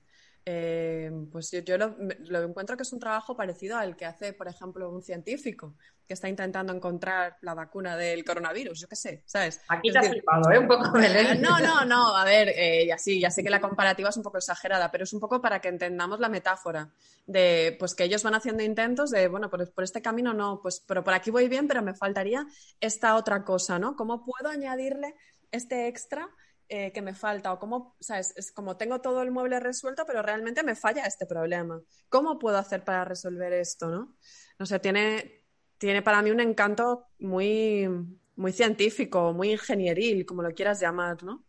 eh, 0.49 1.11
pues 1.29 1.51
yo, 1.65 1.77
lo, 1.77 2.41
encuentro 2.41 2.77
que 2.77 2.83
es 2.83 2.93
un 2.93 3.01
trabajo 3.01 3.35
parecido 3.35 3.75
al 3.75 3.97
que 3.97 4.05
hace, 4.05 4.31
por 4.31 4.47
ejemplo, 4.47 4.89
un 4.89 5.03
científico 5.03 5.75
que 6.07 6.13
está 6.13 6.29
intentando 6.29 6.71
encontrar 6.71 7.35
la 7.41 7.53
vacuna 7.53 7.97
del 7.97 8.23
coronavirus, 8.23 8.79
yo 8.79 8.87
qué 8.87 8.95
sé, 8.95 9.23
¿sabes? 9.25 9.59
Aquí 9.67 9.91
te 9.91 9.99
has 9.99 10.07
flipado, 10.07 10.49
¿eh? 10.49 10.57
Un 10.57 10.69
poco, 10.69 10.85
No, 11.41 11.59
no, 11.59 11.83
no, 11.83 12.15
a 12.15 12.23
ver, 12.23 12.47
eh, 12.55 12.85
ya, 12.87 12.97
sí, 12.97 13.19
ya 13.19 13.29
sé 13.29 13.43
que 13.43 13.49
la 13.49 13.59
comparativa 13.59 14.07
es 14.07 14.15
un 14.15 14.23
poco 14.23 14.37
exagerada, 14.37 14.89
pero 14.89 15.03
es 15.03 15.11
un 15.11 15.19
poco 15.19 15.41
para 15.41 15.59
que 15.59 15.67
entendamos 15.67 16.21
la 16.21 16.29
metáfora 16.29 16.93
de, 17.25 17.75
pues 17.77 17.93
que 17.93 18.05
ellos 18.05 18.23
van 18.23 18.35
haciendo 18.35 18.63
intentos 18.63 19.11
de, 19.11 19.27
bueno, 19.27 19.49
por, 19.49 19.69
por 19.73 19.83
este 19.83 20.01
camino 20.01 20.33
no, 20.33 20.61
pues, 20.61 20.81
pero 20.87 21.03
por 21.03 21.13
aquí 21.13 21.29
voy 21.29 21.49
bien, 21.49 21.67
pero 21.67 21.81
me 21.81 21.93
faltaría 21.93 22.47
esta 22.79 23.17
otra 23.17 23.43
cosa, 23.43 23.79
¿no? 23.79 23.97
¿Cómo 23.97 24.23
puedo 24.23 24.47
añadirle 24.47 25.13
este 25.51 25.89
extra 25.89 26.29
eh, 26.69 26.91
que 26.91 27.01
me 27.01 27.13
falta 27.13 27.53
o 27.53 27.59
cómo, 27.59 27.95
¿sabes? 27.99 28.33
Es 28.35 28.51
como 28.51 28.77
tengo 28.77 28.99
todo 28.99 29.21
el 29.21 29.31
mueble 29.31 29.59
resuelto, 29.59 30.05
pero 30.05 30.21
realmente 30.21 30.63
me 30.63 30.75
falla 30.75 31.05
este 31.05 31.25
problema. 31.25 31.81
¿Cómo 32.09 32.37
puedo 32.37 32.57
hacer 32.57 32.83
para 32.83 33.05
resolver 33.05 33.53
esto, 33.53 33.89
no? 33.89 34.15
No 34.59 34.65
sé, 34.65 34.79
tiene, 34.79 35.45
tiene 35.77 36.01
para 36.01 36.21
mí 36.21 36.31
un 36.31 36.39
encanto 36.39 37.07
muy, 37.19 37.87
muy 38.35 38.51
científico, 38.51 39.33
muy 39.33 39.51
ingenieril, 39.51 40.25
como 40.25 40.41
lo 40.41 40.51
quieras 40.51 40.79
llamar, 40.79 41.23
¿no? 41.23 41.43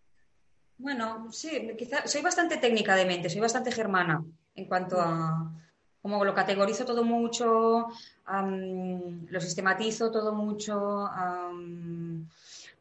Bueno, 0.77 1.33
sí, 1.33 1.75
quizá 1.77 2.07
soy 2.07 2.23
bastante 2.23 2.59
técnica 2.59 2.95
de 2.95 3.05
mente, 3.05 3.29
soy 3.29 3.41
bastante 3.41 3.73
germana 3.73 4.25
en 4.55 4.65
cuanto 4.67 5.01
a 5.01 5.53
como 6.01 6.25
lo 6.25 6.35
categorizo 6.35 6.85
todo 6.85 7.05
mucho, 7.05 7.89
lo 8.27 9.41
sistematizo 9.41 10.11
todo 10.11 10.33
mucho. 10.33 11.09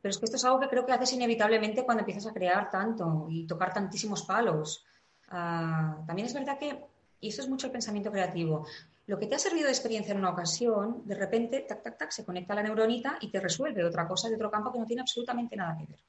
Pero 0.02 0.12
es 0.12 0.18
que 0.18 0.26
esto 0.26 0.38
es 0.38 0.46
algo 0.46 0.60
que 0.60 0.70
creo 0.70 0.86
que 0.86 0.92
haces 0.92 1.14
inevitablemente 1.14 1.84
cuando 1.84 2.02
empiezas 2.02 2.28
a 2.28 2.34
crear 2.34 2.70
tanto 2.70 3.28
y 3.30 3.46
tocar 3.46 3.74
tantísimos 3.74 4.24
palos. 4.24 4.86
Ah, 5.30 5.98
también 6.06 6.28
es 6.28 6.34
verdad 6.34 6.58
que, 6.58 6.80
y 7.20 7.30
eso 7.30 7.42
es 7.42 7.50
mucho 7.50 7.68
el 7.68 7.74
pensamiento 7.74 8.12
creativo, 8.12 8.66
lo 9.08 9.18
que 9.18 9.28
te 9.28 9.36
ha 9.36 9.40
servido 9.40 9.66
de 9.66 9.72
experiencia 9.72 10.12
en 10.12 10.20
una 10.20 10.32
ocasión, 10.32 11.02
de 11.06 11.16
repente, 11.16 11.62
tac, 11.62 11.82
tac, 11.82 11.98
tac, 11.98 12.12
se 12.12 12.26
conecta 12.26 12.54
a 12.54 12.58
la 12.58 12.64
neuronita 12.64 13.18
y 13.22 13.32
te 13.32 13.40
resuelve 13.40 13.84
otra 13.86 14.06
cosa 14.06 14.28
de 14.28 14.36
otro 14.36 14.52
campo 14.52 14.72
que 14.72 14.80
no 14.80 14.86
tiene 14.86 15.02
absolutamente 15.02 15.56
nada 15.56 15.78
que 15.78 15.86
ver. 15.86 16.00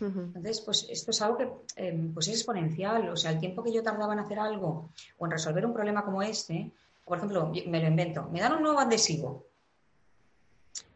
Entonces, 0.00 0.60
pues 0.62 0.86
esto 0.90 1.12
es 1.12 1.22
algo 1.22 1.36
que 1.36 1.48
em, 1.76 2.12
pues 2.12 2.26
es 2.26 2.34
exponencial. 2.34 3.08
O 3.10 3.16
sea, 3.16 3.30
el 3.30 3.38
tiempo 3.38 3.62
que 3.62 3.72
yo 3.72 3.84
tardaba 3.84 4.12
en 4.12 4.18
hacer 4.18 4.40
algo 4.40 4.90
o 5.18 5.26
en 5.26 5.30
resolver 5.30 5.64
un 5.64 5.72
problema 5.72 6.04
como 6.04 6.22
este, 6.22 6.72
por 7.04 7.18
ejemplo, 7.18 7.52
me 7.66 7.80
lo 7.80 7.86
invento, 7.86 8.28
me 8.32 8.40
dan 8.40 8.54
un 8.54 8.62
nuevo 8.62 8.80
adhesivo. 8.80 9.44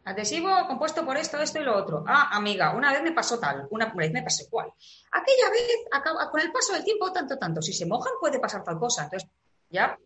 Adhesivo 0.05 0.49
compuesto 0.67 1.05
por 1.05 1.17
esto, 1.17 1.37
esto 1.37 1.59
y 1.59 1.63
lo 1.63 1.75
otro. 1.75 2.05
Ah, 2.07 2.29
amiga, 2.31 2.73
una 2.73 2.93
vez 2.93 3.03
me 3.03 3.11
pasó 3.11 3.37
tal, 3.39 3.67
una 3.71 3.87
vez 3.93 4.11
me 4.13 4.23
pasó 4.23 4.45
cual. 4.49 4.71
Aquella 5.11 5.49
vez, 5.51 6.31
con 6.31 6.39
el 6.39 6.51
paso 6.51 6.73
del 6.73 6.83
tiempo, 6.85 7.11
tanto, 7.11 7.37
tanto. 7.37 7.61
Si 7.61 7.73
se 7.73 7.85
mojan, 7.85 8.13
puede 8.19 8.39
pasar 8.39 8.63
tal 8.63 8.79
cosa. 8.79 9.03
Entonces, 9.03 9.29
ya 9.69 9.97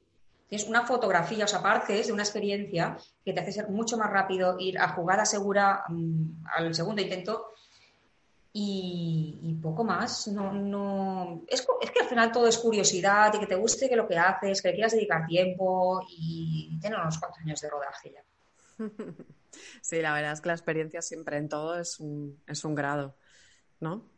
tienes 0.50 0.68
una 0.68 0.88
fotografía, 0.88 1.46
o 1.46 1.48
sea, 1.48 1.62
partes 1.62 2.08
de 2.08 2.14
una 2.14 2.24
experiencia 2.24 2.98
que 3.24 3.32
te 3.32 3.42
hace 3.42 3.52
ser 3.52 3.70
mucho 3.70 3.96
más 3.96 4.10
rápido, 4.10 4.58
ir 4.60 4.80
a 4.80 4.90
jugada 4.90 5.24
segura 5.24 5.84
mm, 5.88 6.46
al 6.52 6.74
segundo 6.74 7.02
intento 7.02 7.52
y, 8.54 9.60
poco 9.62 9.84
más. 9.84 10.28
No, 10.30 10.52
no... 10.52 11.44
Es, 11.48 11.62
que 11.62 12.00
al 12.02 12.10
final 12.10 12.32
todo 12.32 12.48
es 12.48 12.58
curiosidad 12.58 13.32
y 13.36 13.40
que 13.40 13.48
te 13.48 13.56
guste 13.56 13.88
que 13.88 13.96
lo 13.96 14.08
que 14.08 14.18
haces, 14.18 14.62
que 14.62 14.70
le 14.70 14.74
quieras 14.74 14.94
dedicar 14.94 15.28
tiempo 15.28 16.02
y, 16.10 16.80
tener 16.82 17.00
unos 17.00 17.20
cuantos 17.20 17.40
años 17.42 17.62
de 17.62 17.70
rodaje 17.70 18.14
ya. 18.14 18.24
Sí, 19.82 20.02
la 20.02 20.14
verdad 20.14 20.34
es 20.34 20.42
que 20.42 20.48
la 20.48 20.54
experiencia 20.54 21.02
siempre 21.02 21.38
en 21.38 21.50
todo 21.50 21.80
es 21.80 22.00
un, 22.00 22.42
es 22.48 22.64
un 22.64 22.76
grado, 22.76 23.18
¿no? 23.80 24.10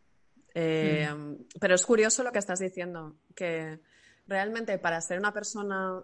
Eh, 0.53 1.09
mm. 1.11 1.45
Pero 1.59 1.75
es 1.75 1.85
curioso 1.85 2.23
lo 2.23 2.31
que 2.31 2.39
estás 2.39 2.59
diciendo, 2.59 3.17
que 3.35 3.79
realmente 4.27 4.77
para 4.77 5.01
ser 5.01 5.19
una 5.19 5.33
persona 5.33 6.01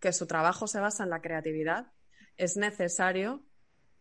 que 0.00 0.12
su 0.12 0.26
trabajo 0.26 0.66
se 0.66 0.80
basa 0.80 1.04
en 1.04 1.10
la 1.10 1.22
creatividad, 1.22 1.92
es 2.36 2.56
necesario, 2.56 3.42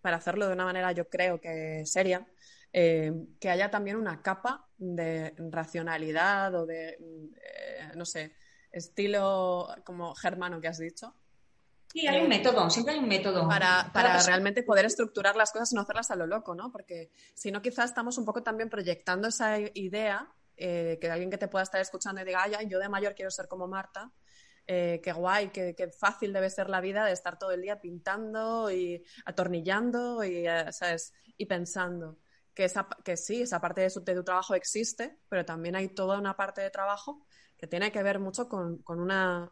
para 0.01 0.17
hacerlo 0.17 0.47
de 0.47 0.53
una 0.53 0.65
manera 0.65 0.91
yo 0.91 1.09
creo 1.09 1.39
que 1.39 1.83
seria, 1.85 2.27
eh, 2.73 3.13
que 3.39 3.49
haya 3.49 3.71
también 3.71 3.95
una 3.95 4.21
capa 4.21 4.67
de 4.77 5.33
racionalidad 5.49 6.53
o 6.55 6.65
de, 6.65 6.89
eh, 6.89 7.91
no 7.95 8.05
sé, 8.05 8.33
estilo 8.71 9.69
como 9.85 10.13
germano 10.13 10.59
que 10.59 10.67
has 10.67 10.79
dicho, 10.79 11.15
Sí, 11.95 12.05
hay 12.07 12.21
un 12.21 12.27
método, 12.27 12.69
siempre 12.69 12.93
hay 12.93 12.99
un 12.99 13.07
método. 13.07 13.47
Para, 13.47 13.89
para 13.93 14.21
realmente 14.21 14.63
poder 14.63 14.83
estructurar 14.83 15.37
las 15.37 15.53
cosas 15.53 15.71
y 15.71 15.75
no 15.75 15.81
hacerlas 15.81 16.11
a 16.11 16.17
lo 16.17 16.27
loco, 16.27 16.53
¿no? 16.53 16.69
Porque 16.69 17.09
si 17.33 17.51
no, 17.51 17.61
quizás 17.61 17.85
estamos 17.85 18.17
un 18.17 18.25
poco 18.25 18.43
también 18.43 18.69
proyectando 18.69 19.29
esa 19.29 19.57
idea 19.73 20.29
eh, 20.57 20.97
que 20.99 21.09
alguien 21.09 21.31
que 21.31 21.37
te 21.37 21.47
pueda 21.47 21.63
estar 21.63 21.79
escuchando 21.79 22.19
y 22.19 22.25
diga, 22.25 22.43
ay, 22.43 22.67
yo 22.67 22.79
de 22.79 22.89
mayor 22.89 23.15
quiero 23.15 23.31
ser 23.31 23.47
como 23.47 23.69
Marta. 23.69 24.11
Eh, 24.67 24.99
qué 25.01 25.13
guay, 25.13 25.51
qué, 25.51 25.89
fácil 25.97 26.33
debe 26.33 26.49
ser 26.49 26.69
la 26.69 26.81
vida 26.81 27.05
de 27.05 27.13
estar 27.13 27.39
todo 27.39 27.51
el 27.51 27.61
día 27.61 27.79
pintando 27.79 28.69
y 28.69 29.01
atornillando 29.23 30.21
y, 30.25 30.45
eh, 30.45 30.73
¿sabes? 30.73 31.13
y 31.37 31.45
pensando. 31.45 32.17
Que, 32.53 32.65
esa, 32.65 32.89
que 33.05 33.15
sí, 33.15 33.43
esa 33.43 33.61
parte 33.61 33.79
de, 33.79 33.89
tu 33.89 34.23
trabajo 34.25 34.53
existe, 34.53 35.19
pero 35.29 35.45
también 35.45 35.77
hay 35.77 35.87
toda 35.87 36.19
una 36.19 36.35
parte 36.35 36.59
de 36.59 36.71
trabajo 36.71 37.25
que 37.55 37.67
tiene 37.67 37.89
que 37.89 38.03
ver 38.03 38.19
mucho 38.19 38.49
con, 38.49 38.79
con 38.79 38.99
una 38.99 39.49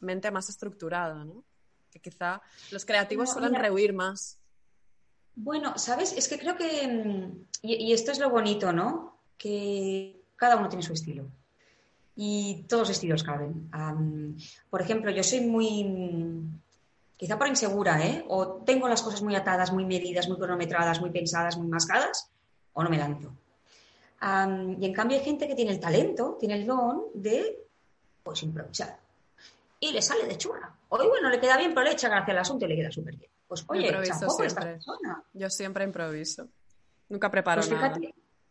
mente 0.00 0.30
más 0.30 0.48
estructurada, 0.48 1.24
¿no? 1.24 1.44
Que 1.90 2.00
quizá 2.00 2.40
los 2.70 2.84
creativos 2.84 3.30
suelen 3.30 3.54
rehuir 3.54 3.92
más. 3.92 4.38
Bueno, 5.34 5.78
¿sabes? 5.78 6.12
Es 6.12 6.28
que 6.28 6.38
creo 6.38 6.56
que, 6.56 6.86
mm, 6.86 7.46
y, 7.62 7.92
esto 7.92 8.12
es 8.12 8.18
lo 8.18 8.30
bonito, 8.30 8.72
¿no? 8.72 9.20
Que 9.36 10.22
cada 10.36 10.56
uno 10.56 10.68
tiene 10.68 10.82
su 10.82 10.92
estilo. 10.92 11.26
Y 12.16 12.64
todos 12.68 12.82
los 12.82 12.90
estilos 12.90 13.22
caben. 13.22 13.70
por 14.68 14.82
ejemplo, 14.82 15.10
yo 15.10 15.22
soy 15.22 15.40
muy, 15.40 15.84
mm, 15.84 16.60
quizá 17.16 17.38
por 17.38 17.48
insegura, 17.48 18.04
¿eh? 18.04 18.24
O 18.28 18.62
tengo 18.64 18.88
las 18.88 19.02
cosas 19.02 19.22
muy 19.22 19.34
atadas, 19.34 19.72
muy 19.72 19.84
medidas, 19.84 20.28
muy 20.28 20.36
cronometradas, 20.38 21.00
muy 21.00 21.10
pensadas, 21.10 21.56
muy 21.56 21.68
mascadas, 21.68 22.30
o 22.72 22.82
no 22.82 22.90
me 22.90 22.98
lanzo. 22.98 23.32
y 24.78 24.84
en 24.84 24.92
cambio 24.92 25.16
hay 25.16 25.24
gente 25.24 25.48
que 25.48 25.54
tiene 25.54 25.72
el 25.72 25.80
talento, 25.80 26.36
tiene 26.38 26.56
el 26.56 26.66
don 26.66 27.04
de, 27.14 27.66
pues, 28.22 28.42
improvisar 28.42 29.00
y 29.80 29.92
le 29.92 30.02
sale 30.02 30.26
de 30.26 30.36
chula. 30.36 30.72
Hoy, 30.90 31.08
bueno, 31.08 31.30
le 31.30 31.40
queda 31.40 31.56
bien, 31.56 31.72
pero 31.72 31.84
le 31.84 31.92
echa 31.92 32.08
gracia 32.08 32.32
al 32.32 32.38
asunto 32.38 32.66
y 32.66 32.68
le 32.68 32.76
queda 32.76 32.90
súper 32.90 33.16
bien. 33.16 33.30
Pues, 33.48 33.64
oye, 33.66 33.90
chapó 34.04 34.42
esta 34.44 34.60
persona. 34.60 35.24
Yo 35.32 35.50
siempre 35.50 35.84
improviso. 35.84 36.48
Nunca 37.08 37.30
preparo 37.30 37.62
pues 37.62 37.72
nada. 37.72 37.98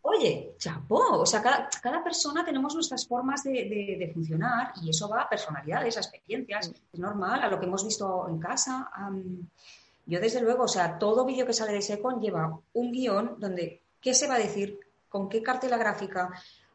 Oye, 0.01 0.55
chapó. 0.57 1.19
O 1.19 1.25
sea, 1.25 1.41
cada, 1.41 2.03
persona 2.03 2.43
tenemos 2.43 2.73
nuestras 2.73 3.07
formas 3.07 3.43
de, 3.43 4.11
funcionar 4.13 4.73
y 4.81 4.89
eso 4.89 5.07
va 5.07 5.21
a 5.21 5.29
personalidades, 5.29 5.97
a 5.97 5.99
experiencias. 5.99 6.71
Es 6.91 6.99
normal, 6.99 7.41
a 7.43 7.47
lo 7.47 7.59
que 7.59 7.65
hemos 7.65 7.85
visto 7.85 8.27
en 8.27 8.39
casa. 8.39 8.89
yo, 10.05 10.19
desde 10.19 10.41
luego, 10.41 10.63
o 10.63 10.67
sea, 10.67 10.97
todo 10.97 11.25
vídeo 11.25 11.45
que 11.45 11.53
sale 11.53 11.73
de 11.73 11.81
Secon 11.81 12.19
lleva 12.19 12.59
un 12.73 12.91
guion 12.91 13.35
donde 13.37 13.83
qué 14.01 14.13
se 14.13 14.27
va 14.27 14.35
a 14.35 14.39
decir, 14.39 14.79
con 15.07 15.29
qué 15.29 15.43
cartela 15.43 15.77
gráfica, 15.77 16.31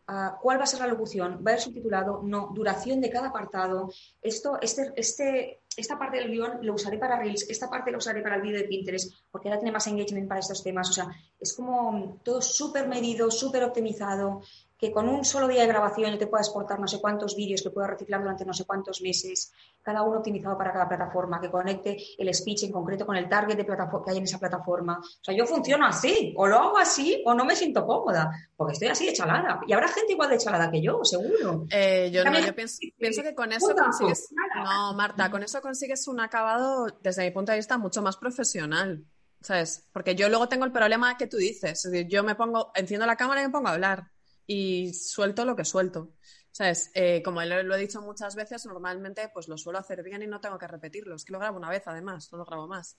ah, 0.08 0.38
cuál 0.40 0.58
va 0.58 0.64
a 0.64 0.66
ser 0.66 0.80
la 0.80 0.86
locución, 0.86 1.42
va 1.46 1.52
a 1.52 1.54
ir 1.54 1.60
subtitulado, 1.60 2.22
no, 2.22 2.50
duración 2.54 3.00
de 3.00 3.10
cada 3.10 3.28
apartado, 3.28 3.90
esto, 4.20 4.58
este, 4.60 4.92
este, 4.96 5.60
esta 5.76 5.98
parte 5.98 6.18
del 6.18 6.30
guion 6.30 6.58
lo 6.62 6.74
usaré 6.74 6.98
para 6.98 7.18
Reels, 7.18 7.48
esta 7.48 7.68
parte 7.68 7.90
lo 7.90 7.98
usaré 7.98 8.22
para 8.22 8.36
el 8.36 8.42
vídeo 8.42 8.58
de 8.58 8.68
Pinterest, 8.68 9.12
porque 9.30 9.48
ahora 9.48 9.60
tiene 9.60 9.72
más 9.72 9.86
engagement 9.86 10.28
para 10.28 10.40
estos 10.40 10.62
temas. 10.62 10.88
O 10.90 10.92
sea, 10.92 11.08
es 11.40 11.52
como 11.52 12.20
todo 12.22 12.40
súper 12.40 12.86
medido, 12.86 13.30
súper 13.30 13.64
optimizado, 13.64 14.42
que 14.84 14.92
con 14.92 15.08
un 15.08 15.24
solo 15.24 15.48
día 15.48 15.62
de 15.62 15.68
grabación 15.68 16.12
yo 16.12 16.18
te 16.18 16.26
pueda 16.26 16.42
exportar 16.42 16.78
no 16.78 16.86
sé 16.86 17.00
cuántos 17.00 17.34
vídeos 17.34 17.62
que 17.62 17.70
pueda 17.70 17.86
reciclar 17.86 18.20
durante 18.20 18.44
no 18.44 18.52
sé 18.52 18.66
cuántos 18.66 19.00
meses, 19.00 19.50
cada 19.82 20.02
uno 20.02 20.18
optimizado 20.18 20.58
para 20.58 20.74
cada 20.74 20.86
plataforma, 20.86 21.40
que 21.40 21.50
conecte 21.50 21.96
el 22.18 22.34
speech 22.34 22.64
en 22.64 22.72
concreto 22.72 23.06
con 23.06 23.16
el 23.16 23.26
target 23.26 23.56
de 23.56 23.64
que 23.64 23.72
hay 24.08 24.18
en 24.18 24.24
esa 24.24 24.38
plataforma. 24.38 24.98
O 24.98 25.24
sea, 25.24 25.34
yo 25.34 25.46
funciono 25.46 25.86
así, 25.86 26.34
o 26.36 26.46
lo 26.46 26.56
hago 26.56 26.76
así 26.76 27.22
o 27.24 27.32
no 27.32 27.46
me 27.46 27.56
siento 27.56 27.86
cómoda, 27.86 28.30
porque 28.54 28.74
estoy 28.74 28.88
así 28.88 29.06
de 29.06 29.14
chalada. 29.14 29.60
Y 29.66 29.72
habrá 29.72 29.88
gente 29.88 30.12
igual 30.12 30.28
de 30.28 30.38
chalada 30.38 30.70
que 30.70 30.82
yo, 30.82 31.02
seguro. 31.02 31.64
Eh, 31.70 32.10
yo 32.12 32.22
no, 32.22 32.38
yo 32.38 32.54
pienso, 32.54 32.78
pienso 32.98 33.22
que 33.22 33.34
con 33.34 33.52
eso 33.52 33.74
consigues... 33.74 34.28
No, 34.62 34.92
Marta, 34.92 35.30
con 35.30 35.42
eso 35.42 35.62
consigues 35.62 36.06
un 36.08 36.20
acabado, 36.20 36.88
desde 37.00 37.24
mi 37.24 37.30
punto 37.30 37.52
de 37.52 37.58
vista, 37.58 37.78
mucho 37.78 38.02
más 38.02 38.18
profesional. 38.18 39.02
¿Sabes? 39.40 39.86
Porque 39.92 40.14
yo 40.14 40.30
luego 40.30 40.48
tengo 40.48 40.64
el 40.64 40.72
problema 40.72 41.18
que 41.18 41.26
tú 41.26 41.36
dices. 41.36 41.84
Es 41.84 41.90
decir, 41.90 42.08
yo 42.08 42.22
me 42.22 42.34
pongo, 42.34 42.70
enciendo 42.74 43.04
la 43.04 43.16
cámara 43.16 43.42
y 43.42 43.46
me 43.46 43.50
pongo 43.50 43.68
a 43.68 43.72
hablar 43.72 44.13
y 44.46 44.92
suelto 44.92 45.44
lo 45.44 45.56
que 45.56 45.64
suelto. 45.64 46.12
¿Sabes? 46.50 46.92
Eh, 46.94 47.20
como 47.24 47.42
lo, 47.42 47.74
he 47.74 47.78
dicho 47.78 48.00
muchas 48.00 48.36
veces, 48.36 48.64
normalmente 48.66 49.28
pues 49.34 49.48
lo 49.48 49.58
suelo 49.58 49.80
hacer 49.80 50.04
bien 50.04 50.22
y 50.22 50.28
no 50.28 50.40
tengo 50.40 50.56
que 50.56 50.68
repetirlo. 50.68 51.16
Es 51.16 51.24
que 51.24 51.32
lo 51.32 51.40
grabo 51.40 51.58
una 51.58 51.68
vez 51.68 51.82
además, 51.86 52.28
no 52.30 52.38
lo 52.38 52.44
grabo 52.44 52.68
más. 52.68 52.96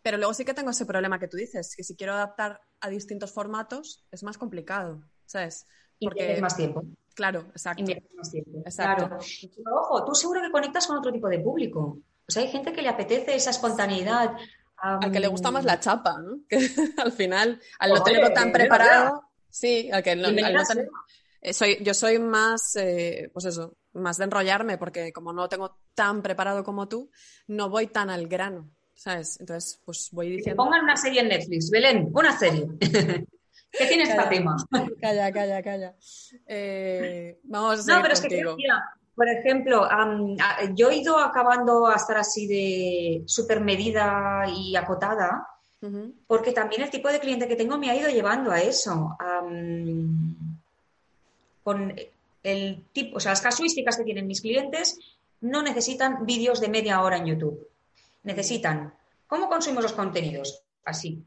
Pero 0.00 0.16
luego 0.16 0.32
sí 0.32 0.46
que 0.46 0.54
tengo 0.54 0.70
ese 0.70 0.86
problema 0.86 1.18
que 1.18 1.28
tú 1.28 1.36
dices, 1.36 1.76
que 1.76 1.84
si 1.84 1.96
quiero 1.96 2.14
adaptar 2.14 2.62
a 2.80 2.88
distintos 2.88 3.30
formatos 3.30 4.06
es 4.10 4.22
más 4.22 4.38
complicado, 4.38 5.02
¿sabes? 5.26 5.66
Porque... 6.00 6.38
Y 6.38 6.40
más 6.40 6.56
tiempo. 6.56 6.82
Claro, 7.14 7.40
exacto. 7.50 7.82
Y 7.82 8.16
más 8.16 8.30
tiempo. 8.30 8.58
Exacto. 8.64 9.06
Claro. 9.06 9.18
ojo, 9.76 10.04
tú 10.06 10.14
seguro 10.14 10.40
que 10.40 10.50
conectas 10.50 10.86
con 10.86 10.96
otro 10.96 11.12
tipo 11.12 11.28
de 11.28 11.40
público. 11.40 11.98
O 12.26 12.30
sea, 12.30 12.42
hay 12.42 12.48
gente 12.48 12.72
que 12.72 12.82
le 12.82 12.88
apetece 12.88 13.34
esa 13.34 13.50
espontaneidad. 13.50 14.34
Al 14.76 15.12
que 15.12 15.20
le 15.20 15.28
gusta 15.28 15.50
más 15.50 15.64
la 15.64 15.78
chapa, 15.78 16.18
¿no? 16.18 16.40
Que 16.48 16.68
al 16.96 17.12
final, 17.12 17.60
al 17.78 17.90
no 17.90 18.02
tenerlo 18.02 18.32
tan 18.32 18.50
preparado, 18.50 19.23
Sí, 19.54 19.88
al 19.92 20.02
que 20.02 20.16
no, 20.16 20.30
eh, 21.40 21.52
soy, 21.52 21.78
yo 21.80 21.94
soy 21.94 22.18
más, 22.18 22.74
eh, 22.74 23.30
pues 23.32 23.44
eso, 23.44 23.76
más 23.92 24.18
de 24.18 24.24
enrollarme, 24.24 24.78
porque 24.78 25.12
como 25.12 25.32
no 25.32 25.42
lo 25.42 25.48
tengo 25.48 25.78
tan 25.94 26.22
preparado 26.22 26.64
como 26.64 26.88
tú, 26.88 27.08
no 27.46 27.70
voy 27.70 27.86
tan 27.86 28.10
al 28.10 28.26
grano, 28.26 28.72
¿sabes? 28.94 29.38
Entonces, 29.38 29.80
pues 29.84 30.08
voy 30.10 30.30
diciendo... 30.30 30.60
pongan 30.60 30.82
una 30.82 30.96
serie 30.96 31.20
en 31.20 31.28
Netflix, 31.28 31.70
Belén, 31.70 32.10
una 32.12 32.36
serie. 32.36 32.66
¿Qué 32.80 33.86
tienes 33.86 34.12
para 34.16 34.28
tema? 34.28 34.56
Calla, 35.00 35.30
calla, 35.30 35.62
calla. 35.62 35.94
Eh, 36.48 37.38
vamos 37.44 37.88
a 37.88 37.94
No, 37.94 38.02
pero 38.02 38.14
es 38.14 38.20
que, 38.22 38.42
por 39.14 39.28
ejemplo, 39.28 39.88
yo 40.74 40.90
he 40.90 40.96
ido 40.96 41.16
acabando 41.16 41.86
a 41.86 41.94
estar 41.94 42.16
así 42.16 42.48
de 42.48 43.22
súper 43.26 43.60
medida 43.60 44.46
y 44.48 44.74
acotada 44.74 45.46
porque 46.26 46.52
también 46.52 46.82
el 46.82 46.90
tipo 46.90 47.08
de 47.08 47.20
cliente 47.20 47.48
que 47.48 47.56
tengo 47.56 47.78
me 47.78 47.90
ha 47.90 47.96
ido 47.96 48.08
llevando 48.08 48.50
a 48.50 48.60
eso. 48.60 49.16
con 51.62 51.94
el 52.42 52.84
tipo, 52.92 53.16
o 53.16 53.20
sea, 53.20 53.32
las 53.32 53.40
casuísticas 53.40 53.96
que 53.96 54.04
tienen 54.04 54.26
mis 54.26 54.42
clientes 54.42 54.98
no 55.40 55.62
necesitan 55.62 56.26
vídeos 56.26 56.60
de 56.60 56.68
media 56.68 57.00
hora 57.02 57.16
en 57.16 57.26
YouTube. 57.26 57.68
Necesitan 58.22 58.94
cómo 59.26 59.48
consumimos 59.48 59.84
los 59.84 59.92
contenidos. 59.92 60.62
Así. 60.84 61.22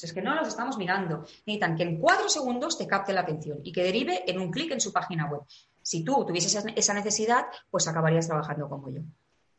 es 0.00 0.12
que 0.12 0.22
no 0.22 0.34
los 0.34 0.48
estamos 0.48 0.78
mirando. 0.78 1.26
Necesitan 1.46 1.76
que 1.76 1.82
en 1.82 1.98
cuatro 1.98 2.28
segundos 2.28 2.78
te 2.78 2.86
capte 2.86 3.12
la 3.12 3.22
atención 3.22 3.60
y 3.64 3.72
que 3.72 3.82
derive 3.82 4.28
en 4.30 4.40
un 4.40 4.50
clic 4.50 4.72
en 4.72 4.80
su 4.80 4.92
página 4.92 5.26
web. 5.26 5.42
Si 5.82 6.02
tú 6.02 6.24
tuvieses 6.24 6.64
esa 6.74 6.94
necesidad, 6.94 7.46
pues 7.70 7.86
acabarías 7.86 8.26
trabajando 8.26 8.68
como 8.68 8.90
yo. 8.90 9.00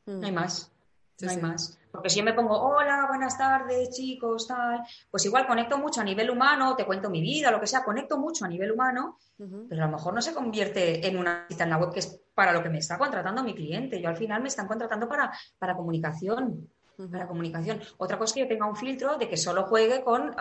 No 0.06 0.26
hay 0.26 0.32
más. 0.32 0.72
no 1.22 1.30
hay 1.30 1.38
más. 1.38 1.77
Porque 1.92 2.10
si 2.10 2.20
yo 2.20 2.26
me 2.26 2.34
pongo, 2.34 2.60
hola, 2.60 3.06
buenas 3.08 3.38
tardes, 3.38 3.90
chicos, 3.92 4.48
tal, 4.48 4.84
pues 5.10 5.26
igual 5.26 5.48
conecto 5.48 5.78
mucho 5.78 6.02
a 6.02 6.04
nivel 6.04 6.30
humano, 6.30 6.76
te 6.76 6.86
cuento 6.86 7.10
mi 7.10 7.22
vida, 7.22 7.52
lo 7.52 7.60
que 7.60 7.68
sea, 7.68 7.84
conecto 7.84 8.18
mucho 8.18 8.46
a 8.46 8.48
nivel 8.48 8.72
humano, 8.72 9.18
pero 9.70 9.84
a 9.84 9.86
lo 9.88 9.92
mejor 9.94 10.14
no 10.14 10.22
se 10.22 10.34
convierte 10.34 11.08
en 11.08 11.18
una 11.18 11.46
cita 11.48 11.64
en 11.64 11.70
la 11.70 11.78
web 11.78 11.92
que 11.92 12.00
es 12.00 12.22
para 12.34 12.54
lo 12.54 12.62
que 12.62 12.70
me 12.70 12.80
está 12.80 12.98
contratando 12.98 13.44
mi 13.44 13.56
cliente. 13.56 14.02
Yo 14.02 14.10
al 14.10 14.18
final 14.18 14.42
me 14.42 14.50
están 14.50 14.68
contratando 14.68 15.08
para, 15.08 15.32
para 15.58 15.76
comunicación. 15.76 16.70
Para 17.12 17.28
comunicación. 17.28 17.80
Otra 17.98 18.18
cosa 18.18 18.32
es 18.32 18.34
que 18.34 18.40
yo 18.42 18.48
tenga 18.48 18.66
un 18.66 18.76
filtro 18.76 19.18
de 19.18 19.30
que 19.30 19.38
solo 19.38 19.66
juegue 19.66 20.04
con 20.04 20.36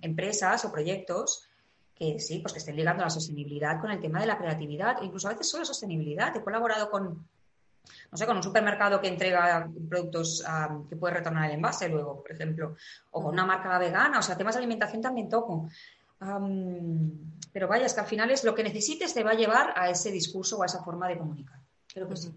empresas 0.00 0.64
o 0.64 0.72
proyectos 0.72 1.46
que 1.94 2.18
sí, 2.18 2.38
pues 2.40 2.52
que 2.52 2.58
estén 2.58 2.76
ligando 2.76 3.04
la 3.04 3.10
sostenibilidad 3.10 3.80
con 3.80 3.90
el 3.90 4.00
tema 4.00 4.20
de 4.20 4.26
la 4.26 4.38
creatividad, 4.38 5.02
incluso 5.02 5.28
a 5.28 5.32
veces 5.32 5.50
solo 5.50 5.64
sostenibilidad. 5.64 6.34
He 6.36 6.42
colaborado 6.42 6.90
con, 6.90 7.28
no 8.10 8.18
sé, 8.18 8.26
con 8.26 8.36
un 8.36 8.42
supermercado 8.42 9.00
que 9.00 9.08
entrega 9.08 9.70
productos 9.88 10.44
que 10.88 10.96
puede 10.96 11.14
retornar 11.14 11.50
el 11.50 11.56
envase 11.56 11.88
luego, 11.88 12.22
por 12.22 12.32
ejemplo, 12.32 12.76
o 13.10 13.22
con 13.22 13.32
una 13.32 13.46
marca 13.46 13.78
vegana, 13.78 14.18
o 14.18 14.22
sea, 14.22 14.36
temas 14.36 14.54
de 14.54 14.58
alimentación 14.58 15.00
también 15.02 15.28
toco. 15.28 15.68
pero 17.52 17.68
vaya, 17.68 17.86
es 17.86 17.94
que 17.94 18.00
al 18.00 18.06
final 18.06 18.30
es 18.30 18.44
lo 18.44 18.54
que 18.54 18.62
necesites 18.62 19.14
te 19.14 19.24
va 19.24 19.32
a 19.32 19.34
llevar 19.34 19.72
a 19.76 19.90
ese 19.90 20.10
discurso 20.10 20.58
o 20.58 20.62
a 20.62 20.66
esa 20.66 20.82
forma 20.82 21.08
de 21.08 21.18
comunicar. 21.18 21.58
Creo 21.92 22.08
que 22.08 22.16
sí. 22.16 22.34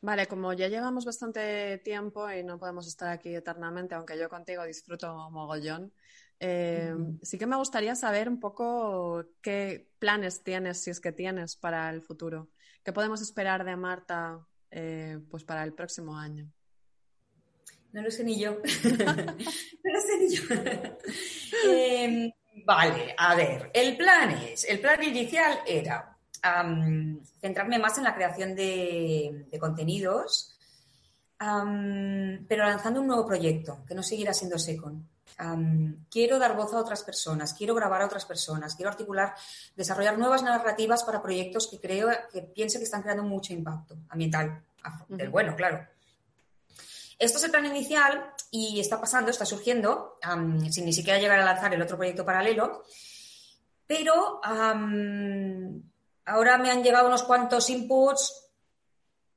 Vale, 0.00 0.26
como 0.26 0.52
ya 0.52 0.68
llevamos 0.68 1.04
bastante 1.04 1.78
tiempo 1.78 2.28
y 2.30 2.42
no 2.42 2.58
podemos 2.58 2.88
estar 2.88 3.08
aquí 3.08 3.34
eternamente, 3.34 3.94
aunque 3.94 4.18
yo 4.18 4.28
contigo 4.28 4.64
disfruto 4.64 5.30
mogollón, 5.30 5.92
eh, 6.40 6.92
sí 7.22 7.38
que 7.38 7.46
me 7.46 7.54
gustaría 7.54 7.94
saber 7.94 8.28
un 8.28 8.40
poco 8.40 9.24
qué 9.40 9.86
planes 10.00 10.42
tienes, 10.42 10.82
si 10.82 10.90
es 10.90 11.00
que 11.00 11.12
tienes, 11.12 11.54
para 11.54 11.88
el 11.90 12.02
futuro. 12.02 12.48
¿Qué 12.84 12.92
podemos 12.92 13.20
esperar 13.22 13.64
de 13.64 13.76
Marta 13.76 14.44
eh, 14.70 15.18
pues 15.30 15.44
para 15.44 15.62
el 15.64 15.72
próximo 15.72 16.16
año? 16.16 16.50
No 17.92 18.02
lo 18.02 18.10
sé 18.10 18.24
ni 18.24 18.38
yo. 18.38 18.52
no 18.84 19.92
lo 19.92 20.00
sé 20.00 20.18
ni 20.18 20.34
yo. 20.34 20.42
Em, 21.68 22.32
vale, 22.64 23.14
a 23.16 23.34
ver, 23.34 23.70
el 23.74 23.96
plan 23.96 24.30
es, 24.30 24.64
el 24.64 24.80
plan 24.80 25.02
inicial 25.02 25.58
era 25.66 26.16
centrarme 27.40 27.78
más 27.78 27.98
en 27.98 28.04
la 28.04 28.14
creación 28.14 28.56
de, 28.56 29.46
contenidos, 29.60 30.58
pero 31.38 32.64
lanzando 32.64 33.00
un 33.00 33.06
nuevo 33.06 33.26
proyecto, 33.26 33.84
que 33.86 33.94
no 33.94 34.02
seguirá 34.02 34.32
siendo 34.32 34.58
Secon 34.58 35.11
quiero 36.10 36.38
dar 36.38 36.56
voz 36.56 36.72
a 36.72 36.78
otras 36.78 37.02
personas, 37.02 37.54
quiero 37.54 37.74
grabar 37.74 38.02
a 38.02 38.06
otras 38.06 38.24
personas, 38.24 38.74
quiero 38.74 38.90
articular, 38.90 39.34
desarrollar 39.76 40.18
nuevas 40.18 40.42
narrativas 40.42 41.04
para 41.04 41.22
proyectos 41.22 41.68
que 41.68 41.80
creo, 41.80 42.08
que 42.32 42.42
piense 42.42 42.78
que 42.78 42.84
están 42.84 43.02
creando 43.02 43.24
mucho 43.24 43.52
impacto 43.52 43.96
ambiental, 44.08 44.62
del 45.08 45.30
bueno, 45.30 45.54
claro. 45.56 45.86
Esto 47.18 47.38
es 47.38 47.44
el 47.44 47.50
plan 47.50 47.66
inicial 47.66 48.32
y 48.50 48.80
está 48.80 49.00
pasando, 49.00 49.30
está 49.30 49.44
surgiendo, 49.44 50.18
sin 50.70 50.84
ni 50.84 50.92
siquiera 50.92 51.20
llegar 51.20 51.38
a 51.38 51.44
lanzar 51.44 51.72
el 51.72 51.82
otro 51.82 51.96
proyecto 51.96 52.24
paralelo, 52.24 52.84
pero 53.86 54.40
ahora 54.42 54.98
me 56.58 56.70
han 56.70 56.82
llegado 56.82 57.06
unos 57.06 57.22
cuantos 57.22 57.70
inputs 57.70 58.41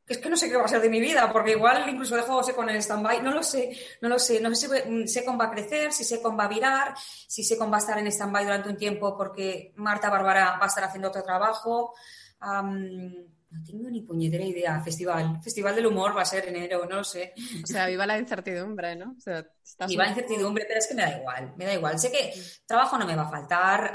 es 0.07 0.19
que 0.19 0.29
no 0.29 0.37
sé 0.37 0.49
qué 0.49 0.55
va 0.55 0.65
a 0.65 0.67
ser 0.67 0.81
de 0.81 0.89
mi 0.89 0.99
vida, 0.99 1.31
porque 1.31 1.51
igual 1.51 1.89
incluso 1.89 2.15
dejo 2.15 2.43
Secon 2.43 2.69
en 2.69 2.77
stand-by, 2.77 3.23
no 3.23 3.31
lo 3.31 3.41
sé, 3.41 3.75
no 4.01 4.09
lo 4.09 4.19
sé, 4.19 4.39
no 4.39 4.53
sé 4.53 4.67
si 4.67 5.07
Secon 5.07 5.39
va 5.39 5.45
a 5.45 5.51
crecer, 5.51 5.91
si 5.91 6.03
Secon 6.03 6.37
va 6.37 6.45
a 6.45 6.49
virar, 6.49 6.93
si 6.97 7.43
Secon 7.43 7.71
va 7.71 7.77
a 7.77 7.79
estar 7.79 7.97
en 7.97 8.07
stand-by 8.07 8.43
durante 8.43 8.69
un 8.69 8.77
tiempo 8.77 9.17
porque 9.17 9.73
Marta 9.77 10.09
Bárbara 10.09 10.57
va 10.59 10.65
a 10.65 10.67
estar 10.67 10.83
haciendo 10.83 11.07
otro 11.09 11.23
trabajo. 11.23 11.95
no 12.39 13.63
tengo 13.65 13.89
ni 13.89 14.01
puñetera 14.01 14.43
idea. 14.43 14.79
Festival. 14.81 15.39
Festival 15.41 15.73
del 15.75 15.87
humor 15.87 16.15
va 16.15 16.21
a 16.21 16.25
ser 16.25 16.47
enero, 16.49 16.85
no 16.85 16.97
lo 16.97 17.03
sé. 17.03 17.33
O 17.63 17.67
sea, 17.67 17.87
viva 17.87 18.05
la 18.05 18.19
incertidumbre, 18.19 18.95
¿no? 18.95 19.15
O 19.17 19.19
sea, 19.19 19.43
viva 19.87 20.03
la 20.03 20.09
incertidumbre, 20.09 20.65
pero 20.67 20.79
es 20.79 20.87
que 20.87 20.93
me 20.93 21.01
da 21.01 21.17
igual, 21.17 21.53
me 21.55 21.65
da 21.65 21.73
igual. 21.73 21.97
Sé 21.97 22.11
que 22.11 22.31
trabajo 22.67 22.97
no 22.99 23.07
me 23.07 23.15
va 23.15 23.23
a 23.23 23.29
faltar. 23.29 23.91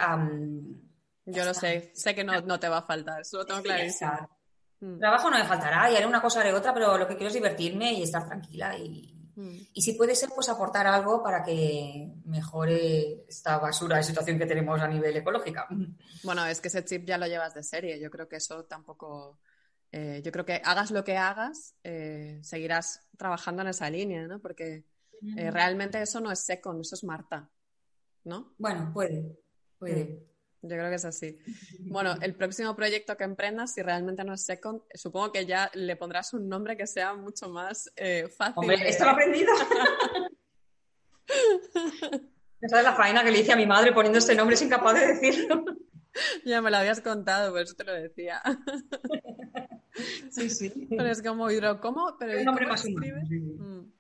Yo 1.25 1.45
lo 1.45 1.55
sé, 1.55 1.93
sé 1.95 2.17
que 2.17 2.25
no, 2.25 2.41
no, 2.41 2.59
te 2.59 2.69
va 2.69 2.79
a 2.79 2.83
faltar, 2.83 3.21
eso 3.21 3.37
lo 3.37 3.47
tengo 3.47 3.63
clarísimo. 3.63 4.40
Mm. 4.81 4.99
Trabajo 4.99 5.31
no 5.31 5.39
me 5.39 5.45
faltará 5.45 5.91
y 5.91 5.97
haré 5.97 6.07
una 6.07 6.23
cosa, 6.23 6.41
haré 6.41 6.53
otra, 6.53 6.73
pero 6.73 6.97
lo 6.97 7.07
que 7.07 7.15
quiero 7.15 7.29
es 7.29 7.35
divertirme 7.35 7.93
y 7.93 8.03
estar 8.03 8.27
tranquila 8.27 8.77
y, 8.79 9.15
mm. 9.37 9.59
y 9.75 9.83
si 9.83 9.93
puede 9.93 10.15
ser, 10.15 10.31
pues 10.35 10.49
aportar 10.49 10.87
algo 10.87 11.23
para 11.23 11.43
que 11.43 12.13
mejore 12.25 13.25
esta 13.29 13.59
basura 13.59 13.99
de 13.99 14.05
situación 14.05 14.39
que 14.39 14.47
tenemos 14.47 14.81
a 14.81 14.89
nivel 14.89 15.17
ecológica. 15.17 15.69
Bueno, 16.25 16.47
es 16.47 16.61
que 16.61 16.69
ese 16.69 16.85
chip 16.85 17.05
ya 17.05 17.19
lo 17.19 17.27
llevas 17.27 17.55
de 17.55 17.63
serie. 17.63 18.01
Yo 18.01 18.11
creo 18.11 18.29
que 18.29 18.37
eso 18.37 18.65
tampoco. 18.65 19.39
Eh, 19.93 20.23
yo 20.25 20.31
creo 20.31 20.45
que 20.45 20.63
hagas 20.65 20.93
lo 20.93 21.03
que 21.03 21.17
hagas, 21.17 21.75
eh, 21.83 22.39
seguirás 22.43 23.09
trabajando 23.19 23.63
en 23.63 23.69
esa 23.69 23.91
línea, 23.91 24.25
¿no? 24.29 24.39
Porque 24.39 24.85
eh, 25.37 25.51
realmente 25.51 26.01
eso 26.01 26.21
no 26.21 26.31
es 26.31 26.39
Secon, 26.39 26.81
eso 26.81 26.95
es 26.95 27.03
Marta, 27.03 27.51
¿no? 28.23 28.55
Bueno, 28.57 28.93
puede, 28.95 29.37
puede. 29.79 30.30
Yo 30.63 30.69
creo 30.69 30.91
que 30.91 30.97
es 30.97 31.05
así. 31.07 31.39
Bueno, 31.81 32.15
el 32.21 32.35
próximo 32.35 32.77
proyecto 32.77 33.17
que 33.17 33.25
emprendas, 33.25 33.73
si 33.73 33.83
realmente 33.83 34.25
no 34.25 34.35
es 34.35 34.45
Second, 34.45 34.83
supongo 34.95 35.33
que 35.33 35.47
ya 35.47 35.71
le 35.75 35.97
pondrás 35.97 36.35
un 36.35 36.49
nombre 36.49 36.77
que 36.77 36.87
sea 36.87 37.15
mucho 37.15 37.49
más 37.49 37.91
eh, 37.97 38.29
fácil. 38.29 38.55
Hombre, 38.57 38.89
esto 38.89 39.05
lo 39.05 39.11
he 39.11 39.13
aprendido. 39.15 39.53
Esa 42.61 42.79
es 42.79 42.85
la 42.85 42.95
faena 42.95 43.25
que 43.25 43.31
le 43.31 43.41
hice 43.41 43.53
a 43.53 43.57
mi 43.57 43.65
madre 43.65 43.93
poniendo 43.93 44.19
este 44.19 44.35
nombre, 44.35 44.55
es 44.55 44.63
incapaz 44.63 45.01
de 45.01 45.07
decirlo. 45.15 45.65
Ya 46.45 46.61
me 46.61 46.71
lo 46.71 46.77
habías 46.77 47.01
contado, 47.01 47.53
por 47.53 47.63
eso 47.63 47.75
te 47.75 47.85
lo 47.85 47.95
decía. 47.95 48.43
Sí, 50.31 50.51
sí. 50.51 50.87
Pero 50.89 51.07
es 51.07 51.23
como 51.23 51.51
hidro, 51.51 51.81
¿cómo? 51.81 52.17
Pero 52.19 52.33
El 52.33 52.43
¿y 52.43 52.45
nombre 52.45 52.67
más 52.67 52.85
escribe? 52.85 53.23
sí. 53.29 53.39
Mm. 53.39 53.93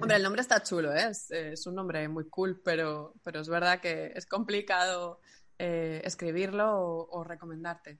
Hombre, 0.00 0.16
el 0.16 0.22
nombre 0.22 0.42
está 0.42 0.62
chulo, 0.62 0.92
¿eh? 0.92 1.08
es, 1.10 1.30
es 1.30 1.66
un 1.66 1.76
nombre 1.76 2.08
muy 2.08 2.28
cool, 2.28 2.60
pero, 2.64 3.14
pero 3.22 3.40
es 3.40 3.48
verdad 3.48 3.80
que 3.80 4.12
es 4.14 4.26
complicado 4.26 5.20
eh, 5.58 6.00
escribirlo 6.04 6.78
o, 6.78 7.08
o 7.18 7.24
recomendarte. 7.24 7.98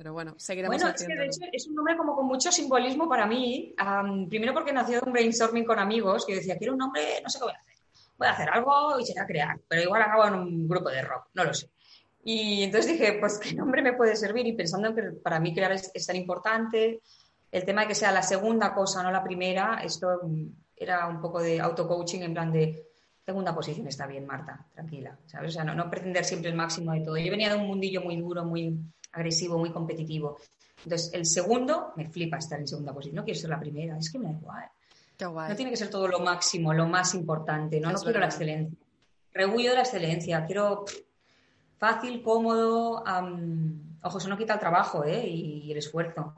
Pero 0.00 0.14
bueno, 0.14 0.34
seguiremos 0.38 0.80
Bueno, 0.80 0.94
es 0.94 1.06
que 1.06 1.14
de 1.14 1.26
hecho 1.26 1.40
es 1.52 1.66
un 1.68 1.74
nombre 1.74 1.94
como 1.94 2.16
con 2.16 2.24
mucho 2.24 2.50
simbolismo 2.50 3.06
para 3.06 3.26
mí. 3.26 3.74
Primero 4.30 4.54
porque 4.54 4.72
nació 4.72 4.98
de 4.98 5.06
un 5.06 5.12
brainstorming 5.12 5.66
con 5.66 5.78
amigos 5.78 6.24
que 6.24 6.32
yo 6.32 6.38
decía, 6.38 6.56
quiero 6.56 6.72
un 6.72 6.78
nombre, 6.78 7.20
no 7.22 7.28
sé 7.28 7.38
qué 7.38 7.44
voy 7.44 7.52
a 7.52 7.58
hacer. 7.58 7.74
Voy 8.16 8.28
a 8.28 8.30
hacer 8.32 8.48
algo 8.48 8.98
y 8.98 9.04
será 9.04 9.26
crear, 9.26 9.60
pero 9.68 9.82
igual 9.82 10.00
acabo 10.00 10.26
en 10.26 10.34
un 10.34 10.66
grupo 10.66 10.88
de 10.88 11.02
rock, 11.02 11.26
no 11.34 11.44
lo 11.44 11.52
sé. 11.52 11.68
Y 12.24 12.62
entonces 12.62 12.92
dije, 12.92 13.18
pues 13.20 13.38
qué 13.38 13.52
nombre 13.52 13.82
me 13.82 13.92
puede 13.92 14.16
servir 14.16 14.46
y 14.46 14.54
pensando 14.54 14.88
en 14.88 14.94
que 14.94 15.02
para 15.22 15.38
mí 15.38 15.52
crear 15.54 15.72
es, 15.72 15.90
es 15.92 16.06
tan 16.06 16.16
importante, 16.16 17.02
el 17.52 17.64
tema 17.66 17.82
de 17.82 17.88
que 17.88 17.94
sea 17.94 18.10
la 18.10 18.22
segunda 18.22 18.72
cosa, 18.72 19.02
no 19.02 19.10
la 19.10 19.22
primera, 19.22 19.82
esto 19.84 20.20
mm, 20.22 20.46
era 20.76 21.08
un 21.08 21.20
poco 21.20 21.42
de 21.42 21.60
auto-coaching 21.60 22.20
en 22.20 22.32
plan 22.32 22.50
de 22.50 22.89
segunda 23.30 23.54
posición 23.54 23.86
está 23.86 24.08
bien, 24.08 24.26
Marta, 24.26 24.66
tranquila, 24.74 25.16
¿sabes? 25.26 25.50
O 25.50 25.52
sea, 25.52 25.62
no, 25.62 25.72
no 25.72 25.88
pretender 25.88 26.24
siempre 26.24 26.50
el 26.50 26.56
máximo 26.56 26.92
de 26.92 27.00
todo. 27.00 27.16
Yo 27.16 27.30
venía 27.30 27.48
de 27.48 27.60
un 27.60 27.66
mundillo 27.68 28.02
muy 28.02 28.16
duro, 28.16 28.44
muy 28.44 28.76
agresivo, 29.12 29.56
muy 29.56 29.70
competitivo. 29.70 30.38
Entonces, 30.82 31.12
el 31.12 31.24
segundo, 31.26 31.92
me 31.96 32.08
flipa 32.08 32.38
estar 32.38 32.58
en 32.58 32.66
segunda 32.66 32.92
posición, 32.92 33.16
no 33.16 33.24
quiero 33.24 33.38
ser 33.38 33.50
la 33.50 33.60
primera, 33.60 33.96
es 33.96 34.10
que 34.10 34.18
me 34.18 34.32
da 34.32 34.32
igual. 34.32 34.64
Qué 35.16 35.26
guay. 35.26 35.48
No 35.50 35.56
tiene 35.56 35.70
que 35.70 35.76
ser 35.76 35.90
todo 35.90 36.08
lo 36.08 36.18
máximo, 36.18 36.74
lo 36.74 36.86
más 36.86 37.14
importante, 37.14 37.78
no, 37.78 37.92
no 37.92 38.00
quiero 38.00 38.18
la 38.18 38.26
excelencia. 38.26 38.76
Rebullo 39.32 39.70
de 39.70 39.76
la 39.76 39.82
excelencia, 39.82 40.44
quiero 40.44 40.84
pff, 40.84 40.96
fácil, 41.78 42.22
cómodo, 42.22 43.06
am, 43.06 43.98
ojo, 44.02 44.18
eso 44.18 44.28
no 44.28 44.36
quita 44.36 44.54
el 44.54 44.60
trabajo 44.60 45.04
¿eh? 45.04 45.24
y, 45.24 45.66
y 45.66 45.70
el 45.70 45.78
esfuerzo, 45.78 46.34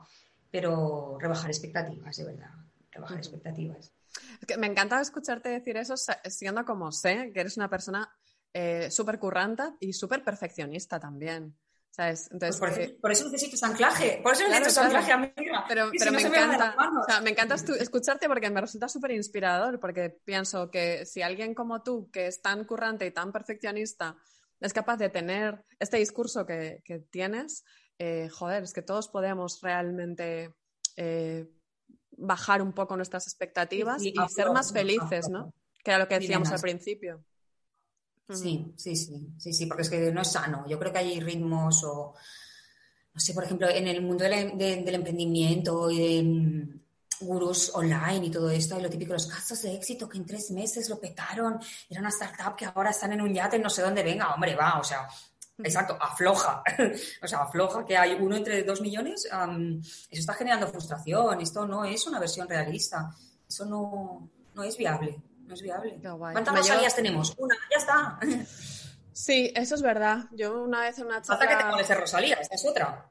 pero 0.51 1.17
rebajar 1.19 1.49
expectativas, 1.49 2.15
de 2.17 2.25
verdad, 2.25 2.51
rebajar 2.93 3.17
expectativas. 3.17 3.93
Es 4.41 4.47
que 4.47 4.57
me 4.57 4.67
encanta 4.67 5.01
escucharte 5.01 5.49
decir 5.49 5.77
eso, 5.77 5.95
siendo 6.25 6.65
como 6.65 6.91
sé 6.91 7.31
que 7.33 7.39
eres 7.41 7.57
una 7.57 7.69
persona 7.69 8.09
eh, 8.53 8.91
súper 8.91 9.19
curranta 9.19 9.75
y 9.79 9.93
súper 9.93 10.23
perfeccionista 10.23 10.99
también. 10.99 11.57
¿Sabes? 11.95 12.21
Pues 12.21 12.31
Entonces, 12.33 12.59
por, 12.59 12.69
eh, 12.69 12.83
eso, 12.85 13.01
por 13.01 13.11
eso 13.11 13.25
necesito 13.25 13.55
ese 13.55 13.65
anclaje, 13.67 14.19
por 14.23 14.33
eso 14.33 14.45
Claro, 14.45 14.59
necesito 14.65 14.81
ese 14.81 14.89
claro. 14.89 15.05
anclaje, 15.05 15.11
amiga. 15.37 15.65
Pero, 15.67 15.91
si 15.91 15.97
pero 15.99 16.11
no 16.11 16.17
me 16.17 16.23
me 16.23 16.29
las 16.31 16.43
encanta, 16.45 16.75
manos. 16.75 17.03
o 17.03 17.11
sea, 17.11 17.21
me 17.21 17.29
encanta 17.29 17.53
escucharte 17.53 18.27
porque 18.27 18.49
me 18.49 18.61
resulta 18.61 18.89
súper 18.89 19.11
inspirador, 19.11 19.79
porque 19.79 20.09
pienso 20.09 20.71
que 20.71 21.05
si 21.05 21.21
alguien 21.21 21.53
como 21.53 21.83
tú, 21.83 22.09
que 22.11 22.25
es 22.25 22.41
tan 22.41 22.63
currante 22.65 23.05
y 23.05 23.11
tan 23.11 23.31
perfeccionista, 23.31 24.15
es 24.59 24.73
capaz 24.73 24.97
de 24.97 25.09
tener 25.09 25.63
este 25.77 25.97
discurso 25.97 26.47
que, 26.47 26.81
que 26.83 26.97
tienes, 26.97 27.63
eh, 27.99 28.27
joder, 28.27 28.63
es 28.63 28.73
que 28.73 28.81
todos 28.81 29.07
podemos 29.07 29.59
realmente 29.61 30.51
eh, 30.95 31.45
bajar 32.17 32.61
un 32.61 32.73
poco 32.73 32.95
nuestras 32.95 33.27
expectativas 33.27 34.01
Sí, 34.01 34.13
sí, 34.15 34.21
y 34.23 34.29
ser 34.29 34.49
más 34.51 34.71
felices. 34.71 35.29
¿no? 35.29 35.53
Que 35.83 35.91
era 35.91 35.99
lo 35.99 36.07
que 36.07 36.19
decíamos 36.19 36.49
al 36.49 36.61
principio. 36.61 37.23
Sí, 38.29 38.73
sí, 38.77 38.95
sí, 38.95 39.27
sí, 39.37 39.53
sí, 39.53 39.65
porque 39.65 39.83
es 39.83 39.89
que 39.89 40.11
no 40.11 40.21
es 40.21 40.31
sano. 40.31 40.65
Yo 40.67 40.79
creo 40.79 40.91
que 40.91 40.99
hay 40.99 41.19
ritmos 41.19 41.83
o, 41.83 42.15
no 43.13 43.19
sé, 43.19 43.33
por 43.33 43.43
ejemplo, 43.43 43.69
en 43.69 43.87
el 43.87 44.01
mundo 44.01 44.23
del, 44.23 44.57
de- 44.57 44.77
del 44.83 44.95
emprendimiento 44.95 45.91
y 45.91 45.99
de 45.99 46.23
mm, 46.23 47.25
gurús 47.25 47.71
online 47.75 48.25
y 48.27 48.31
todo 48.31 48.49
esto, 48.49 48.75
hay 48.75 48.81
lo 48.81 48.89
típico, 48.89 49.13
los 49.13 49.27
casos 49.27 49.61
de 49.61 49.75
éxito 49.75 50.09
que 50.09 50.17
en 50.17 50.25
tres 50.25 50.51
meses 50.51 50.89
lo 50.89 50.99
petaron, 50.99 51.59
era 51.89 51.99
una 52.01 52.09
startup 52.09 52.55
que 52.55 52.65
ahora 52.65 52.89
están 52.89 53.13
en 53.13 53.21
un 53.21 53.33
yate, 53.33 53.59
no 53.59 53.69
sé 53.69 53.81
dónde 53.81 54.03
venga, 54.03 54.33
hombre, 54.33 54.55
va, 54.55 54.79
o 54.79 54.83
sea, 54.83 55.07
exacto, 55.63 55.97
afloja, 55.99 56.63
o 57.23 57.27
sea, 57.27 57.39
afloja 57.43 57.85
que 57.85 57.97
hay 57.97 58.13
uno 58.13 58.35
entre 58.35 58.63
dos 58.63 58.81
millones, 58.81 59.27
am, 59.31 59.79
eso 59.79 60.19
está 60.19 60.33
generando 60.33 60.67
frustración, 60.67 61.41
esto 61.41 61.65
no 61.67 61.85
es 61.85 62.05
una 62.07 62.19
versión 62.19 62.47
realista, 62.47 63.09
eso 63.47 63.65
no, 63.65 64.29
no 64.53 64.63
es 64.63 64.77
viable, 64.77 65.21
no 65.45 65.53
es 65.53 65.61
viable. 65.61 65.97
Guay. 66.01 66.33
¿Cuántas 66.33 66.53
llevo- 66.53 66.57
Rosalías 66.67 66.95
tenemos? 66.95 67.33
Una, 67.37 67.55
ya 67.71 67.77
está. 67.77 68.19
Sí, 69.15 69.53
eso 69.55 69.75
es 69.75 69.83
verdad. 69.83 70.25
Yo 70.31 70.63
una 70.63 70.81
vez 70.81 70.97
en 70.97 71.05
una 71.05 71.23
Falta 71.23 71.43
que 71.45 71.53
te 71.53 71.59
charla... 71.59 71.71
pones 71.71 71.87
de 71.87 71.93
Rosalía, 71.95 72.35
esta 72.35 72.55
es 72.55 72.65
otra. 72.65 73.07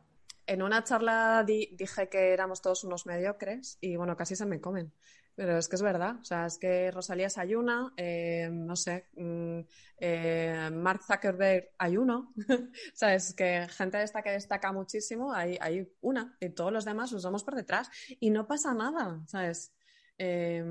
En 0.46 0.60
una 0.60 0.82
charla 0.82 1.44
di- 1.46 1.70
dije 1.76 2.08
que 2.08 2.32
éramos 2.32 2.60
todos 2.60 2.82
unos 2.82 3.06
mediocres 3.06 3.78
y 3.80 3.94
bueno, 3.94 4.16
casi 4.16 4.34
se 4.34 4.44
me 4.44 4.60
comen. 4.60 4.92
Pero 5.34 5.56
es 5.56 5.68
que 5.68 5.76
es 5.76 5.82
verdad, 5.82 6.16
o 6.20 6.24
sea, 6.24 6.46
es 6.46 6.58
que 6.58 6.90
Rosalía 6.90 7.26
es 7.26 7.38
ayuna, 7.38 7.92
eh, 7.96 8.50
no 8.52 8.76
sé, 8.76 9.08
mm, 9.16 9.60
eh, 9.96 10.70
Mark 10.72 11.02
Zuckerberg 11.04 11.70
hay 11.78 11.96
uno, 11.96 12.34
o 12.48 12.94
sea, 12.94 13.14
es 13.14 13.32
que 13.34 13.66
gente 13.70 13.96
de 13.96 14.04
esta 14.04 14.22
que 14.22 14.30
destaca 14.30 14.72
muchísimo, 14.72 15.32
hay, 15.32 15.56
hay 15.60 15.90
una, 16.02 16.36
y 16.38 16.50
todos 16.50 16.70
los 16.70 16.84
demás 16.84 17.12
los 17.12 17.24
vamos 17.24 17.44
por 17.44 17.54
detrás 17.54 17.90
y 18.20 18.28
no 18.28 18.46
pasa 18.46 18.74
nada, 18.74 19.22
¿sabes? 19.26 19.72
Eh, 20.18 20.64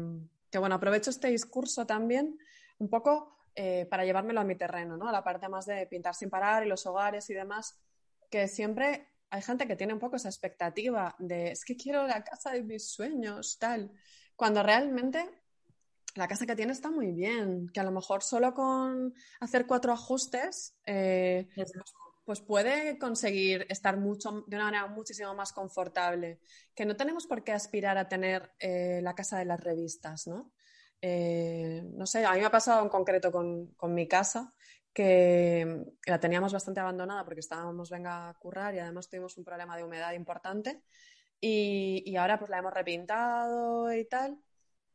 que 0.52 0.58
bueno, 0.60 0.76
aprovecho 0.76 1.10
este 1.10 1.30
discurso 1.30 1.88
también 1.88 2.38
un 2.78 2.90
poco 2.90 3.38
para 3.90 4.06
llevármelo 4.06 4.40
a 4.40 4.44
mi 4.44 4.56
terreno, 4.56 4.98
¿no? 4.98 5.08
A 5.08 5.12
la 5.12 5.24
parte 5.24 5.48
más 5.48 5.66
de 5.66 5.86
pintar 5.86 6.16
sin 6.16 6.30
parar 6.30 6.66
y 6.66 6.70
los 6.70 6.86
hogares 6.86 7.30
y 7.30 7.34
demás, 7.34 7.78
que 8.30 8.48
siempre 8.48 9.12
hay 9.32 9.42
gente 9.42 9.66
que 9.66 9.78
tiene 9.78 9.94
un 9.94 10.00
poco 10.00 10.18
esa 10.18 10.30
expectativa 10.30 11.16
de 11.18 11.52
es 11.52 11.64
que 11.64 11.78
quiero 11.78 12.06
la 12.06 12.24
casa 12.24 12.52
de 12.52 12.64
mis 12.64 12.92
sueños, 12.92 13.58
tal, 13.58 13.92
cuando 14.42 14.64
realmente 14.64 15.30
la 16.16 16.28
casa 16.28 16.48
que 16.48 16.56
tiene 16.56 16.72
está 16.72 16.90
muy 16.90 17.12
bien, 17.12 17.70
que 17.72 17.80
a 17.80 17.84
lo 17.84 17.92
mejor 17.92 18.24
solo 18.24 18.56
con 18.56 19.14
hacer 19.40 19.68
cuatro 19.68 19.94
ajustes 19.94 20.74
eh, 20.88 21.48
pues 22.26 22.42
puede 22.42 22.98
conseguir 22.98 23.68
estar 23.70 23.98
mucho, 23.98 24.44
de 24.48 24.56
una 24.56 24.66
manera 24.66 24.88
muchísimo 24.88 25.36
más 25.36 25.54
confortable, 25.54 26.40
que 26.74 26.88
no 26.88 26.96
tenemos 26.96 27.28
por 27.28 27.44
qué 27.44 27.52
aspirar 27.52 28.00
a 28.00 28.10
tener 28.10 28.52
eh, 28.58 29.00
la 29.04 29.14
casa 29.14 29.38
de 29.38 29.46
las 29.46 29.60
revistas, 29.60 30.26
¿no? 30.26 30.52
Eh, 31.04 31.84
no 31.94 32.08
sé, 32.08 32.26
a 32.26 32.34
mí 32.34 32.40
me 32.40 32.48
ha 32.48 32.52
pasado 32.52 32.82
en 32.82 32.90
concreto 32.90 33.32
con, 33.32 33.68
con 33.76 33.94
mi 33.94 34.08
casa, 34.08 34.56
que 34.92 35.86
la 36.08 36.20
teníamos 36.20 36.52
bastante 36.52 36.80
abandonada 36.80 37.24
porque 37.26 37.42
estábamos 37.42 37.92
venga 37.92 38.30
a 38.30 38.34
currar 38.34 38.74
y 38.74 38.80
además 38.80 39.08
tuvimos 39.08 39.38
un 39.38 39.46
problema 39.46 39.78
de 39.78 39.84
humedad 39.84 40.14
importante 40.14 40.82
y, 41.42 42.04
y 42.06 42.16
ahora 42.16 42.40
pues 42.40 42.50
la 42.50 42.60
hemos 42.60 42.74
repintado 42.74 43.92
y 43.94 44.06
tal 44.06 44.40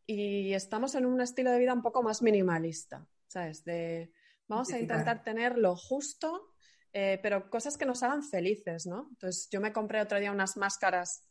y 0.07 0.55
estamos 0.55 0.95
en 0.95 1.05
un 1.05 1.21
estilo 1.21 1.51
de 1.51 1.59
vida 1.59 1.75
un 1.75 1.83
poco 1.83 2.03
más 2.03 2.23
minimalista, 2.23 3.07
¿sabes? 3.27 3.65
De 3.65 4.13
vamos 4.47 4.73
a 4.73 4.79
intentar 4.79 5.25
tener 5.25 5.59
lo 5.59 5.75
justo, 5.75 6.55
eh, 6.93 7.19
pero 7.23 7.51
cosas 7.51 7.77
que 7.77 7.85
nos 7.85 8.05
hagan 8.05 8.23
felices, 8.23 8.87
¿no? 8.87 9.09
Entonces 9.11 9.49
yo 9.51 9.61
me 9.61 9.73
compré 9.73 10.01
otro 10.01 10.21
día 10.21 10.31
unas 10.31 10.57
máscaras 10.57 11.25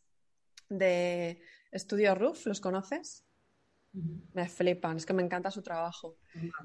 de 0.67 1.41
Estudio 1.71 2.15
Roof, 2.15 2.45
¿los 2.45 2.59
conoces? 2.59 3.25
Me 4.33 4.49
flipan, 4.49 4.97
es 4.97 5.05
que 5.05 5.13
me 5.13 5.23
encanta 5.23 5.49
su 5.51 5.61
trabajo. 5.61 6.17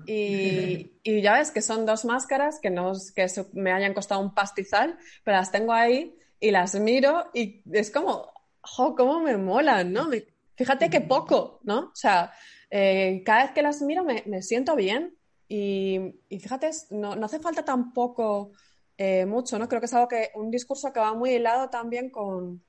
Y, 0.04 0.98
y 1.04 1.22
ya 1.22 1.34
ves 1.34 1.52
que 1.52 1.62
son 1.62 1.86
dos 1.86 2.04
máscaras 2.04 2.58
que, 2.60 2.70
no, 2.70 2.92
que 3.14 3.28
me 3.52 3.70
hayan 3.70 3.94
costado 3.94 4.20
un 4.20 4.34
pastizal, 4.34 4.98
pero 5.22 5.36
las 5.36 5.52
tengo 5.52 5.72
ahí 5.72 6.18
y 6.40 6.50
las 6.50 6.74
miro 6.74 7.30
y 7.32 7.62
es 7.72 7.92
como, 7.92 8.32
jo, 8.62 8.94
cómo 8.94 9.20
me 9.20 9.36
molan, 9.36 9.92
¿no? 9.92 10.10
Fíjate 10.56 10.90
qué 10.90 11.00
poco, 11.00 11.60
¿no? 11.64 11.78
O 11.80 11.94
sea, 11.94 12.32
eh, 12.70 13.22
cada 13.24 13.44
vez 13.44 13.52
que 13.52 13.62
las 13.62 13.82
miro 13.82 14.04
me, 14.04 14.22
me 14.26 14.42
siento 14.42 14.76
bien 14.76 15.16
y, 15.48 15.98
y 16.28 16.38
fíjate, 16.38 16.70
no, 16.90 17.16
no 17.16 17.26
hace 17.26 17.40
falta 17.40 17.64
tampoco 17.64 18.52
eh, 18.96 19.24
mucho, 19.24 19.58
¿no? 19.58 19.68
Creo 19.68 19.80
que 19.80 19.86
es 19.86 19.94
algo 19.94 20.08
que, 20.08 20.30
un 20.34 20.50
discurso 20.50 20.92
que 20.92 21.00
va 21.00 21.14
muy 21.14 21.30
hilado 21.30 21.70
también 21.70 22.10
con, 22.10 22.62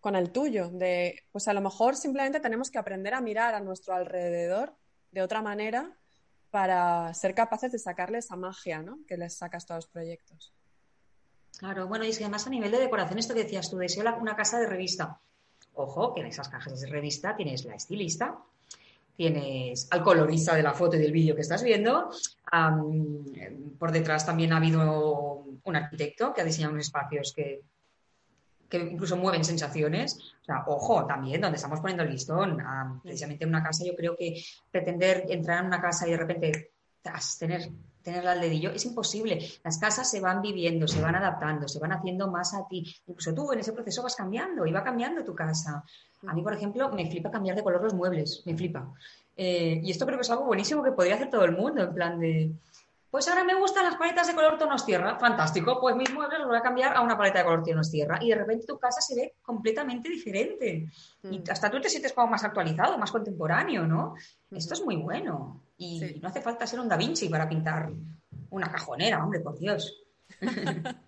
con 0.00 0.16
el 0.16 0.32
tuyo, 0.32 0.70
de, 0.70 1.22
pues 1.30 1.48
a 1.48 1.52
lo 1.52 1.60
mejor 1.60 1.96
simplemente 1.96 2.40
tenemos 2.40 2.70
que 2.70 2.78
aprender 2.78 3.12
a 3.12 3.20
mirar 3.20 3.54
a 3.54 3.60
nuestro 3.60 3.94
alrededor 3.94 4.74
de 5.10 5.20
otra 5.20 5.42
manera 5.42 5.94
para 6.50 7.12
ser 7.12 7.34
capaces 7.34 7.72
de 7.72 7.78
sacarle 7.78 8.18
esa 8.18 8.36
magia, 8.36 8.80
¿no? 8.80 9.00
Que 9.06 9.18
les 9.18 9.36
sacas 9.36 9.66
todos 9.66 9.84
los 9.84 9.92
proyectos. 9.92 10.54
Claro, 11.58 11.86
bueno, 11.86 12.04
y 12.04 12.08
es 12.08 12.18
que 12.18 12.24
además 12.24 12.46
a 12.46 12.50
nivel 12.50 12.70
de 12.70 12.78
decoración, 12.78 13.18
esto 13.18 13.34
que 13.34 13.44
decías 13.44 13.70
tú, 13.70 13.78
deseo 13.78 14.04
una 14.20 14.36
casa 14.36 14.58
de 14.58 14.66
revista. 14.66 15.18
Ojo, 15.74 16.14
que 16.14 16.20
en 16.20 16.26
esas 16.26 16.48
cajas 16.48 16.80
de 16.80 16.88
revista 16.88 17.36
tienes 17.36 17.64
la 17.64 17.74
estilista, 17.74 18.38
tienes 19.16 19.88
al 19.90 20.02
colorista 20.02 20.54
de 20.54 20.62
la 20.62 20.74
foto 20.74 20.96
y 20.96 20.98
del 20.98 21.12
vídeo 21.12 21.34
que 21.34 21.40
estás 21.40 21.62
viendo. 21.62 22.10
por 23.78 23.92
detrás 23.92 24.26
también 24.26 24.52
ha 24.52 24.58
habido 24.58 25.44
un 25.64 25.76
arquitecto 25.76 26.32
que 26.32 26.42
ha 26.42 26.44
diseñado 26.44 26.74
unos 26.74 26.86
espacios 26.86 27.32
que, 27.34 27.62
que 28.68 28.78
incluso 28.78 29.16
mueven 29.16 29.44
sensaciones. 29.44 30.18
O 30.42 30.44
sea, 30.44 30.64
ojo, 30.66 31.06
también 31.06 31.40
donde 31.40 31.56
estamos 31.56 31.80
poniendo 31.80 32.04
el 32.04 32.10
listón. 32.10 32.60
Am, 32.60 33.00
precisamente 33.00 33.44
en 33.44 33.50
una 33.50 33.62
casa, 33.62 33.84
yo 33.84 33.94
creo 33.94 34.16
que 34.16 34.42
pretender 34.70 35.24
entrar 35.28 35.60
en 35.60 35.66
una 35.66 35.80
casa 35.80 36.06
y 36.06 36.10
de 36.10 36.16
repente 36.16 36.70
tras, 37.02 37.38
tener, 37.38 37.68
tenerla 38.06 38.32
al 38.32 38.40
dedillo 38.40 38.70
es 38.70 38.84
imposible. 38.86 39.40
Las 39.64 39.78
casas 39.78 40.08
se 40.08 40.20
van 40.20 40.40
viviendo, 40.40 40.86
se 40.86 41.02
van 41.02 41.16
adaptando, 41.16 41.66
se 41.66 41.80
van 41.80 41.92
haciendo 41.92 42.30
más 42.30 42.54
a 42.54 42.66
ti. 42.68 42.86
Incluso 43.08 43.34
tú 43.34 43.52
en 43.52 43.58
ese 43.58 43.72
proceso 43.72 44.00
vas 44.02 44.14
cambiando 44.14 44.64
y 44.64 44.72
va 44.72 44.84
cambiando 44.84 45.24
tu 45.24 45.34
casa. 45.34 45.84
A 46.26 46.32
mí, 46.32 46.40
por 46.42 46.54
ejemplo, 46.54 46.88
me 46.92 47.10
flipa 47.10 47.30
cambiar 47.32 47.56
de 47.56 47.64
color 47.64 47.82
los 47.82 47.94
muebles, 47.94 48.42
me 48.46 48.56
flipa. 48.56 48.92
Eh, 49.36 49.80
y 49.82 49.90
esto 49.90 50.06
creo 50.06 50.18
que 50.18 50.22
es 50.22 50.30
algo 50.30 50.44
buenísimo 50.44 50.82
que 50.84 50.92
podría 50.92 51.16
hacer 51.16 51.30
todo 51.30 51.44
el 51.44 51.52
mundo, 51.52 51.82
en 51.82 51.92
plan 51.94 52.18
de, 52.18 52.52
pues 53.10 53.26
ahora 53.28 53.44
me 53.44 53.54
gustan 53.54 53.84
las 53.84 53.96
paletas 53.96 54.26
de 54.28 54.34
color 54.34 54.56
tonos 54.56 54.86
tierra. 54.86 55.18
Fantástico, 55.18 55.78
pues 55.80 55.96
mis 55.96 56.12
muebles 56.14 56.38
los 56.38 56.48
voy 56.48 56.58
a 56.58 56.62
cambiar 56.62 56.96
a 56.96 57.00
una 57.00 57.18
paleta 57.18 57.40
de 57.40 57.44
color 57.44 57.64
tonos 57.64 57.90
tierra. 57.90 58.18
Y 58.22 58.28
de 58.30 58.36
repente 58.36 58.66
tu 58.66 58.78
casa 58.78 59.00
se 59.00 59.14
ve 59.16 59.34
completamente 59.42 60.08
diferente. 60.08 60.86
Y 61.24 61.38
Mm. 61.40 61.44
hasta 61.50 61.70
tú 61.70 61.80
te 61.80 61.88
sientes 61.88 62.12
como 62.12 62.28
más 62.28 62.44
actualizado, 62.44 62.96
más 62.98 63.10
contemporáneo, 63.10 63.84
¿no? 63.86 64.14
Esto 64.52 64.74
es 64.74 64.84
muy 64.84 64.96
bueno. 64.96 65.60
Y 65.76 66.00
Sí. 66.00 66.20
no 66.22 66.28
hace 66.28 66.40
falta 66.40 66.66
ser 66.66 66.80
un 66.80 66.88
Da 66.88 66.96
Vinci 66.96 67.28
para 67.28 67.48
pintar 67.48 67.90
una 68.50 68.70
cajonera, 68.70 69.22
hombre, 69.22 69.40
por 69.40 69.58
Dios. 69.58 70.02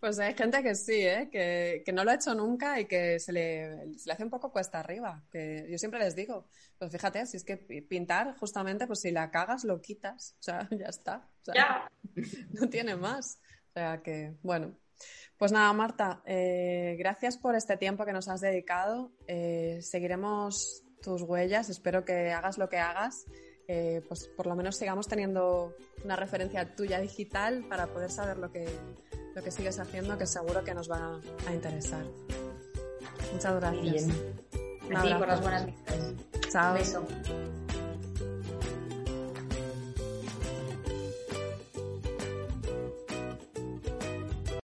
Pues 0.00 0.18
hay 0.18 0.34
gente 0.34 0.62
que 0.62 0.74
sí, 0.74 0.94
¿eh? 1.02 1.28
que, 1.30 1.82
que 1.84 1.92
no 1.92 2.04
lo 2.04 2.10
ha 2.10 2.14
hecho 2.14 2.34
nunca 2.34 2.80
y 2.80 2.86
que 2.86 3.18
se 3.20 3.32
le, 3.32 3.98
se 3.98 4.06
le 4.08 4.12
hace 4.14 4.24
un 4.24 4.30
poco 4.30 4.50
cuesta 4.50 4.80
arriba. 4.80 5.22
Que 5.30 5.66
yo 5.70 5.78
siempre 5.78 6.00
les 6.00 6.16
digo, 6.16 6.46
pues 6.78 6.90
fíjate, 6.90 7.26
si 7.26 7.36
es 7.36 7.44
que 7.44 7.56
pi- 7.58 7.82
pintar, 7.82 8.36
justamente, 8.38 8.86
pues 8.86 9.00
si 9.00 9.10
la 9.10 9.30
cagas, 9.30 9.64
lo 9.64 9.80
quitas. 9.80 10.36
O 10.40 10.42
sea, 10.42 10.66
ya 10.70 10.86
está. 10.86 11.28
O 11.42 11.44
sea, 11.44 11.54
Ya. 11.54 11.92
no 12.52 12.68
tiene 12.68 12.96
más. 12.96 13.38
O 13.68 13.72
sea 13.74 14.02
que, 14.02 14.34
bueno. 14.42 14.74
Pues 15.36 15.52
nada, 15.52 15.72
Marta, 15.72 16.22
eh, 16.26 16.96
gracias 16.98 17.38
por 17.38 17.54
este 17.54 17.76
tiempo 17.78 18.04
que 18.04 18.12
nos 18.12 18.28
has 18.28 18.40
dedicado. 18.42 19.12
Eh, 19.26 19.78
seguiremos 19.80 20.82
tus 21.02 21.22
huellas. 21.22 21.68
Espero 21.68 22.04
que 22.04 22.32
hagas 22.32 22.58
lo 22.58 22.68
que 22.68 22.78
hagas. 22.78 23.26
eh, 23.72 24.02
pues 24.08 24.26
por 24.36 24.46
lo 24.46 24.56
menos 24.56 24.74
sigamos 24.76 25.06
teniendo 25.06 25.76
una 26.04 26.16
referencia 26.16 26.74
tuya 26.74 26.98
digital 26.98 27.64
para 27.68 27.86
poder 27.86 28.10
saber 28.10 28.36
lo 28.38 28.50
que, 28.50 28.68
lo 29.36 29.42
que 29.44 29.50
sigues 29.52 29.78
haciendo, 29.78 30.18
que 30.18 30.26
seguro 30.26 30.64
que 30.64 30.74
nos 30.74 30.90
va 30.90 31.20
a 31.46 31.54
interesar. 31.54 32.02
Muchas 33.32 33.52
Muy 33.52 33.60
gracias. 33.60 34.06
bien. 34.08 34.34
Un 34.88 34.96
A 34.96 35.02
ti 35.02 35.14
por 35.14 35.28
las 35.28 35.40
buenas 35.40 35.66
vistas. 35.66 35.96
Chao. 36.50 36.72
Un 36.72 36.78
beso. 36.78 37.06